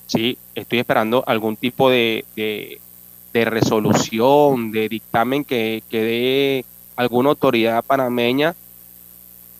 Sí, 0.07 0.39
estoy 0.55 0.79
esperando 0.79 1.25
algún 1.27 1.57
tipo 1.57 1.91
de, 1.91 2.25
de, 2.37 3.45
resolución, 3.45 4.71
de 4.71 4.89
dictamen 4.89 5.45
que, 5.45 5.83
que 5.89 6.03
dé 6.03 6.65
alguna 6.95 7.31
autoridad 7.31 7.85
panameña 7.85 8.55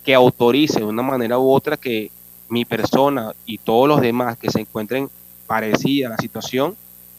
que 0.03 0.13
autorice 0.13 0.79
de 0.79 0.85
una 0.85 1.01
manera 1.01 1.39
u 1.39 1.49
otra 1.49 1.77
que 1.77 2.11
mi 2.49 2.65
persona 2.65 3.31
y 3.45 3.57
todos 3.57 3.87
los 3.87 4.01
demás 4.01 4.37
que 4.37 4.51
se 4.51 4.59
encuentren 4.59 5.09
parecidas 5.47 6.11
a 6.11 6.15
la 6.15 6.17
situación 6.17 6.75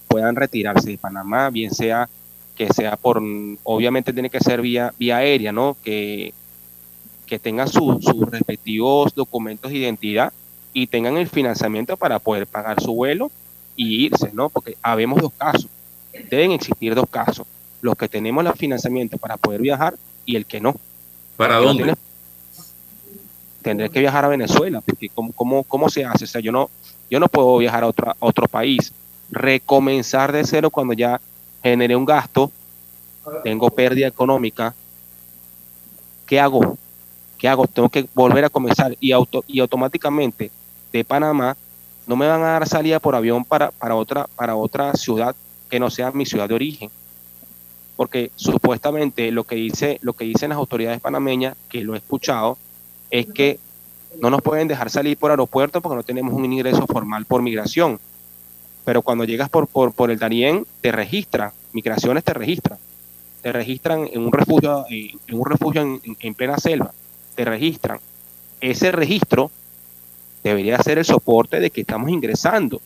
puedan 0.07 0.37
retirarse 0.37 0.91
de 0.91 0.99
Panamá, 0.99 1.51
bien 1.51 1.75
sea 1.75 2.09
que 2.57 2.72
sea 2.72 2.96
por, 2.96 3.22
obviamente 3.64 4.12
tiene 4.12 4.30
que 4.30 4.40
ser 4.40 4.61
vía, 4.61 4.92
vía 4.98 5.18
aérea, 5.18 5.52
¿no? 5.52 5.76
Que 5.82 6.32
que 7.24 7.38
tengan 7.38 7.68
sus 7.68 8.05
respectivos 8.30 9.14
documentos 9.14 9.70
de 9.70 9.78
identidad 9.78 10.32
y 10.72 10.86
tengan 10.86 11.16
el 11.16 11.28
financiamiento 11.28 11.96
para 11.96 12.18
poder 12.18 12.46
pagar 12.46 12.80
su 12.80 12.94
vuelo 12.94 13.30
y 13.76 14.05
irse, 14.07 14.30
¿no? 14.32 14.48
Porque 14.48 14.76
habemos 14.82 15.20
dos 15.20 15.32
casos, 15.36 15.66
deben 16.30 16.52
existir 16.52 16.94
dos 16.94 17.09
casos, 17.09 17.46
los 17.80 17.96
que 17.96 18.09
tenemos 18.09 18.44
el 18.44 18.52
financiamiento 18.52 19.18
para 19.18 19.36
poder 19.36 19.61
viajar 19.61 19.94
y 20.26 20.36
el 20.36 20.46
que 20.46 20.61
no. 20.61 20.74
¿Para 21.36 21.57
dónde? 21.57 21.94
tendré 23.62 23.88
que 23.88 23.98
viajar 23.98 24.26
a 24.26 24.28
Venezuela, 24.28 24.82
porque 24.82 25.09
¿cómo, 25.09 25.32
cómo, 25.32 25.62
cómo 25.62 25.88
se 25.88 26.05
hace? 26.05 26.24
O 26.24 26.26
sea, 26.26 26.42
yo 26.42 26.52
no, 26.52 26.68
yo 27.11 27.18
no 27.18 27.28
puedo 27.28 27.57
viajar 27.57 27.82
a 27.82 27.86
otro, 27.86 28.11
a 28.11 28.16
otro 28.20 28.46
país, 28.46 28.92
recomenzar 29.30 30.32
de 30.32 30.44
cero 30.44 30.70
cuando 30.70 30.92
ya 30.92 31.18
generé 31.65 31.97
un 31.97 32.05
gasto, 32.05 32.53
tengo 33.43 33.69
pérdida 33.71 34.07
económica, 34.07 34.73
¿qué 36.27 36.39
hago? 36.39 36.79
¿qué 37.45 37.49
hago? 37.49 37.67
Tengo 37.67 37.91
que 37.91 38.09
volver 38.15 38.47
a 38.47 38.49
comenzar 38.49 38.97
y, 39.01 39.12
auto, 39.12 39.45
y 39.47 39.61
automáticamente 39.61 40.51
de 40.93 41.05
Panamá 41.05 41.57
no 42.07 42.17
me 42.17 42.27
van 42.27 42.41
a 42.41 42.53
dar 42.53 42.67
salida 42.67 43.01
por 43.01 43.15
avión 43.15 43.45
para, 43.45 43.71
para, 43.71 43.97
otra, 43.97 44.27
para 44.35 44.57
otra 44.57 44.95
ciudad 44.95 45.37
que 45.69 45.79
no 45.79 45.91
sea 45.91 46.11
mi 46.12 46.25
ciudad 46.25 46.49
de 46.49 46.55
origen. 46.55 46.91
Porque 47.97 48.31
supuestamente 48.37 49.31
lo 49.31 49.45
que, 49.45 49.57
dice, 49.57 49.99
lo 50.01 50.15
que 50.15 50.25
dicen 50.25 50.51
las 50.51 50.57
autoridades 50.59 51.01
panameñas, 51.01 51.55
que 51.69 51.83
lo 51.83 51.95
he 51.95 51.99
escuchado, 51.99 52.57
es 53.11 53.27
que 53.27 53.59
no 54.21 54.31
nos 54.31 54.41
pueden 54.41 54.67
dejar 54.67 54.89
salir 54.89 55.19
por 55.19 55.31
aeropuerto 55.31 55.83
porque 55.83 55.97
no 55.97 56.03
tenemos 56.03 56.33
un 56.33 56.51
ingreso 56.51 56.87
formal 56.87 57.27
por 57.27 57.43
migración. 57.43 58.01
Pero 58.85 59.03
cuando 59.03 59.24
llegas 59.24 59.49
por, 59.49 59.66
por, 59.66 59.93
por 59.93 60.11
el 60.11 60.18
Darién, 60.18 60.66
te 60.80 60.93
registran, 60.93 61.53
migraciones 61.72 62.24
te 62.24 62.35
registran. 62.35 62.78
Te 63.43 63.53
registran 63.53 64.09
en 64.12 64.22
un 64.22 64.32
refugio, 64.32 64.87
en, 64.89 65.18
un 65.32 65.47
refugio 65.47 66.01
en 66.20 66.35
plena 66.35 66.59
selva 66.59 66.93
te 67.35 67.45
registran. 67.45 67.99
Ese 68.61 68.93
registro 68.93 69.51
debería 70.43 70.78
ser 70.82 70.99
el 70.99 71.05
soporte 71.05 71.61
de 71.61 71.70
que 71.70 71.82
estamos 71.82 72.11
ingresando. 72.11 72.80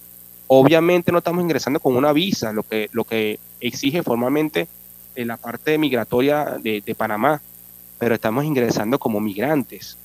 Obviamente 0.46 1.12
no 1.12 1.18
estamos 1.18 1.42
ingresando 1.42 1.80
con 1.80 1.96
una 1.96 2.12
visa, 2.12 2.53
lo 2.53 2.62
que, 2.62 2.88
lo 2.92 3.05
que 3.05 3.38
exige 3.61 4.03
formalmente 4.03 4.68
la 5.16 5.36
parte 5.36 5.76
migratoria 5.78 6.57
de, 6.62 6.80
de 6.80 6.94
Panamá, 6.94 7.42
pero 7.99 8.14
estamos 8.14 8.44
ingresando 8.44 8.99
como 8.99 9.20
migrantes. 9.20 9.96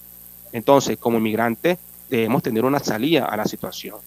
Entonces, 0.52 0.98
como 0.98 1.20
migrantes 1.20 1.78
debemos 2.10 2.41
tener 2.41 2.66
una 2.66 2.80
salida 2.80 3.26
a 3.26 3.38
la 3.38 3.46
situación. 3.46 3.98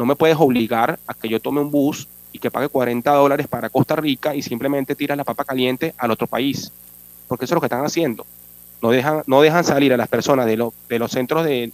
No 0.00 0.06
me 0.06 0.16
puedes 0.16 0.36
obligar 0.38 0.98
a 1.06 1.14
que 1.14 1.28
yo 1.28 1.40
tome 1.40 1.60
un 1.60 1.70
bus 1.70 2.08
y 2.32 2.38
que 2.38 2.50
pague 2.50 2.68
40 2.68 3.12
dólares 3.12 3.46
para 3.48 3.70
Costa 3.70 3.96
Rica 3.96 4.34
y 4.34 4.42
simplemente 4.42 4.96
tira 4.96 5.14
la 5.14 5.24
papa 5.24 5.44
caliente 5.44 5.94
al 5.98 6.10
otro 6.10 6.26
país, 6.26 6.72
porque 7.28 7.44
eso 7.44 7.54
es 7.54 7.56
lo 7.56 7.60
que 7.60 7.66
están 7.66 7.84
haciendo 7.84 8.26
no 8.82 8.90
dejan, 8.90 9.22
no 9.26 9.42
dejan 9.42 9.64
salir 9.64 9.92
a 9.92 9.96
las 9.96 10.08
personas 10.08 10.46
de, 10.46 10.70
de 10.88 10.98
los 10.98 11.10
centros 11.10 11.44
de, 11.44 11.72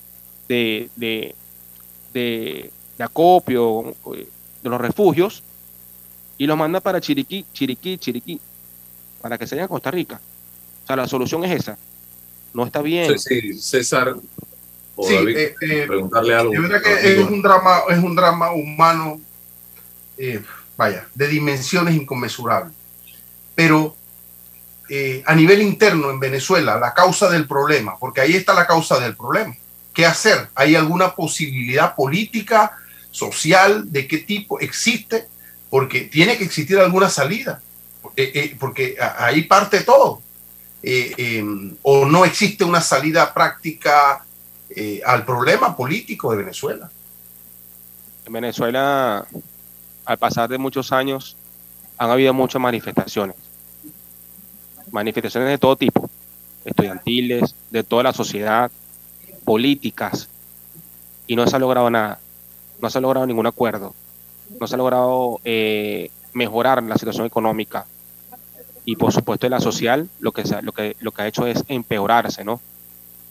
de, 0.49 1.35
acopio, 2.99 3.95
de 4.63 4.69
los 4.69 4.81
refugios, 4.81 5.43
y 6.39 6.47
los 6.47 6.57
mandan 6.57 6.83
para 6.83 7.01
Chiriquí, 7.01 7.47
Chiriquí, 7.53 7.99
Chiriquí, 7.99 8.41
para 9.23 9.39
que 9.39 9.47
se 9.47 9.61
a 9.61 9.69
Costa 9.69 9.91
Rica. 9.91 10.21
O 10.85 10.87
sea, 10.87 10.97
la 10.97 11.09
solución 11.09 11.45
es 11.45 11.61
esa. 11.61 11.79
No 12.53 12.65
está 12.65 12.83
bien. 12.83 13.19
Sí, 13.19 13.55
César. 13.55 14.17
Sí, 15.03 15.15
eh, 15.15 15.55
eh, 15.61 15.85
preguntarle 15.87 16.35
algo. 16.35 16.53
verdad 16.53 16.83
que 16.83 17.21
es 17.21 17.29
un 17.29 17.43
drama, 17.43 17.81
es 17.89 17.99
un 17.99 18.15
drama 18.15 18.53
humano, 18.53 19.21
eh, 20.17 20.43
vaya, 20.77 21.07
de 21.15 21.29
dimensiones 21.29 21.95
inconmensurables. 21.95 22.73
Pero 23.55 23.97
a 25.25 25.35
nivel 25.35 25.63
interno 25.63 26.11
en 26.11 26.21
Venezuela 26.21 26.79
la 26.79 26.95
causa 26.95 27.29
del 27.29 27.49
problema, 27.49 27.99
porque 27.99 28.21
ahí 28.21 28.37
está 28.37 28.55
la 28.55 28.67
causa 28.67 29.01
del 29.01 29.17
problema. 29.17 29.57
¿Qué 29.93 30.07
hacer? 30.07 30.49
¿Hay 30.55 30.77
alguna 30.77 31.15
posibilidad 31.15 31.97
política, 31.97 32.77
social, 33.11 33.91
de 33.91 34.07
qué 34.07 34.19
tipo 34.19 34.61
existe? 34.61 35.27
Porque 35.71 36.03
tiene 36.03 36.39
que 36.39 36.45
existir 36.45 36.79
alguna 36.79 37.09
salida, 37.09 37.61
porque 38.61 38.97
ahí 39.19 39.43
parte 39.43 39.81
todo. 39.81 40.23
Em, 40.83 41.75
o 41.83 42.05
no 42.07 42.25
existe 42.25 42.63
una 42.63 42.81
salida 42.81 43.35
práctica 43.35 44.26
al 45.05 45.25
problema 45.25 45.77
político 45.77 46.31
de 46.31 46.39
Venezuela. 46.39 46.91
En 48.27 48.33
Venezuela, 48.33 49.27
al 50.05 50.19
pasar 50.19 50.49
de 50.49 50.59
muchos 50.59 50.93
años, 50.93 51.37
han 51.97 52.11
habido 52.11 52.35
muchas 52.35 52.61
manifestaciones 52.61 53.37
manifestaciones 54.91 55.51
de 55.51 55.59
todo 55.59 55.77
tipo, 55.77 56.09
estudiantiles, 56.65 57.55
de 57.71 57.85
toda 57.85 58.03
la 58.05 58.13
sociedad, 58.13 58.71
políticas, 59.45 60.29
y 61.27 61.37
no 61.37 61.47
se 61.47 61.57
ha 61.57 61.59
logrado 61.59 61.91
nada, 61.91 62.19
no 62.81 62.91
se 62.91 62.99
ha 62.99 63.01
logrado 63.01 63.27
ningún 63.27 63.47
acuerdo, 63.47 63.95
no 64.61 64.67
se 64.67 64.75
ha 64.75 64.79
logrado 64.79 65.41
eh, 65.45 66.11
mejorar 66.33 66.83
la 66.83 66.97
situación 66.97 67.27
económica 67.27 67.87
y 68.85 68.97
por 68.97 69.13
supuesto 69.13 69.49
la 69.49 69.61
social, 69.61 70.09
lo 70.21 70.33
que, 70.33 70.45
lo 70.63 70.73
que, 70.73 70.97
lo 71.01 71.11
que 71.11 71.23
ha 71.23 71.27
hecho 71.27 71.47
es 71.47 71.65
empeorarse, 71.69 72.45
¿no? 72.45 72.61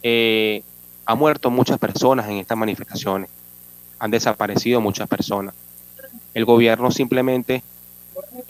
Eh, 0.03 0.63
ha 1.05 1.15
muerto 1.15 1.49
muchas 1.49 1.77
personas 1.77 2.27
en 2.27 2.37
estas 2.37 2.57
manifestaciones, 2.57 3.29
han 3.99 4.11
desaparecido 4.11 4.81
muchas 4.81 5.07
personas. 5.07 5.53
El 6.33 6.45
gobierno 6.45 6.91
simplemente 6.91 7.63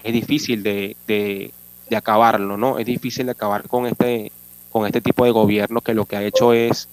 es 0.03 0.14
difícil 0.14 0.64
de, 0.64 0.95
de, 1.08 1.53
de 1.89 1.95
acabarlo, 1.95 2.58
¿no? 2.58 2.80
Es 2.80 2.86
difícil 2.86 3.26
de 3.26 3.34
acabar 3.34 3.68
con 3.68 3.86
este, 3.86 4.32
con 4.72 4.86
este 4.86 5.01
tipo 5.01 5.26
de 5.26 5.32
gobierno 5.32 5.82
que 5.82 5.93
lo 5.93 6.06
que 6.06 6.16
ha 6.16 6.24
hecho 6.24 6.53
es, 6.53 6.88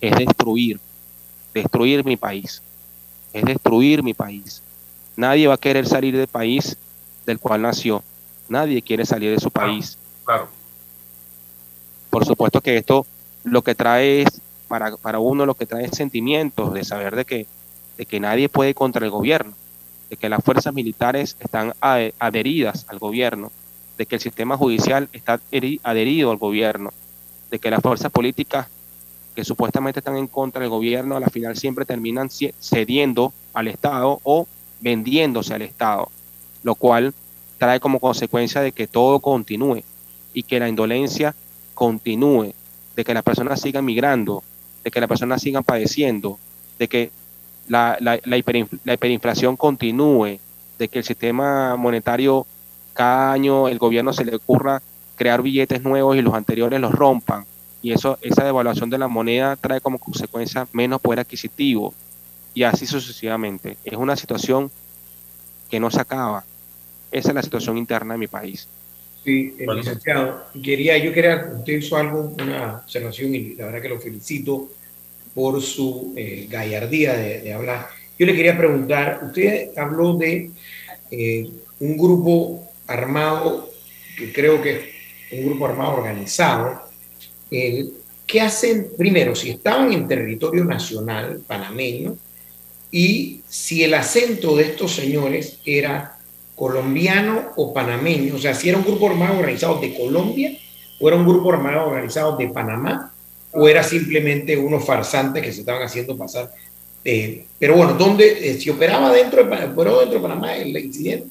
es 0.00 0.16
destruir, 0.16 0.80
destruir 1.52 2.04
mi 2.04 2.16
país, 2.16 2.62
es 3.32 3.44
destruir 3.44 4.02
mi 4.02 4.14
país. 4.14 4.62
Nadie 5.16 5.46
va 5.46 5.54
a 5.54 5.58
querer 5.58 5.86
salir 5.86 6.16
del 6.16 6.28
país 6.28 6.76
del 7.26 7.38
cual 7.38 7.62
nació. 7.62 8.02
Nadie 8.48 8.82
quiere 8.82 9.04
salir 9.06 9.30
de 9.30 9.40
su 9.40 9.50
país. 9.50 9.98
Claro. 10.24 10.48
Por 12.10 12.24
supuesto 12.24 12.60
que 12.60 12.76
esto 12.76 13.06
lo 13.44 13.62
que 13.62 13.74
trae 13.74 14.22
es, 14.22 14.40
para, 14.72 14.96
para 14.96 15.18
uno 15.18 15.44
lo 15.44 15.54
que 15.54 15.66
trae 15.66 15.84
es 15.84 15.90
sentimientos 15.90 16.72
de 16.72 16.82
saber 16.82 17.14
de 17.14 17.26
que, 17.26 17.46
de 17.98 18.06
que 18.06 18.20
nadie 18.20 18.48
puede 18.48 18.72
contra 18.72 19.04
el 19.04 19.10
gobierno, 19.10 19.52
de 20.08 20.16
que 20.16 20.30
las 20.30 20.42
fuerzas 20.42 20.72
militares 20.72 21.36
están 21.40 21.74
adheridas 21.78 22.86
al 22.88 22.98
gobierno, 22.98 23.52
de 23.98 24.06
que 24.06 24.14
el 24.14 24.22
sistema 24.22 24.56
judicial 24.56 25.10
está 25.12 25.38
adherido 25.82 26.30
al 26.30 26.38
gobierno, 26.38 26.90
de 27.50 27.58
que 27.58 27.70
las 27.70 27.82
fuerzas 27.82 28.10
políticas 28.10 28.68
que 29.34 29.44
supuestamente 29.44 30.00
están 30.00 30.16
en 30.16 30.26
contra 30.26 30.62
del 30.62 30.70
gobierno 30.70 31.16
a 31.16 31.20
la 31.20 31.28
final 31.28 31.54
siempre 31.54 31.84
terminan 31.84 32.30
cediendo 32.30 33.34
al 33.52 33.68
Estado 33.68 34.20
o 34.22 34.46
vendiéndose 34.80 35.52
al 35.52 35.60
Estado, 35.60 36.08
lo 36.62 36.76
cual 36.76 37.12
trae 37.58 37.78
como 37.78 38.00
consecuencia 38.00 38.62
de 38.62 38.72
que 38.72 38.86
todo 38.86 39.20
continúe 39.20 39.82
y 40.32 40.44
que 40.44 40.58
la 40.58 40.70
indolencia 40.70 41.34
continúe, 41.74 42.54
de 42.96 43.04
que 43.04 43.12
las 43.12 43.22
personas 43.22 43.60
sigan 43.60 43.84
migrando, 43.84 44.42
de 44.82 44.90
que 44.90 45.00
las 45.00 45.08
personas 45.08 45.42
sigan 45.42 45.64
padeciendo, 45.64 46.38
de 46.78 46.88
que 46.88 47.10
la, 47.68 47.96
la, 48.00 48.18
la, 48.24 48.36
hiperinflación 48.36 49.56
continúe, 49.56 50.38
de 50.78 50.88
que 50.88 50.98
el 50.98 51.04
sistema 51.04 51.76
monetario 51.76 52.46
cada 52.92 53.32
año 53.32 53.68
el 53.68 53.78
gobierno 53.78 54.12
se 54.12 54.24
le 54.24 54.36
ocurra 54.36 54.82
crear 55.16 55.42
billetes 55.42 55.82
nuevos 55.82 56.16
y 56.16 56.22
los 56.22 56.34
anteriores 56.34 56.80
los 56.80 56.92
rompan. 56.92 57.44
Y 57.80 57.92
eso, 57.92 58.18
esa 58.20 58.44
devaluación 58.44 58.90
de 58.90 58.98
la 58.98 59.08
moneda 59.08 59.56
trae 59.56 59.80
como 59.80 59.98
consecuencia 59.98 60.66
menos 60.72 61.00
poder 61.00 61.20
adquisitivo 61.20 61.94
y 62.54 62.62
así 62.62 62.86
sucesivamente. 62.86 63.76
Es 63.84 63.94
una 63.94 64.16
situación 64.16 64.70
que 65.70 65.80
no 65.80 65.90
se 65.90 66.00
acaba. 66.00 66.44
Esa 67.10 67.28
es 67.30 67.34
la 67.34 67.42
situación 67.42 67.78
interna 67.78 68.14
de 68.14 68.18
mi 68.18 68.26
país. 68.26 68.68
Sí, 69.24 69.54
eh, 69.56 69.66
licenciado, 69.72 70.46
quería, 70.60 70.98
yo 70.98 71.12
quería, 71.12 71.52
usted 71.56 71.74
hizo 71.74 71.96
algo, 71.96 72.34
una 72.42 72.78
observación 72.78 73.34
y 73.34 73.54
la 73.54 73.66
verdad 73.66 73.82
que 73.82 73.88
lo 73.88 74.00
felicito 74.00 74.68
por 75.32 75.62
su 75.62 76.12
eh, 76.16 76.48
gallardía 76.50 77.14
de, 77.14 77.52
hablar. 77.52 77.86
Yo 78.18 78.26
le 78.26 78.34
quería 78.34 78.58
preguntar, 78.58 79.20
usted 79.22 79.70
habló 79.78 80.14
de 80.14 80.50
eh, 81.10 81.48
un 81.78 81.96
grupo 81.96 82.68
armado, 82.88 83.70
que 84.18 84.32
creo 84.32 84.60
que 84.60 84.90
es 85.30 85.38
un 85.38 85.46
grupo 85.46 85.66
armado 85.66 85.92
organizado, 85.94 86.82
¿qué 87.48 88.40
hacen 88.40 88.88
primero 88.98 89.36
si 89.36 89.50
estaban 89.50 89.92
en 89.92 90.08
territorio 90.08 90.64
nacional 90.64 91.42
panameño 91.46 92.16
y 92.90 93.40
si 93.48 93.84
el 93.84 93.94
acento 93.94 94.56
de 94.56 94.64
estos 94.64 94.94
señores 94.94 95.58
era 95.64 96.18
colombiano 96.54 97.52
o 97.56 97.72
panameño, 97.72 98.36
o 98.36 98.38
sea, 98.38 98.54
si 98.54 98.68
era 98.68 98.78
un 98.78 98.84
grupo 98.84 99.08
armado 99.08 99.38
organizado 99.38 99.80
de 99.80 99.94
Colombia 99.94 100.56
o 101.00 101.08
era 101.08 101.16
un 101.16 101.26
grupo 101.26 101.52
armado 101.52 101.88
organizado 101.88 102.36
de 102.36 102.48
Panamá 102.48 103.12
o 103.52 103.68
era 103.68 103.82
simplemente 103.82 104.56
unos 104.56 104.84
farsantes 104.84 105.42
que 105.42 105.52
se 105.52 105.60
estaban 105.60 105.82
haciendo 105.82 106.16
pasar. 106.16 106.50
Eh, 107.04 107.46
pero 107.58 107.76
bueno, 107.76 107.94
¿dónde, 107.94 108.50
eh, 108.50 108.54
si 108.60 108.70
operaba 108.70 109.12
dentro 109.12 109.44
de, 109.44 109.56
dentro 109.56 110.04
de 110.04 110.20
Panamá 110.20 110.56
el 110.56 110.76
incidente 110.76 111.26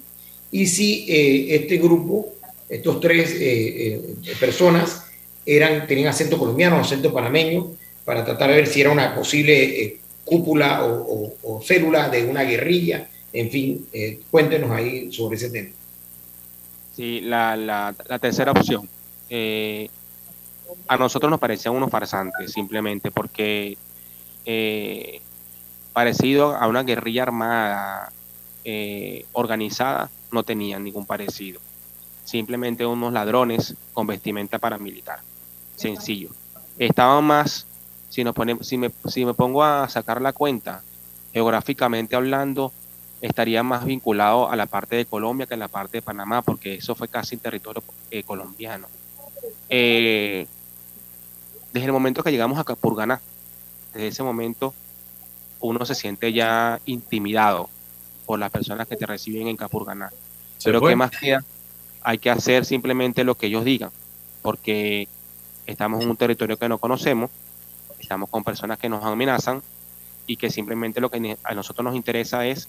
y 0.52 0.68
si 0.68 1.06
eh, 1.08 1.56
este 1.56 1.78
grupo, 1.78 2.34
estos 2.68 3.00
tres 3.00 3.36
personas, 4.40 5.06
eran, 5.46 5.88
tenían 5.88 6.10
acento 6.10 6.38
colombiano 6.38 6.78
o 6.78 6.82
acento 6.82 7.12
panameño 7.12 7.72
para 8.06 8.24
tratar 8.24 8.50
de 8.50 8.58
ver 8.58 8.68
si 8.68 8.82
era 8.82 8.92
una 8.92 9.16
posible 9.16 9.98
cúpula 10.24 10.86
o, 10.86 11.62
célula 11.66 12.10
de 12.10 12.24
una 12.24 12.44
guerrilla 12.44 13.10
en 13.34 13.50
fin, 13.50 13.88
eh, 13.94 14.22
cuéntenos 14.30 14.72
ahí 14.72 15.12
sobre 15.12 15.38
ese 15.38 15.50
tema. 15.50 15.70
Sí, 16.96 17.22
la, 17.22 17.56
la, 17.56 18.20
tercera 18.20 18.52
opción. 18.52 18.88
Eh, 19.30 19.90
a 20.88 20.98
nosotros 20.98 21.30
nos 21.30 21.40
parecían 21.40 21.76
unos 21.76 21.90
farsantes, 21.90 22.52
simplemente 22.52 23.12
porque 23.12 23.78
eh, 24.46 25.22
parecido 25.94 26.56
a 26.56 26.68
una 26.68 26.84
guerrilla 26.84 27.24
armada 27.24 28.12
organizada, 29.34 30.12
no 30.32 30.44
tenían 30.44 30.84
ningún 30.84 31.06
parecido. 31.06 31.60
Simplemente 32.26 32.86
unos 32.86 33.12
ladrones 33.12 33.76
con 33.94 34.06
vestimenta 34.06 34.60
paramilitar. 34.60 35.20
Sencillo. 35.76 36.30
Estaban 36.78 37.24
más, 37.24 37.66
si, 38.10 38.24
nos 38.24 38.36
ponemos, 38.36 38.68
si, 38.68 38.78
me, 38.78 38.92
si 39.08 39.26
me 39.26 39.34
pongo 39.34 39.64
a 39.64 39.90
sacar 39.90 40.22
la 40.22 40.32
cuenta, 40.32 40.84
geográficamente 41.34 42.16
hablando, 42.16 42.72
estaría 43.22 43.62
más 43.64 43.86
vinculado 43.86 44.50
a 44.50 44.56
la 44.56 44.66
parte 44.66 44.96
de 44.96 45.06
Colombia 45.06 45.46
que 45.46 45.54
a 45.54 45.58
la 45.58 45.68
parte 45.68 45.98
de 45.98 46.02
Panamá, 46.02 46.42
porque 46.42 46.76
eso 46.76 46.96
fue 46.96 47.08
casi 47.08 47.36
en 47.36 47.42
territorio 47.42 47.84
eh, 48.10 48.24
colombiano. 48.24 48.88
Eh, 49.70 50.48
desde 51.72 51.86
el 51.86 51.94
momento 51.94 52.24
que 52.24 52.32
llegamos 52.32 52.60
a 52.60 52.64
Capurganá, 52.64 53.22
desde 53.94 54.08
ese 54.08 54.24
momento 54.24 54.74
uno 55.60 55.86
se 55.86 55.94
siente 55.94 56.34
ya 56.34 56.80
intimidado 56.86 57.70
por 58.26 58.40
las 58.40 58.50
personas 58.50 58.88
que 58.88 58.96
te 58.96 59.06
reciben 59.06 59.48
en 59.48 59.58
Capurganá. 59.58 60.12
Pero 60.64 60.82
¿qué 60.82 60.96
más 60.96 61.12
queda? 61.12 61.44
Hay 62.02 62.18
que 62.18 62.32
hacer 62.32 62.66
simplemente 62.66 63.24
lo 63.24 63.36
que 63.36 63.48
ellos 63.48 63.64
digan, 63.64 63.92
porque 64.42 65.08
estamos 65.68 66.02
en 66.02 66.10
un 66.10 66.18
territorio 66.18 66.58
que 66.58 66.68
no 66.68 66.80
conocemos, 66.80 67.30
estamos 68.00 68.30
con 68.30 68.44
personas 68.44 68.80
que 68.80 68.90
nos 68.90 69.04
amenazan 69.04 69.62
y 70.26 70.38
que 70.38 70.50
simplemente 70.50 71.00
lo 71.00 71.12
que 71.12 71.38
a 71.44 71.54
nosotros 71.54 71.84
nos 71.84 71.96
interesa 71.96 72.48
es 72.48 72.68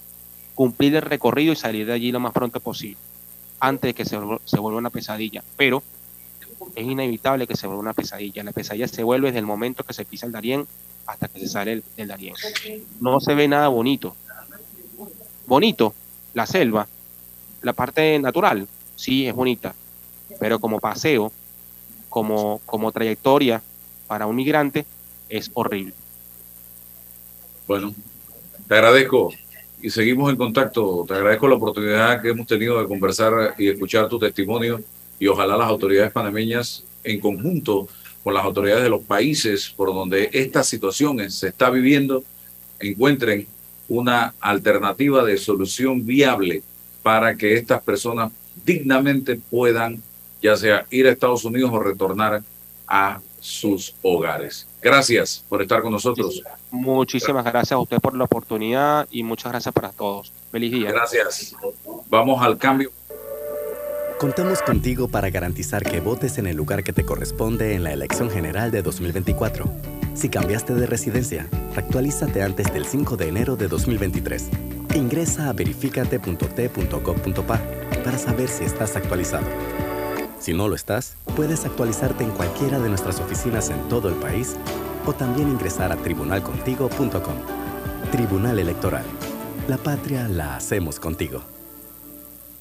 cumplir 0.55 0.95
el 0.95 1.01
recorrido 1.01 1.53
y 1.53 1.55
salir 1.55 1.85
de 1.85 1.93
allí 1.93 2.11
lo 2.11 2.19
más 2.19 2.33
pronto 2.33 2.59
posible, 2.59 2.97
antes 3.59 3.89
de 3.89 3.93
que 3.93 4.05
se, 4.05 4.17
se 4.45 4.59
vuelva 4.59 4.79
una 4.79 4.89
pesadilla. 4.89 5.43
Pero 5.57 5.83
es 6.75 6.85
inevitable 6.85 7.47
que 7.47 7.55
se 7.55 7.67
vuelva 7.67 7.81
una 7.81 7.93
pesadilla. 7.93 8.43
La 8.43 8.51
pesadilla 8.51 8.87
se 8.87 9.03
vuelve 9.03 9.27
desde 9.27 9.39
el 9.39 9.45
momento 9.45 9.83
que 9.83 9.93
se 9.93 10.05
pisa 10.05 10.25
el 10.25 10.31
Darién 10.31 10.67
hasta 11.05 11.27
que 11.27 11.39
se 11.39 11.47
sale 11.47 11.83
el, 11.97 12.07
Darién. 12.07 12.35
No 12.99 13.19
se 13.19 13.33
ve 13.33 13.47
nada 13.47 13.67
bonito. 13.67 14.15
Bonito, 15.45 15.93
la 16.33 16.45
selva, 16.45 16.87
la 17.61 17.73
parte 17.73 18.17
natural, 18.19 18.67
sí 18.95 19.27
es 19.27 19.35
bonita, 19.35 19.75
pero 20.39 20.59
como 20.59 20.79
paseo, 20.79 21.31
como, 22.09 22.61
como 22.65 22.91
trayectoria 22.91 23.61
para 24.07 24.25
un 24.25 24.37
migrante, 24.37 24.85
es 25.27 25.51
horrible. 25.53 25.93
Bueno, 27.67 27.93
te 28.67 28.75
agradezco 28.75 29.33
y 29.83 29.89
seguimos 29.89 30.31
en 30.31 30.37
contacto. 30.37 31.03
Te 31.05 31.13
agradezco 31.13 31.45
la 31.49 31.55
oportunidad 31.55 32.21
que 32.21 32.29
hemos 32.29 32.47
tenido 32.47 32.79
de 32.79 32.87
conversar 32.87 33.53
y 33.57 33.67
escuchar 33.67 34.07
tu 34.07 34.17
testimonio 34.17 34.81
y 35.19 35.27
ojalá 35.27 35.57
las 35.57 35.67
autoridades 35.67 36.09
panameñas 36.13 36.85
en 37.03 37.19
conjunto 37.19 37.89
con 38.23 38.33
las 38.33 38.45
autoridades 38.45 38.83
de 38.83 38.89
los 38.89 39.03
países 39.03 39.69
por 39.75 39.93
donde 39.93 40.29
estas 40.31 40.67
situaciones 40.67 41.35
se 41.35 41.49
está 41.49 41.69
viviendo 41.69 42.23
encuentren 42.79 43.45
una 43.89 44.33
alternativa 44.39 45.25
de 45.25 45.37
solución 45.37 46.05
viable 46.05 46.63
para 47.01 47.35
que 47.35 47.55
estas 47.55 47.83
personas 47.83 48.31
dignamente 48.65 49.37
puedan 49.49 50.01
ya 50.41 50.55
sea 50.55 50.85
ir 50.91 51.07
a 51.07 51.11
Estados 51.11 51.43
Unidos 51.43 51.71
o 51.73 51.79
retornar 51.79 52.41
a 52.87 53.19
sus 53.41 53.95
hogares. 54.01 54.65
Gracias 54.83 55.45
por 55.47 55.61
estar 55.61 55.81
con 55.81 55.91
nosotros. 55.91 56.43
Muchísimas 56.69 57.45
gracias 57.45 57.71
a 57.71 57.77
usted 57.77 57.99
por 57.99 58.15
la 58.15 58.25
oportunidad 58.25 59.07
y 59.11 59.23
muchas 59.23 59.51
gracias 59.51 59.73
para 59.73 59.89
todos. 59.89 60.33
Feliz 60.51 60.71
día. 60.71 60.91
Gracias. 60.91 61.55
Vamos 62.09 62.43
al 62.43 62.57
cambio. 62.57 62.91
Contamos 64.19 64.61
contigo 64.61 65.07
para 65.07 65.29
garantizar 65.29 65.83
que 65.83 65.99
votes 65.99 66.37
en 66.37 66.47
el 66.47 66.55
lugar 66.55 66.83
que 66.83 66.93
te 66.93 67.05
corresponde 67.05 67.75
en 67.75 67.83
la 67.83 67.93
elección 67.93 68.29
general 68.29 68.71
de 68.71 68.81
2024. 68.81 69.65
Si 70.13 70.29
cambiaste 70.29 70.73
de 70.73 70.85
residencia, 70.85 71.47
actualízate 71.75 72.43
antes 72.43 72.71
del 72.71 72.85
5 72.85 73.17
de 73.17 73.27
enero 73.27 73.55
de 73.55 73.67
2023. 73.67 74.49
Ingresa 74.95 75.49
a 75.49 75.53
verificate.t.gov.pa 75.53 77.61
para 78.03 78.17
saber 78.17 78.47
si 78.47 78.63
estás 78.63 78.95
actualizado. 78.95 79.45
Si 80.43 80.51
no 80.51 80.67
lo 80.67 80.75
estás, 80.75 81.15
puedes 81.37 81.63
actualizarte 81.63 82.25
en 82.25 82.31
cualquiera 82.31 82.77
de 82.77 82.89
nuestras 82.89 83.21
oficinas 83.21 83.69
en 83.69 83.79
todo 83.87 84.09
el 84.09 84.15
país 84.15 84.57
o 85.05 85.13
también 85.13 85.47
ingresar 85.47 85.93
a 85.93 85.95
tribunalcontigo.com. 85.95 87.35
Tribunal 88.11 88.59
Electoral. 88.59 89.05
La 89.69 89.77
patria 89.77 90.27
la 90.27 90.57
hacemos 90.57 90.99
contigo. 90.99 91.43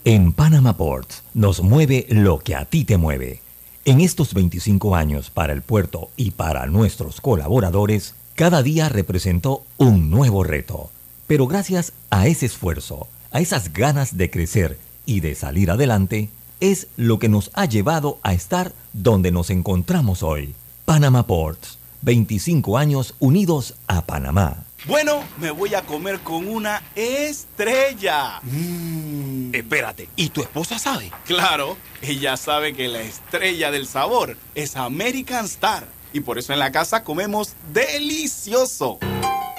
En 0.05 0.33
Panama 0.33 0.77
Ports 0.77 1.25
nos 1.35 1.61
mueve 1.61 2.07
lo 2.09 2.39
que 2.39 2.55
a 2.55 2.67
ti 2.67 2.85
te 2.85 2.99
mueve. 2.99 3.41
En 3.85 4.01
estos 4.01 4.33
25 4.33 4.95
años 4.95 5.31
para 5.31 5.53
el 5.53 5.63
puerto 5.63 6.11
y 6.17 6.31
para 6.31 6.67
nuestros 6.67 7.21
colaboradores, 7.21 8.15
cada 8.37 8.63
día 8.63 8.91
representó 8.91 9.65
un 9.77 10.09
nuevo 10.09 10.45
reto. 10.45 10.91
Pero 11.27 11.49
gracias 11.49 11.95
a 12.11 12.29
ese 12.29 12.47
esfuerzo, 12.47 13.09
a 13.33 13.41
esas 13.41 13.73
ganas 13.73 14.17
de 14.17 14.31
crecer 14.31 14.79
y 15.05 15.19
de 15.19 15.35
salir 15.35 15.69
adelante, 15.69 16.29
es 16.63 16.87
lo 16.97 17.19
que 17.19 17.29
nos 17.29 17.51
ha 17.55 17.65
llevado 17.65 18.21
a 18.23 18.35
estar 18.35 18.73
donde 18.93 19.33
nos 19.33 19.51
encontramos 19.51 20.23
hoy. 20.23 20.55
Panama 20.85 21.27
Ports, 21.27 21.77
25 22.03 22.79
años 22.79 23.17
unidos 23.19 23.75
a 23.89 24.07
Panamá. 24.07 24.63
Bueno, 24.87 25.25
me 25.39 25.51
voy 25.51 25.75
a 25.75 25.83
comer 25.83 26.21
con 26.21 26.47
una 26.47 26.81
estrella. 26.95 28.41
Mm. 28.45 29.53
Espérate, 29.53 30.09
¿y 30.15 30.29
tu 30.29 30.41
esposa 30.41 30.79
sabe? 30.79 31.11
Claro, 31.27 31.77
ella 32.01 32.37
sabe 32.37 32.75
que 32.75 32.87
la 32.87 33.03
estrella 33.03 33.73
del 33.73 33.89
sabor 33.89 34.37
es 34.55 34.77
American 34.77 35.47
Star. 35.47 35.89
Y 36.13 36.21
por 36.21 36.39
eso 36.39 36.53
en 36.53 36.61
la 36.61 36.71
casa 36.71 37.03
comemos 37.03 37.55
delicioso. 37.73 39.01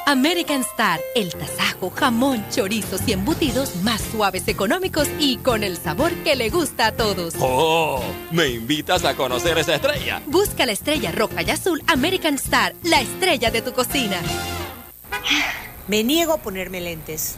American 0.06 0.62
Star, 0.62 1.00
el 1.16 1.34
tasajo, 1.34 1.90
jamón, 1.90 2.44
chorizos 2.50 3.02
y 3.08 3.14
embutidos 3.14 3.78
más 3.84 4.02
suaves, 4.02 4.48
económicos 4.48 5.08
y 5.18 5.38
con 5.38 5.64
el 5.64 5.78
sabor 5.78 6.12
que 6.24 6.36
le 6.36 6.50
gusta 6.50 6.88
a 6.88 6.92
todos. 6.92 7.36
¡Oh! 7.40 8.04
¿Me 8.32 8.50
invitas 8.50 9.06
a 9.06 9.16
conocer 9.16 9.58
esa 9.58 9.76
estrella? 9.76 10.22
Busca 10.28 10.66
la 10.66 10.74
estrella 10.74 11.12
roja 11.12 11.42
y 11.42 11.52
azul 11.52 11.82
American 11.88 12.36
Star, 12.36 12.76
la 12.84 13.00
estrella 13.00 13.50
de 13.50 13.62
tu 13.62 13.72
cocina. 13.72 14.18
Me 15.88 16.04
niego 16.04 16.34
a 16.34 16.38
ponerme 16.38 16.82
lentes. 16.82 17.38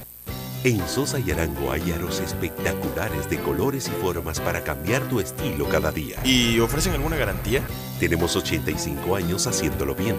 En 0.63 0.87
Sosa 0.87 1.19
y 1.19 1.29
Arango 1.29 1.71
hay 1.71 1.91
aros 1.91 2.19
espectaculares 2.19 3.29
de 3.29 3.39
colores 3.39 3.87
y 3.87 3.91
formas 4.01 4.39
para 4.39 4.63
cambiar 4.63 5.03
tu 5.03 5.19
estilo 5.19 5.69
cada 5.69 5.91
día. 5.91 6.19
¿Y 6.23 6.59
ofrecen 6.59 6.93
alguna 6.93 7.17
garantía? 7.17 7.61
Tenemos 7.99 8.35
85 8.35 9.15
años 9.15 9.45
haciéndolo 9.45 9.93
bien. 9.93 10.15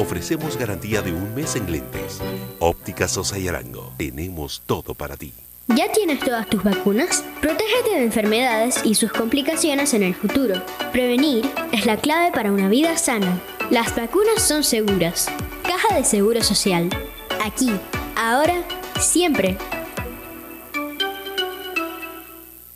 Ofrecemos 0.00 0.56
garantía 0.56 1.02
de 1.02 1.12
un 1.12 1.34
mes 1.34 1.56
en 1.56 1.70
lentes. 1.70 2.22
Óptica 2.58 3.06
Sosa 3.06 3.38
y 3.38 3.48
Arango. 3.48 3.92
Tenemos 3.98 4.62
todo 4.64 4.94
para 4.94 5.14
ti. 5.18 5.34
¿Ya 5.68 5.92
tienes 5.92 6.20
todas 6.20 6.48
tus 6.48 6.64
vacunas? 6.64 7.22
Protégete 7.42 7.90
de 7.90 8.04
enfermedades 8.04 8.80
y 8.82 8.94
sus 8.94 9.12
complicaciones 9.12 9.92
en 9.92 10.02
el 10.02 10.14
futuro. 10.14 10.54
Prevenir 10.90 11.44
es 11.72 11.84
la 11.84 11.98
clave 11.98 12.32
para 12.32 12.50
una 12.50 12.70
vida 12.70 12.96
sana. 12.96 13.42
Las 13.68 13.94
vacunas 13.94 14.40
son 14.40 14.64
seguras. 14.64 15.28
Caja 15.64 15.94
de 15.94 16.02
Seguro 16.02 16.42
Social. 16.42 16.88
Aquí, 17.44 17.70
ahora, 18.16 18.64
siempre. 18.98 19.58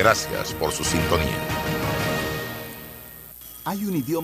Gracias 0.00 0.54
por 0.54 0.72
su 0.72 0.82
sintonía. 0.82 1.36
Hay 3.66 3.84
un 3.84 3.94
idioma 3.94 4.18